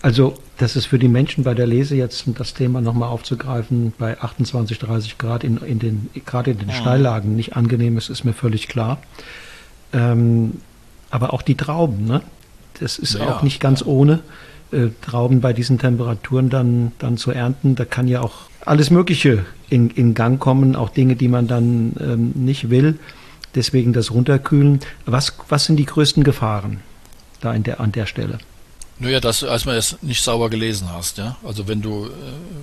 Also, 0.00 0.34
das 0.58 0.74
ist 0.74 0.86
für 0.86 0.98
die 0.98 1.08
Menschen 1.08 1.44
bei 1.44 1.54
der 1.54 1.66
Lese 1.66 1.94
jetzt 1.94 2.24
das 2.36 2.54
Thema 2.54 2.80
nochmal 2.80 3.08
aufzugreifen, 3.08 3.92
bei 3.98 4.20
28, 4.20 4.78
30 4.78 5.18
Grad 5.18 5.44
in, 5.44 5.58
in 5.58 5.78
den, 5.78 6.10
gerade 6.26 6.50
in 6.50 6.58
den 6.58 6.70
ja. 6.70 6.74
Steillagen 6.74 7.36
nicht 7.36 7.56
angenehm 7.56 7.96
ist, 7.96 8.10
ist 8.10 8.24
mir 8.24 8.32
völlig 8.32 8.66
klar. 8.68 8.98
Ähm, 9.92 10.60
aber 11.10 11.32
auch 11.32 11.42
die 11.42 11.56
Trauben, 11.56 12.04
ne? 12.04 12.22
Das 12.80 12.98
ist 12.98 13.14
ja, 13.14 13.28
auch 13.28 13.42
nicht 13.42 13.60
ganz 13.60 13.84
ohne, 13.84 14.20
äh, 14.72 14.88
Trauben 15.02 15.40
bei 15.40 15.52
diesen 15.52 15.78
Temperaturen 15.78 16.50
dann, 16.50 16.92
dann 16.98 17.16
zu 17.16 17.30
ernten. 17.30 17.76
Da 17.76 17.84
kann 17.84 18.08
ja 18.08 18.22
auch 18.22 18.34
alles 18.64 18.90
Mögliche 18.90 19.44
in, 19.68 19.90
in 19.90 20.14
Gang 20.14 20.40
kommen, 20.40 20.74
auch 20.74 20.88
Dinge, 20.88 21.14
die 21.14 21.28
man 21.28 21.46
dann 21.46 21.94
ähm, 22.00 22.32
nicht 22.34 22.70
will 22.70 22.98
deswegen 23.54 23.92
das 23.92 24.10
Runterkühlen. 24.10 24.80
Was, 25.06 25.34
was 25.48 25.64
sind 25.64 25.76
die 25.76 25.86
größten 25.86 26.24
Gefahren 26.24 26.80
da 27.40 27.52
in 27.52 27.62
der, 27.62 27.80
an 27.80 27.92
der 27.92 28.06
Stelle? 28.06 28.38
Naja, 28.98 29.18
dass 29.18 29.42
als 29.42 29.64
man 29.64 29.74
es 29.74 29.96
nicht 30.02 30.22
sauber 30.22 30.48
gelesen 30.48 30.88
hast, 30.92 31.18
ja. 31.18 31.36
Also 31.44 31.66
wenn 31.66 31.82
du, 31.82 32.06
äh, 32.06 32.10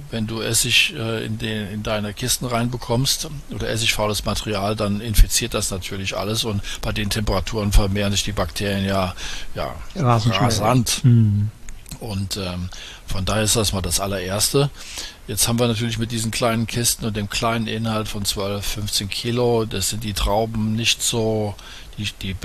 wenn 0.09 0.25
du 0.25 0.41
Essig 0.41 0.93
äh, 0.95 1.25
in, 1.25 1.37
den, 1.37 1.67
in 1.69 1.83
deine 1.83 2.13
Kisten 2.13 2.45
reinbekommst 2.45 3.29
oder 3.53 3.67
essigfaules 3.69 4.23
Material, 4.23 4.75
dann 4.75 5.01
infiziert 5.01 5.53
das 5.53 5.69
natürlich 5.69 6.15
alles 6.15 6.45
und 6.45 6.61
bei 6.81 6.93
den 6.93 7.09
Temperaturen 7.09 7.73
vermehren 7.73 8.13
sich 8.13 8.23
die 8.23 8.31
Bakterien 8.31 8.85
ja, 8.85 9.15
ja 9.53 9.75
rasant. 9.95 11.01
Mhm. 11.03 11.51
Und 11.99 12.37
ähm, 12.37 12.69
von 13.05 13.25
daher 13.25 13.43
ist 13.43 13.55
das 13.55 13.73
mal 13.73 13.81
das 13.81 13.99
allererste. 13.99 14.69
Jetzt 15.27 15.47
haben 15.47 15.59
wir 15.59 15.67
natürlich 15.67 15.99
mit 15.99 16.11
diesen 16.11 16.31
kleinen 16.31 16.65
Kisten 16.65 17.05
und 17.05 17.15
dem 17.15 17.29
kleinen 17.29 17.67
Inhalt 17.67 18.07
von 18.07 18.25
12, 18.25 18.65
15 18.65 19.09
Kilo, 19.09 19.65
das 19.65 19.89
sind 19.89 20.03
die 20.03 20.13
Trauben 20.13 20.75
nicht 20.75 21.03
so, 21.03 21.55
die, 21.99 22.09
die, 22.21 22.35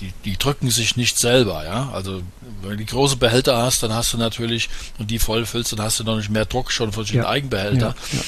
die, 0.00 0.12
die 0.24 0.36
drücken 0.36 0.70
sich 0.70 0.96
nicht 0.96 1.18
selber, 1.18 1.64
ja. 1.64 1.90
Also 1.92 2.22
wenn 2.62 2.70
du 2.70 2.76
die 2.76 2.86
große 2.86 3.16
Behälter 3.16 3.56
hast, 3.56 3.82
dann 3.82 3.92
hast 3.92 4.12
du 4.12 4.18
natürlich, 4.18 4.68
und 4.98 5.10
die 5.10 5.18
vollfüllst, 5.18 5.72
dann 5.72 5.82
hast 5.82 5.98
du 5.98 6.04
noch 6.04 6.16
nicht 6.16 6.30
mehr 6.30 6.44
Druck 6.44 6.70
schon 6.70 6.92
von 6.92 7.04
den 7.04 7.16
ja. 7.16 7.28
Eigenbehälter. 7.28 7.94
Ja, 8.12 8.18
ja. 8.18 8.24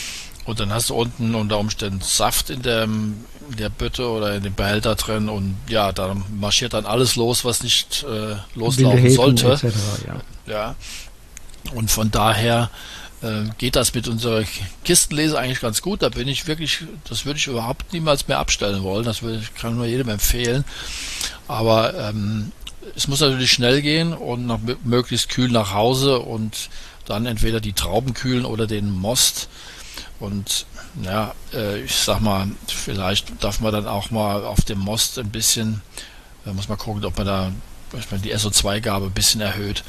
Und 0.47 0.61
dann 0.61 0.73
hast 0.73 0.89
du 0.89 0.95
unten 0.95 1.35
unter 1.35 1.59
Umständen 1.59 2.01
Saft 2.01 2.49
in 2.49 2.63
der, 2.63 2.85
in 2.85 3.27
der 3.59 3.69
Bütte 3.69 4.09
oder 4.09 4.35
in 4.35 4.43
dem 4.43 4.55
Behälter 4.55 4.95
drin 4.95 5.29
und 5.29 5.57
ja, 5.69 5.93
da 5.93 6.17
marschiert 6.41 6.73
dann 6.73 6.87
alles 6.87 7.17
los, 7.17 7.45
was 7.45 7.63
nicht 7.63 8.05
äh, 8.05 8.37
loslaufen 8.55 9.11
sollte. 9.11 9.53
Etc., 9.53 9.67
ja. 10.07 10.21
Ja. 10.49 10.75
Und 11.75 11.91
von 11.91 12.11
daher 12.11 12.71
äh, 13.23 13.45
geht 13.59 13.77
das 13.77 13.95
mit 13.95 14.09
unserer 14.09 14.45
Kistenlese 14.85 15.39
eigentlich 15.39 15.61
ganz 15.61 15.83
gut. 15.83 16.03
Da 16.03 16.09
bin 16.09 16.29
ich 16.29 16.47
wirklich, 16.47 16.85
das 17.09 17.25
würde 17.25 17.39
ich 17.39 17.47
überhaupt 17.47 17.93
niemals 17.93 18.29
mehr 18.29 18.39
abstellen 18.39 18.83
wollen. 18.83 19.05
Das 19.05 19.23
würde, 19.23 19.43
kann 19.59 19.77
nur 19.77 19.87
jedem 19.87 20.09
empfehlen. 20.09 20.65
Aber 21.47 21.95
ähm, 21.95 22.53
es 22.97 23.09
muss 23.09 23.21
natürlich 23.21 23.53
schnell 23.53 23.83
gehen 23.83 24.13
und 24.13 24.47
noch 24.47 24.61
möglichst 24.85 25.29
kühl 25.29 25.51
nach 25.51 25.73
Hause 25.73 26.21
und 26.21 26.71
dann 27.07 27.27
entweder 27.27 27.61
die 27.61 27.73
Trauben 27.73 28.15
kühlen 28.15 28.45
oder 28.45 28.67
den 28.67 28.91
Most. 28.91 29.49
Und 30.21 30.67
ja, 31.03 31.35
äh, 31.55 31.83
ich 31.83 31.95
sag 31.95 32.21
mal, 32.21 32.49
vielleicht 32.67 33.43
darf 33.43 33.61
man 33.61 33.73
dann 33.73 33.87
auch 33.87 34.11
mal 34.11 34.45
auf 34.45 34.63
dem 34.63 34.79
Most 34.79 35.19
ein 35.19 35.31
bisschen, 35.31 35.83
äh, 36.47 36.53
muss 36.53 36.69
man 36.69 36.79
gucken, 36.79 37.05
ob 37.05 37.17
man 37.17 37.27
da 37.27 37.53
meine, 38.11 38.23
die 38.23 38.35
SO2-Gabe 38.35 39.07
ein 39.07 39.13
bisschen 39.13 39.41
erhöht, 39.41 39.85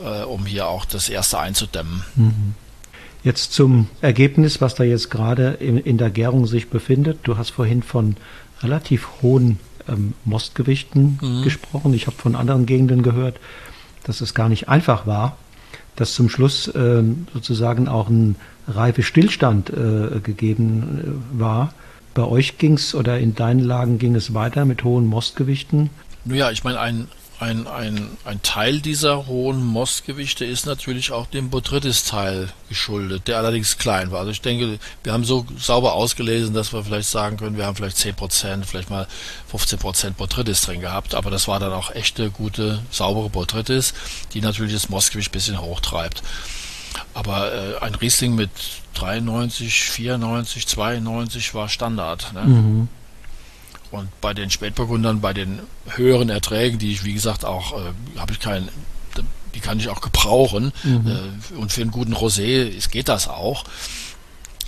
äh, 0.00 0.22
um 0.24 0.46
hier 0.46 0.68
auch 0.68 0.84
das 0.84 1.08
erste 1.08 1.38
einzudämmen. 1.38 2.02
Mhm. 2.14 2.54
Jetzt 3.22 3.52
zum 3.52 3.88
Ergebnis, 4.00 4.60
was 4.60 4.74
da 4.76 4.84
jetzt 4.84 5.10
gerade 5.10 5.56
in, 5.60 5.78
in, 5.78 5.98
der 5.98 6.10
Gärung 6.10 6.46
sich 6.46 6.70
befindet. 6.70 7.18
Du 7.24 7.36
hast 7.36 7.50
vorhin 7.50 7.82
von 7.82 8.16
relativ 8.62 9.08
hohen 9.20 9.58
ähm, 9.88 10.14
Mostgewichten 10.24 11.18
mhm. 11.20 11.42
gesprochen. 11.42 11.92
Ich 11.94 12.06
habe 12.06 12.16
von 12.16 12.36
anderen 12.36 12.66
Gegenden 12.66 13.02
gehört, 13.02 13.40
dass 14.04 14.20
es 14.20 14.34
gar 14.34 14.48
nicht 14.48 14.68
einfach 14.68 15.06
war, 15.06 15.36
dass 15.96 16.14
zum 16.14 16.28
Schluss 16.28 16.70
ähm, 16.74 17.26
sozusagen 17.32 17.88
auch 17.88 18.08
ein 18.08 18.36
reife 18.68 19.02
Stillstand 19.02 19.70
äh, 19.70 20.20
gegeben 20.20 21.26
äh, 21.34 21.40
war. 21.40 21.72
Bei 22.14 22.24
euch 22.24 22.58
ging 22.58 22.74
es 22.74 22.94
oder 22.94 23.18
in 23.18 23.34
deinen 23.34 23.60
Lagen 23.60 23.98
ging 23.98 24.14
es 24.14 24.34
weiter 24.34 24.64
mit 24.64 24.84
hohen 24.84 25.06
Mostgewichten? 25.06 25.90
Naja, 26.24 26.50
ich 26.50 26.64
meine, 26.64 26.80
ein, 26.80 27.08
ein, 27.38 27.66
ein, 27.66 28.16
ein 28.24 28.40
Teil 28.42 28.80
dieser 28.80 29.26
hohen 29.26 29.62
Mostgewichte 29.62 30.44
ist 30.44 30.64
natürlich 30.64 31.12
auch 31.12 31.26
dem 31.26 31.50
Botrytis-Teil 31.50 32.48
geschuldet, 32.68 33.28
der 33.28 33.38
allerdings 33.38 33.76
klein 33.76 34.10
war. 34.10 34.20
Also 34.20 34.30
ich 34.30 34.40
denke, 34.40 34.78
wir 35.02 35.12
haben 35.12 35.24
so 35.24 35.44
sauber 35.58 35.94
ausgelesen, 35.94 36.54
dass 36.54 36.72
wir 36.72 36.82
vielleicht 36.82 37.08
sagen 37.08 37.36
können, 37.36 37.58
wir 37.58 37.66
haben 37.66 37.76
vielleicht 37.76 37.98
10%, 37.98 38.64
vielleicht 38.64 38.90
mal 38.90 39.06
15% 39.52 40.12
Botrytis 40.12 40.62
drin 40.62 40.80
gehabt, 40.80 41.14
aber 41.14 41.30
das 41.30 41.46
war 41.46 41.60
dann 41.60 41.72
auch 41.72 41.90
echte, 41.94 42.30
gute, 42.30 42.80
saubere 42.90 43.28
Botrytis, 43.28 43.92
die 44.32 44.40
natürlich 44.40 44.72
das 44.72 44.88
Mostgewicht 44.88 45.30
ein 45.30 45.32
bisschen 45.32 45.60
hochtreibt. 45.60 46.22
Aber 47.12 47.52
äh, 47.52 47.78
ein 47.80 47.94
Riesling 47.94 48.34
mit 48.34 48.50
93, 48.94 49.82
94, 49.82 50.66
92 50.66 51.54
war 51.54 51.68
Standard. 51.68 52.32
Ne? 52.32 52.42
Mhm. 52.44 52.88
Und 53.96 54.20
bei 54.20 54.34
den 54.34 54.50
Spätburgundern, 54.50 55.20
bei 55.20 55.32
den 55.32 55.60
höheren 55.88 56.28
Erträgen, 56.28 56.78
die 56.78 56.92
ich, 56.92 57.04
wie 57.04 57.14
gesagt, 57.14 57.44
auch, 57.44 57.72
äh, 57.72 58.18
habe 58.18 58.32
ich 58.32 58.40
keinen, 58.40 58.68
die 59.54 59.60
kann 59.60 59.80
ich 59.80 59.88
auch 59.88 60.02
gebrauchen. 60.02 60.72
Mhm. 60.84 61.06
Äh, 61.06 61.54
und 61.54 61.72
für 61.72 61.80
einen 61.80 61.90
guten 61.90 62.14
Rosé 62.14 62.88
geht 62.90 63.08
das 63.08 63.28
auch. 63.28 63.64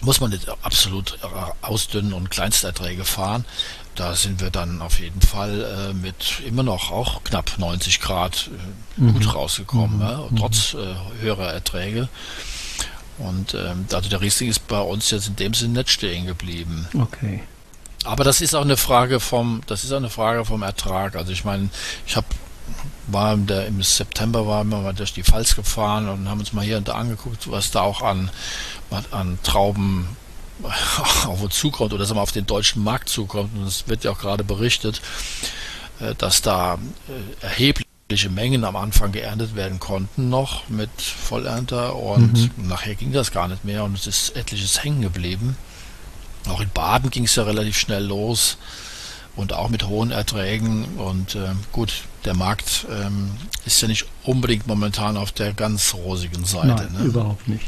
Muss 0.01 0.21
man 0.21 0.31
nicht 0.31 0.49
absolut 0.63 1.19
ausdünnen 1.61 2.13
und 2.13 2.31
Kleinsterträge 2.31 3.05
fahren. 3.05 3.45
Da 3.97 4.15
sind 4.15 4.41
wir 4.41 4.51
dann 4.51 4.81
auf 4.81 5.01
jeden 5.01 5.21
Fall 5.21 5.91
äh, 5.91 5.93
mit 5.93 6.41
immer 6.47 6.63
noch 6.63 6.93
auch 6.93 7.25
knapp 7.25 7.59
90 7.59 8.01
Grad 8.01 8.49
äh, 8.97 9.01
mhm. 9.01 9.15
gut 9.15 9.35
rausgekommen, 9.35 9.97
mhm. 9.97 10.03
ja, 10.03 10.29
trotz 10.39 10.75
äh, 10.75 10.95
höherer 11.21 11.53
Erträge. 11.53 12.09
Und 13.19 13.55
ähm, 13.55 13.87
also 13.93 14.09
der 14.09 14.21
Riesling 14.21 14.49
ist 14.49 14.69
bei 14.69 14.81
uns 14.81 15.11
jetzt 15.11 15.27
in 15.27 15.37
dem 15.37 15.53
Sinne 15.53 15.81
nicht 15.81 15.91
stehen 15.91 16.27
geblieben. 16.27 16.87
Okay. 16.97 17.43
Aber 18.09 18.25
das 18.25 18.41
ist 18.41 18.55
auch 18.55 18.63
eine 18.63 18.79
Frage 18.79 19.21
vom, 19.21 19.61
das 19.67 19.85
ist 19.85 19.93
auch 19.93 19.99
eine 19.99 20.09
Frage 20.09 20.45
vom 20.47 20.63
Ertrag. 20.63 21.15
Also 21.15 21.31
ich 21.31 21.45
meine, 21.45 21.69
ich 22.07 22.17
habe 22.17 22.27
war 23.07 23.33
im, 23.33 23.47
der, 23.47 23.67
im 23.67 23.83
September 23.83 24.47
waren 24.47 24.69
wir 24.69 24.79
mal 24.79 24.95
durch 24.95 25.13
die 25.13 25.23
Pfalz 25.23 25.57
gefahren 25.57 26.09
und 26.09 26.29
haben 26.29 26.41
uns 26.41 26.53
mal 26.53 26.65
hier 26.65 26.77
und 26.77 26.89
da 26.89 26.95
angeguckt, 26.95 27.51
was 27.51 27.71
da 27.71 27.81
auch 27.81 28.03
an, 28.03 28.31
an 29.11 29.39
Trauben 29.43 30.09
auf 31.27 31.43
uns 31.43 31.55
zukommt 31.55 31.93
oder 31.93 32.09
wir, 32.09 32.21
auf 32.21 32.33
den 32.33 32.47
deutschen 32.47 32.83
Markt 32.83 33.09
zukommt. 33.09 33.57
Und 33.57 33.67
es 33.67 33.89
wird 33.89 34.05
ja 34.05 34.11
auch 34.11 34.19
gerade 34.19 34.45
berichtet, 34.45 35.01
äh, 36.01 36.15
dass 36.15 36.43
da 36.43 36.75
äh, 37.09 37.45
erheblich 37.45 37.89
erhebliche 38.09 38.31
Mengen 38.31 38.65
am 38.65 38.75
Anfang 38.75 39.13
geerntet 39.13 39.55
werden 39.55 39.81
konnten 39.81 40.31
noch 40.31 40.67
mit 40.71 40.89
Vollernter 40.99 41.95
und 41.95 42.57
mhm. 42.57 42.69
nachher 42.69 42.95
ging 42.95 43.13
das 43.13 43.33
gar 43.33 43.49
nicht 43.49 43.67
mehr 43.67 43.85
und 43.85 43.99
es 43.99 44.07
ist 44.07 44.35
etliches 44.35 44.83
hängen 44.83 45.03
geblieben. 45.03 45.59
Auch 46.49 46.61
in 46.61 46.71
Baden 46.71 47.11
ging 47.11 47.25
es 47.25 47.35
ja 47.37 47.43
relativ 47.43 47.79
schnell 47.79 48.05
los 48.05 48.59
und 49.37 49.53
auch 49.53 49.69
mit 49.69 49.87
hohen 49.87 50.11
Erträgen. 50.11 50.85
Und 50.99 51.35
äh, 51.35 51.51
gut, 51.73 52.05
der 52.25 52.35
Markt 52.35 52.87
ähm, 52.91 53.31
ist 53.65 53.81
ja 53.81 53.89
nicht 53.89 54.07
unbedingt 54.25 54.67
momentan 54.67 55.17
auf 55.17 55.33
der 55.33 55.53
ganz 55.53 55.95
rosigen 55.95 56.45
Seite. 56.45 56.67
Nein, 56.67 56.93
ne? 56.93 57.05
überhaupt 57.05 57.49
nicht. 57.49 57.65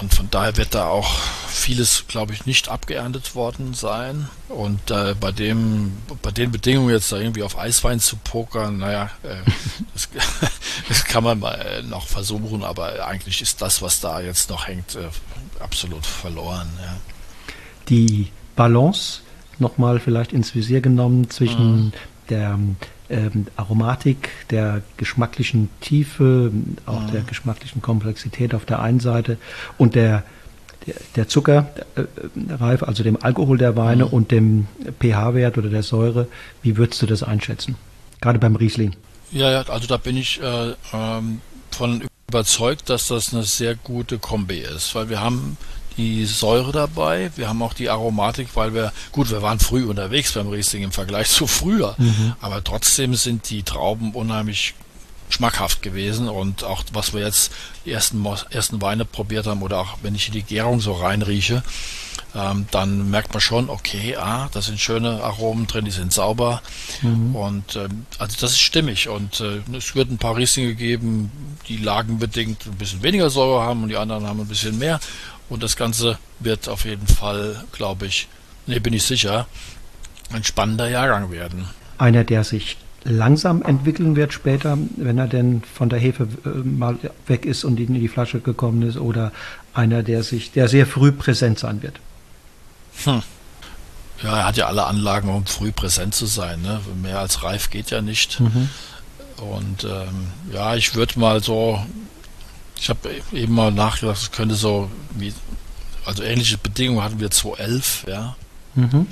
Und 0.00 0.14
von 0.14 0.30
daher 0.30 0.56
wird 0.56 0.76
da 0.76 0.86
auch 0.86 1.12
vieles, 1.48 2.04
glaube 2.06 2.32
ich, 2.32 2.46
nicht 2.46 2.68
abgeerntet 2.68 3.34
worden 3.34 3.74
sein. 3.74 4.28
Und 4.48 4.90
äh, 4.92 5.14
bei 5.18 5.32
dem, 5.32 5.96
bei 6.22 6.30
den 6.30 6.52
Bedingungen 6.52 6.90
jetzt 6.90 7.10
da 7.10 7.16
irgendwie 7.16 7.42
auf 7.42 7.58
Eiswein 7.58 7.98
zu 7.98 8.16
pokern, 8.16 8.78
naja, 8.78 9.10
äh, 9.24 9.38
das, 9.94 10.08
das, 10.88 11.04
kann 11.04 11.24
man 11.24 11.40
mal 11.40 11.82
noch 11.82 12.06
versuchen, 12.06 12.62
aber 12.62 13.04
eigentlich 13.06 13.42
ist 13.42 13.60
das, 13.60 13.82
was 13.82 14.00
da 14.00 14.20
jetzt 14.20 14.50
noch 14.50 14.68
hängt, 14.68 14.94
äh, 14.94 15.08
absolut 15.58 16.06
verloren. 16.06 16.68
Ja. 16.80 16.96
Die 17.88 18.28
Balance 18.56 19.20
nochmal 19.58 20.00
vielleicht 20.00 20.32
ins 20.32 20.54
Visier 20.54 20.80
genommen 20.80 21.30
zwischen 21.30 21.86
mhm. 21.86 21.92
der 22.28 22.58
ähm, 23.10 23.46
Aromatik, 23.56 24.30
der 24.50 24.82
geschmacklichen 24.96 25.70
Tiefe, 25.80 26.52
auch 26.86 27.02
mhm. 27.02 27.12
der 27.12 27.22
geschmacklichen 27.22 27.82
Komplexität 27.82 28.54
auf 28.54 28.64
der 28.64 28.80
einen 28.80 29.00
Seite 29.00 29.38
und 29.78 29.94
der, 29.94 30.24
der, 30.86 30.94
der 31.16 31.28
Zuckerreife, 31.28 31.74
äh, 31.96 32.86
also 32.86 33.02
dem 33.02 33.22
Alkohol 33.22 33.58
der 33.58 33.76
Weine 33.76 34.06
mhm. 34.06 34.12
und 34.12 34.30
dem 34.30 34.66
pH-Wert 35.00 35.58
oder 35.58 35.70
der 35.70 35.82
Säure. 35.82 36.28
Wie 36.62 36.76
würdest 36.76 37.00
du 37.02 37.06
das 37.06 37.22
einschätzen? 37.22 37.76
Gerade 38.20 38.38
beim 38.38 38.56
Riesling. 38.56 38.94
Ja, 39.30 39.50
ja, 39.50 39.62
also 39.62 39.86
da 39.86 39.96
bin 39.96 40.16
ich 40.16 40.40
äh, 40.42 40.74
ähm, 40.92 41.40
von 41.70 42.02
überzeugt, 42.28 42.90
dass 42.90 43.08
das 43.08 43.32
eine 43.32 43.42
sehr 43.42 43.74
gute 43.74 44.18
Kombi 44.18 44.58
ist, 44.58 44.94
weil 44.94 45.08
wir 45.08 45.20
haben 45.20 45.56
die 45.98 46.24
Säure 46.24 46.72
dabei. 46.72 47.30
Wir 47.36 47.48
haben 47.48 47.62
auch 47.62 47.74
die 47.74 47.90
Aromatik, 47.90 48.48
weil 48.54 48.72
wir, 48.72 48.92
gut, 49.12 49.30
wir 49.30 49.42
waren 49.42 49.58
früh 49.58 49.84
unterwegs 49.84 50.32
beim 50.32 50.48
Riesling 50.48 50.84
im 50.84 50.92
Vergleich 50.92 51.28
zu 51.38 51.46
früher, 51.46 51.94
mhm. 51.98 52.34
aber 52.40 52.64
trotzdem 52.64 53.14
sind 53.14 53.50
die 53.50 53.64
Trauben 53.64 54.12
unheimlich 54.12 54.74
schmackhaft 55.30 55.82
gewesen 55.82 56.28
und 56.28 56.64
auch 56.64 56.84
was 56.94 57.12
wir 57.12 57.20
jetzt 57.20 57.52
die 57.84 57.92
ersten, 57.92 58.24
ersten 58.50 58.80
Weine 58.80 59.04
probiert 59.04 59.46
haben 59.46 59.60
oder 59.60 59.78
auch 59.80 59.98
wenn 60.00 60.14
ich 60.14 60.28
in 60.28 60.32
die 60.32 60.42
Gärung 60.42 60.80
so 60.80 60.92
reinrieche, 60.92 61.62
ähm, 62.34 62.66
dann 62.70 63.10
merkt 63.10 63.32
man 63.34 63.40
schon, 63.40 63.68
okay, 63.68 64.16
ah, 64.16 64.48
da 64.52 64.62
sind 64.62 64.80
schöne 64.80 65.22
Aromen 65.22 65.66
drin, 65.66 65.84
die 65.84 65.90
sind 65.90 66.14
sauber 66.14 66.62
mhm. 67.02 67.36
und 67.36 67.76
ähm, 67.76 68.06
also 68.18 68.36
das 68.40 68.52
ist 68.52 68.60
stimmig 68.60 69.08
und 69.08 69.40
äh, 69.40 69.60
es 69.76 69.94
wird 69.94 70.10
ein 70.10 70.18
paar 70.18 70.36
Rieslinge 70.36 70.74
geben, 70.74 71.30
die 71.68 71.76
lagenbedingt 71.76 72.66
ein 72.66 72.76
bisschen 72.76 73.02
weniger 73.02 73.28
Säure 73.28 73.62
haben 73.62 73.82
und 73.82 73.90
die 73.90 73.96
anderen 73.96 74.26
haben 74.26 74.40
ein 74.40 74.48
bisschen 74.48 74.78
mehr 74.78 74.98
und 75.48 75.62
das 75.62 75.76
Ganze 75.76 76.18
wird 76.40 76.68
auf 76.68 76.84
jeden 76.84 77.06
Fall, 77.06 77.64
glaube 77.72 78.06
ich, 78.06 78.28
ne, 78.66 78.80
bin 78.80 78.92
ich 78.92 79.04
sicher, 79.04 79.46
ein 80.32 80.44
spannender 80.44 80.88
Jahrgang 80.88 81.30
werden. 81.30 81.68
Einer, 81.96 82.24
der 82.24 82.44
sich 82.44 82.76
langsam 83.04 83.62
entwickeln 83.62 84.16
wird 84.16 84.32
später, 84.32 84.76
wenn 84.96 85.18
er 85.18 85.28
denn 85.28 85.62
von 85.62 85.88
der 85.88 85.98
Hefe 85.98 86.28
äh, 86.44 86.48
mal 86.48 86.98
weg 87.26 87.46
ist 87.46 87.64
und 87.64 87.80
in 87.80 87.94
die 87.94 88.08
Flasche 88.08 88.40
gekommen 88.40 88.82
ist, 88.82 88.98
oder 88.98 89.32
einer, 89.72 90.02
der 90.02 90.22
sich, 90.22 90.52
der 90.52 90.68
sehr 90.68 90.86
früh 90.86 91.12
präsent 91.12 91.58
sein 91.58 91.82
wird. 91.82 91.98
Hm. 93.04 93.22
Ja, 94.22 94.38
er 94.38 94.46
hat 94.46 94.56
ja 94.56 94.66
alle 94.66 94.84
Anlagen, 94.84 95.28
um 95.28 95.46
früh 95.46 95.70
präsent 95.70 96.14
zu 96.14 96.26
sein. 96.26 96.60
Ne? 96.62 96.80
Mehr 97.00 97.20
als 97.20 97.44
reif 97.44 97.70
geht 97.70 97.90
ja 97.90 98.00
nicht. 98.02 98.40
Mhm. 98.40 98.68
Und 99.36 99.84
ähm, 99.84 100.26
ja, 100.52 100.74
ich 100.74 100.96
würde 100.96 101.20
mal 101.20 101.40
so 101.40 101.80
ich 102.78 102.88
habe 102.88 103.10
eben 103.32 103.54
mal 103.54 103.72
nachgedacht, 103.72 104.18
es 104.18 104.30
könnte 104.30 104.54
so 104.54 104.90
wie, 105.10 105.32
also 106.04 106.22
ähnliche 106.22 106.58
Bedingungen 106.58 107.02
hatten 107.02 107.20
wir 107.20 107.30
2011, 107.30 108.06
ja. 108.08 108.36
Mhm. 108.74 109.06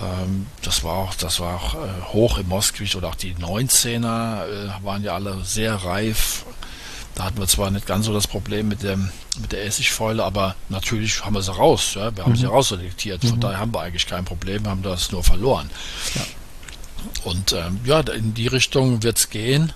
Ähm, 0.00 0.46
das 0.62 0.82
war 0.82 0.94
auch, 0.94 1.14
das 1.14 1.40
war 1.40 1.56
auch 1.56 1.74
äh, 1.74 2.02
hoch 2.12 2.38
im 2.38 2.48
Moskwisch 2.48 2.96
oder 2.96 3.08
auch 3.08 3.14
die 3.14 3.34
19er 3.34 4.46
äh, 4.46 4.84
waren 4.84 5.04
ja 5.04 5.14
alle 5.14 5.44
sehr 5.44 5.74
reif. 5.74 6.44
Da 7.14 7.24
hatten 7.24 7.38
wir 7.38 7.48
zwar 7.48 7.70
nicht 7.70 7.86
ganz 7.86 8.06
so 8.06 8.14
das 8.14 8.26
Problem 8.26 8.68
mit 8.68 8.82
dem 8.82 9.10
mit 9.40 9.52
der 9.52 9.64
Essigfäule, 9.64 10.24
aber 10.24 10.54
natürlich 10.68 11.24
haben 11.24 11.34
wir 11.34 11.42
sie 11.42 11.52
raus. 11.54 11.94
Ja? 11.94 12.14
Wir 12.16 12.24
haben 12.24 12.32
mhm. 12.32 12.36
sie 12.36 12.46
rausselektiert. 12.46 13.22
Von 13.22 13.36
mhm. 13.36 13.40
daher 13.40 13.58
haben 13.58 13.74
wir 13.74 13.80
eigentlich 13.80 14.06
kein 14.06 14.24
Problem, 14.24 14.66
haben 14.66 14.82
das 14.82 15.12
nur 15.12 15.22
verloren. 15.22 15.70
Ja. 16.14 16.22
Und 17.24 17.52
ähm, 17.52 17.80
ja, 17.84 18.00
in 18.00 18.34
die 18.34 18.46
Richtung 18.46 19.02
wird 19.02 19.18
es 19.18 19.30
gehen. 19.30 19.72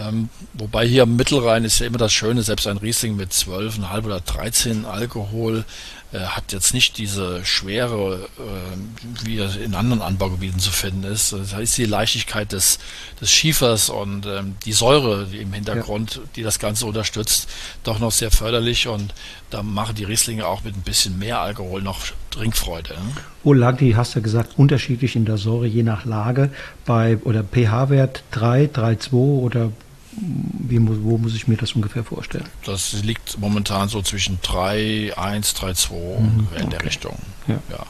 Ähm, 0.00 0.28
wobei 0.52 0.86
hier 0.86 1.04
am 1.04 1.16
Mittelrhein 1.16 1.64
ist 1.64 1.78
ja 1.78 1.86
immer 1.86 1.98
das 1.98 2.12
Schöne, 2.12 2.42
selbst 2.42 2.66
ein 2.66 2.76
Riesling 2.76 3.16
mit 3.16 3.32
12,5 3.32 4.04
oder 4.04 4.20
13 4.20 4.84
Alkohol 4.84 5.64
äh, 6.12 6.20
hat 6.20 6.52
jetzt 6.52 6.72
nicht 6.72 6.98
diese 6.98 7.44
Schwere, 7.44 8.28
äh, 8.38 9.26
wie 9.26 9.38
in 9.38 9.74
anderen 9.74 10.02
Anbaugebieten 10.02 10.60
zu 10.60 10.70
finden 10.70 11.04
ist. 11.04 11.32
Das 11.32 11.54
heißt, 11.54 11.76
die 11.78 11.84
Leichtigkeit 11.84 12.52
des, 12.52 12.78
des 13.20 13.30
Schiefers 13.30 13.88
und 13.88 14.24
ähm, 14.26 14.56
die 14.64 14.72
Säure 14.72 15.26
die 15.26 15.38
im 15.38 15.52
Hintergrund, 15.52 16.16
ja. 16.16 16.22
die 16.36 16.42
das 16.42 16.58
Ganze 16.58 16.86
unterstützt, 16.86 17.48
doch 17.82 17.98
noch 17.98 18.12
sehr 18.12 18.30
förderlich 18.30 18.86
und 18.86 19.14
da 19.50 19.62
machen 19.62 19.96
die 19.96 20.04
Rieslinge 20.04 20.46
auch 20.46 20.62
mit 20.62 20.76
ein 20.76 20.82
bisschen 20.82 21.18
mehr 21.18 21.40
Alkohol 21.40 21.82
noch 21.82 22.00
Trinkfreude. 22.30 22.90
Ne? 22.90 23.12
Wo 23.42 23.52
lag 23.52 23.76
die, 23.78 23.96
hast 23.96 24.14
du 24.14 24.22
gesagt, 24.22 24.58
unterschiedlich 24.58 25.16
in 25.16 25.24
der 25.24 25.38
Säure, 25.38 25.66
je 25.66 25.82
nach 25.82 26.04
Lage, 26.04 26.50
bei 26.84 27.16
oder 27.24 27.42
pH-Wert 27.42 28.22
3, 28.30 28.66
3,2 28.66 29.12
oder 29.12 29.72
wie, 30.16 30.78
wo 30.80 31.18
muss 31.18 31.34
ich 31.34 31.46
mir 31.48 31.56
das 31.56 31.72
ungefähr 31.72 32.04
vorstellen? 32.04 32.48
Das 32.64 32.92
liegt 33.02 33.38
momentan 33.38 33.88
so 33.88 34.02
zwischen 34.02 34.38
3, 34.42 35.16
1, 35.16 35.54
3, 35.54 35.74
2 35.74 35.94
mhm, 35.94 36.48
in 36.58 36.70
der 36.70 36.82
Richtung. 36.84 37.18
Ja. 37.46 37.60
ja. 37.70 37.86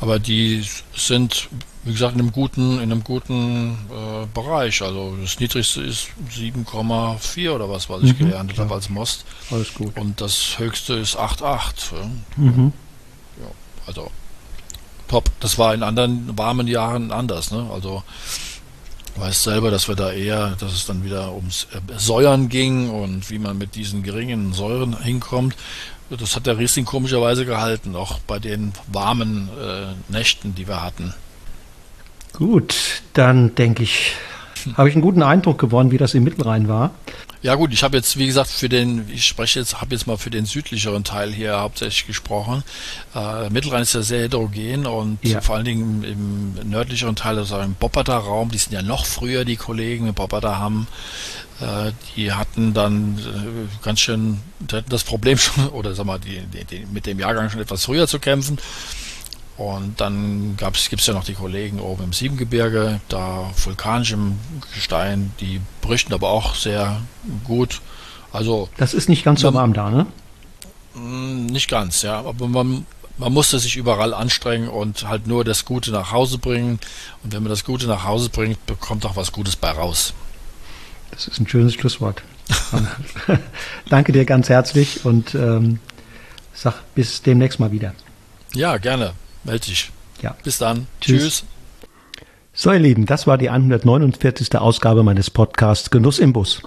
Aber 0.00 0.18
die 0.18 0.64
sind, 0.96 1.48
wie 1.84 1.92
gesagt, 1.92 2.14
in 2.14 2.20
einem 2.20 2.32
guten, 2.32 2.76
in 2.76 2.90
einem 2.90 3.04
guten 3.04 3.72
äh, 3.90 4.26
Bereich. 4.32 4.80
Also 4.80 5.16
das 5.20 5.38
niedrigste 5.38 5.82
ist 5.82 6.08
7,4 6.34 7.50
oder 7.50 7.68
was, 7.68 7.90
was 7.90 8.02
ich 8.02 8.14
mhm, 8.14 8.26
gelernt 8.26 8.58
habe 8.58 8.74
als 8.74 8.88
Most. 8.88 9.24
Alles 9.50 9.74
gut. 9.74 9.96
Und 9.98 10.20
das 10.20 10.58
höchste 10.58 10.94
ist 10.94 11.18
8,8. 11.18 11.92
Ja. 11.92 12.10
Mhm. 12.36 12.72
ja. 13.40 13.50
Also 13.86 14.10
top. 15.08 15.30
Das 15.40 15.58
war 15.58 15.74
in 15.74 15.82
anderen 15.82 16.38
warmen 16.38 16.66
Jahren 16.66 17.12
anders. 17.12 17.50
Ne? 17.50 17.68
Also 17.70 18.02
weiß 19.16 19.42
selber, 19.42 19.70
dass 19.70 19.88
wir 19.88 19.96
da 19.96 20.12
eher, 20.12 20.56
dass 20.60 20.72
es 20.72 20.86
dann 20.86 21.04
wieder 21.04 21.32
ums 21.34 21.66
äh, 21.72 21.98
Säuern 21.98 22.48
ging 22.48 22.90
und 22.90 23.30
wie 23.30 23.38
man 23.38 23.58
mit 23.58 23.74
diesen 23.74 24.02
geringen 24.02 24.52
Säuren 24.52 25.02
hinkommt. 25.02 25.56
Das 26.10 26.34
hat 26.34 26.46
der 26.46 26.58
Riesling 26.58 26.86
komischerweise 26.86 27.46
gehalten, 27.46 27.94
auch 27.94 28.18
bei 28.20 28.38
den 28.38 28.72
warmen 28.90 29.48
äh, 29.60 30.12
Nächten, 30.12 30.54
die 30.54 30.66
wir 30.66 30.82
hatten. 30.82 31.14
Gut, 32.32 33.02
dann 33.12 33.54
denke 33.54 33.82
ich, 33.82 34.14
habe 34.76 34.88
ich 34.88 34.94
einen 34.94 35.02
guten 35.02 35.22
Eindruck 35.22 35.58
gewonnen, 35.58 35.90
wie 35.90 35.98
das 35.98 36.14
im 36.14 36.24
Mittelrhein 36.24 36.68
war. 36.68 36.92
Ja 37.42 37.54
gut, 37.54 37.72
ich 37.72 37.82
habe 37.82 37.96
jetzt, 37.96 38.18
wie 38.18 38.26
gesagt, 38.26 38.50
für 38.50 38.68
den, 38.68 39.08
ich 39.08 39.24
spreche 39.24 39.60
jetzt, 39.60 39.80
habe 39.80 39.94
jetzt 39.94 40.06
mal 40.06 40.18
für 40.18 40.28
den 40.28 40.44
südlicheren 40.44 41.04
Teil 41.04 41.32
hier 41.32 41.58
hauptsächlich 41.60 42.06
gesprochen. 42.06 42.62
Äh, 43.14 43.48
Mittelrhein 43.48 43.82
ist 43.82 43.94
ja 43.94 44.02
sehr 44.02 44.24
heterogen 44.24 44.84
und 44.86 45.18
ja. 45.22 45.40
vor 45.40 45.56
allen 45.56 45.64
Dingen 45.64 46.04
im, 46.04 46.58
im 46.60 46.68
nördlicheren 46.68 47.16
Teil, 47.16 47.38
also 47.38 47.58
im 47.60 47.74
Bopperter 47.74 48.18
Raum, 48.18 48.50
die 48.50 48.58
sind 48.58 48.74
ja 48.74 48.82
noch 48.82 49.06
früher, 49.06 49.46
die 49.46 49.56
Kollegen 49.56 50.08
im 50.08 50.14
Bopperter 50.14 50.58
haben, 50.58 50.86
äh, 51.60 51.92
die 52.14 52.32
hatten 52.32 52.74
dann 52.74 53.18
äh, 53.18 53.84
ganz 53.84 54.00
schön, 54.00 54.40
die 54.58 54.76
hatten 54.76 54.90
das 54.90 55.04
Problem 55.04 55.38
schon, 55.38 55.68
oder 55.72 55.94
sag 55.94 56.04
mal, 56.04 56.20
die, 56.20 56.42
die, 56.52 56.64
die, 56.64 56.86
mit 56.92 57.06
dem 57.06 57.18
Jahrgang 57.18 57.48
schon 57.48 57.60
etwas 57.60 57.86
früher 57.86 58.06
zu 58.06 58.18
kämpfen. 58.18 58.58
Und 59.60 60.00
dann 60.00 60.56
gibt 60.56 61.00
es 61.00 61.06
ja 61.06 61.12
noch 61.12 61.24
die 61.24 61.34
Kollegen 61.34 61.80
oben 61.80 62.04
im 62.04 62.12
Siebengebirge, 62.14 62.98
da 63.10 63.50
vulkanischem 63.62 64.38
Gestein, 64.74 65.34
die 65.38 65.60
berichten 65.82 66.14
aber 66.14 66.30
auch 66.30 66.54
sehr 66.54 67.02
gut. 67.44 67.82
Also 68.32 68.70
das 68.78 68.94
ist 68.94 69.10
nicht 69.10 69.22
ganz 69.22 69.42
so 69.42 69.52
warm 69.52 69.74
da, 69.74 69.90
ne? 69.90 70.06
Mm, 70.94 71.44
nicht 71.44 71.68
ganz, 71.68 72.00
ja. 72.00 72.20
Aber 72.20 72.48
man, 72.48 72.86
man 73.18 73.34
musste 73.34 73.58
sich 73.58 73.76
überall 73.76 74.14
anstrengen 74.14 74.70
und 74.70 75.06
halt 75.06 75.26
nur 75.26 75.44
das 75.44 75.66
Gute 75.66 75.90
nach 75.90 76.10
Hause 76.10 76.38
bringen. 76.38 76.80
Und 77.22 77.34
wenn 77.34 77.42
man 77.42 77.50
das 77.50 77.62
Gute 77.62 77.86
nach 77.86 78.04
Hause 78.04 78.30
bringt, 78.30 78.64
bekommt 78.64 79.04
auch 79.04 79.16
was 79.16 79.30
Gutes 79.30 79.56
bei 79.56 79.72
raus. 79.72 80.14
Das 81.10 81.28
ist 81.28 81.38
ein 81.38 81.46
schönes 81.46 81.74
Schlusswort. 81.74 82.22
Danke 83.90 84.12
dir 84.12 84.24
ganz 84.24 84.48
herzlich 84.48 85.04
und 85.04 85.34
ähm, 85.34 85.80
sag 86.54 86.82
bis 86.94 87.20
demnächst 87.20 87.60
mal 87.60 87.72
wieder. 87.72 87.92
Ja, 88.54 88.78
gerne. 88.78 89.12
Meld 89.44 89.66
dich. 89.66 89.90
Ja. 90.22 90.36
Bis 90.42 90.58
dann. 90.58 90.86
Tschüss. 91.00 91.22
Tschüss. 91.22 91.44
So, 92.52 92.72
ihr 92.72 92.80
Lieben, 92.80 93.06
das 93.06 93.26
war 93.26 93.38
die 93.38 93.48
149. 93.48 94.58
Ausgabe 94.58 95.02
meines 95.02 95.30
Podcasts 95.30 95.90
Genuss 95.90 96.18
im 96.18 96.32
Bus. 96.32 96.62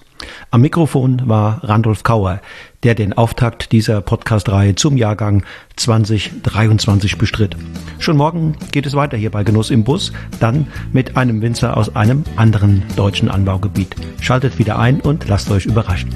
Am 0.50 0.62
Mikrofon 0.62 1.22
war 1.26 1.64
Randolph 1.64 2.04
Kauer, 2.04 2.40
der 2.84 2.96
den 2.96 3.14
Auftakt 3.14 3.74
dieser 3.74 4.02
Podcast-Reihe 4.02 4.76
zum 4.76 4.96
Jahrgang 4.96 5.44
2023 5.76 7.18
bestritt. 7.18 7.58
Schon 8.00 8.18
morgen 8.18 8.56
geht 8.72 8.86
es 8.86 8.96
weiter 8.96 9.18
hier 9.18 9.30
bei 9.30 9.44
Genuss 9.44 9.70
im 9.70 9.84
Bus, 9.84 10.14
dann 10.40 10.68
mit 10.94 11.18
einem 11.18 11.42
Winzer 11.42 11.76
aus 11.76 11.96
einem 11.96 12.24
anderen 12.38 12.84
deutschen 12.96 13.30
Anbaugebiet. 13.30 13.96
Schaltet 14.22 14.58
wieder 14.58 14.80
ein 14.80 15.02
und 15.02 15.28
lasst 15.28 15.52
euch 15.52 15.66
überraschen. 15.66 16.10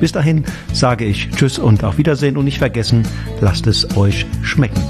Bis 0.00 0.12
dahin 0.12 0.44
sage 0.72 1.04
ich 1.04 1.30
Tschüss 1.30 1.58
und 1.58 1.84
auf 1.84 1.98
Wiedersehen 1.98 2.36
und 2.36 2.46
nicht 2.46 2.58
vergessen, 2.58 3.06
lasst 3.40 3.66
es 3.66 3.96
euch 3.96 4.26
schmecken. 4.42 4.82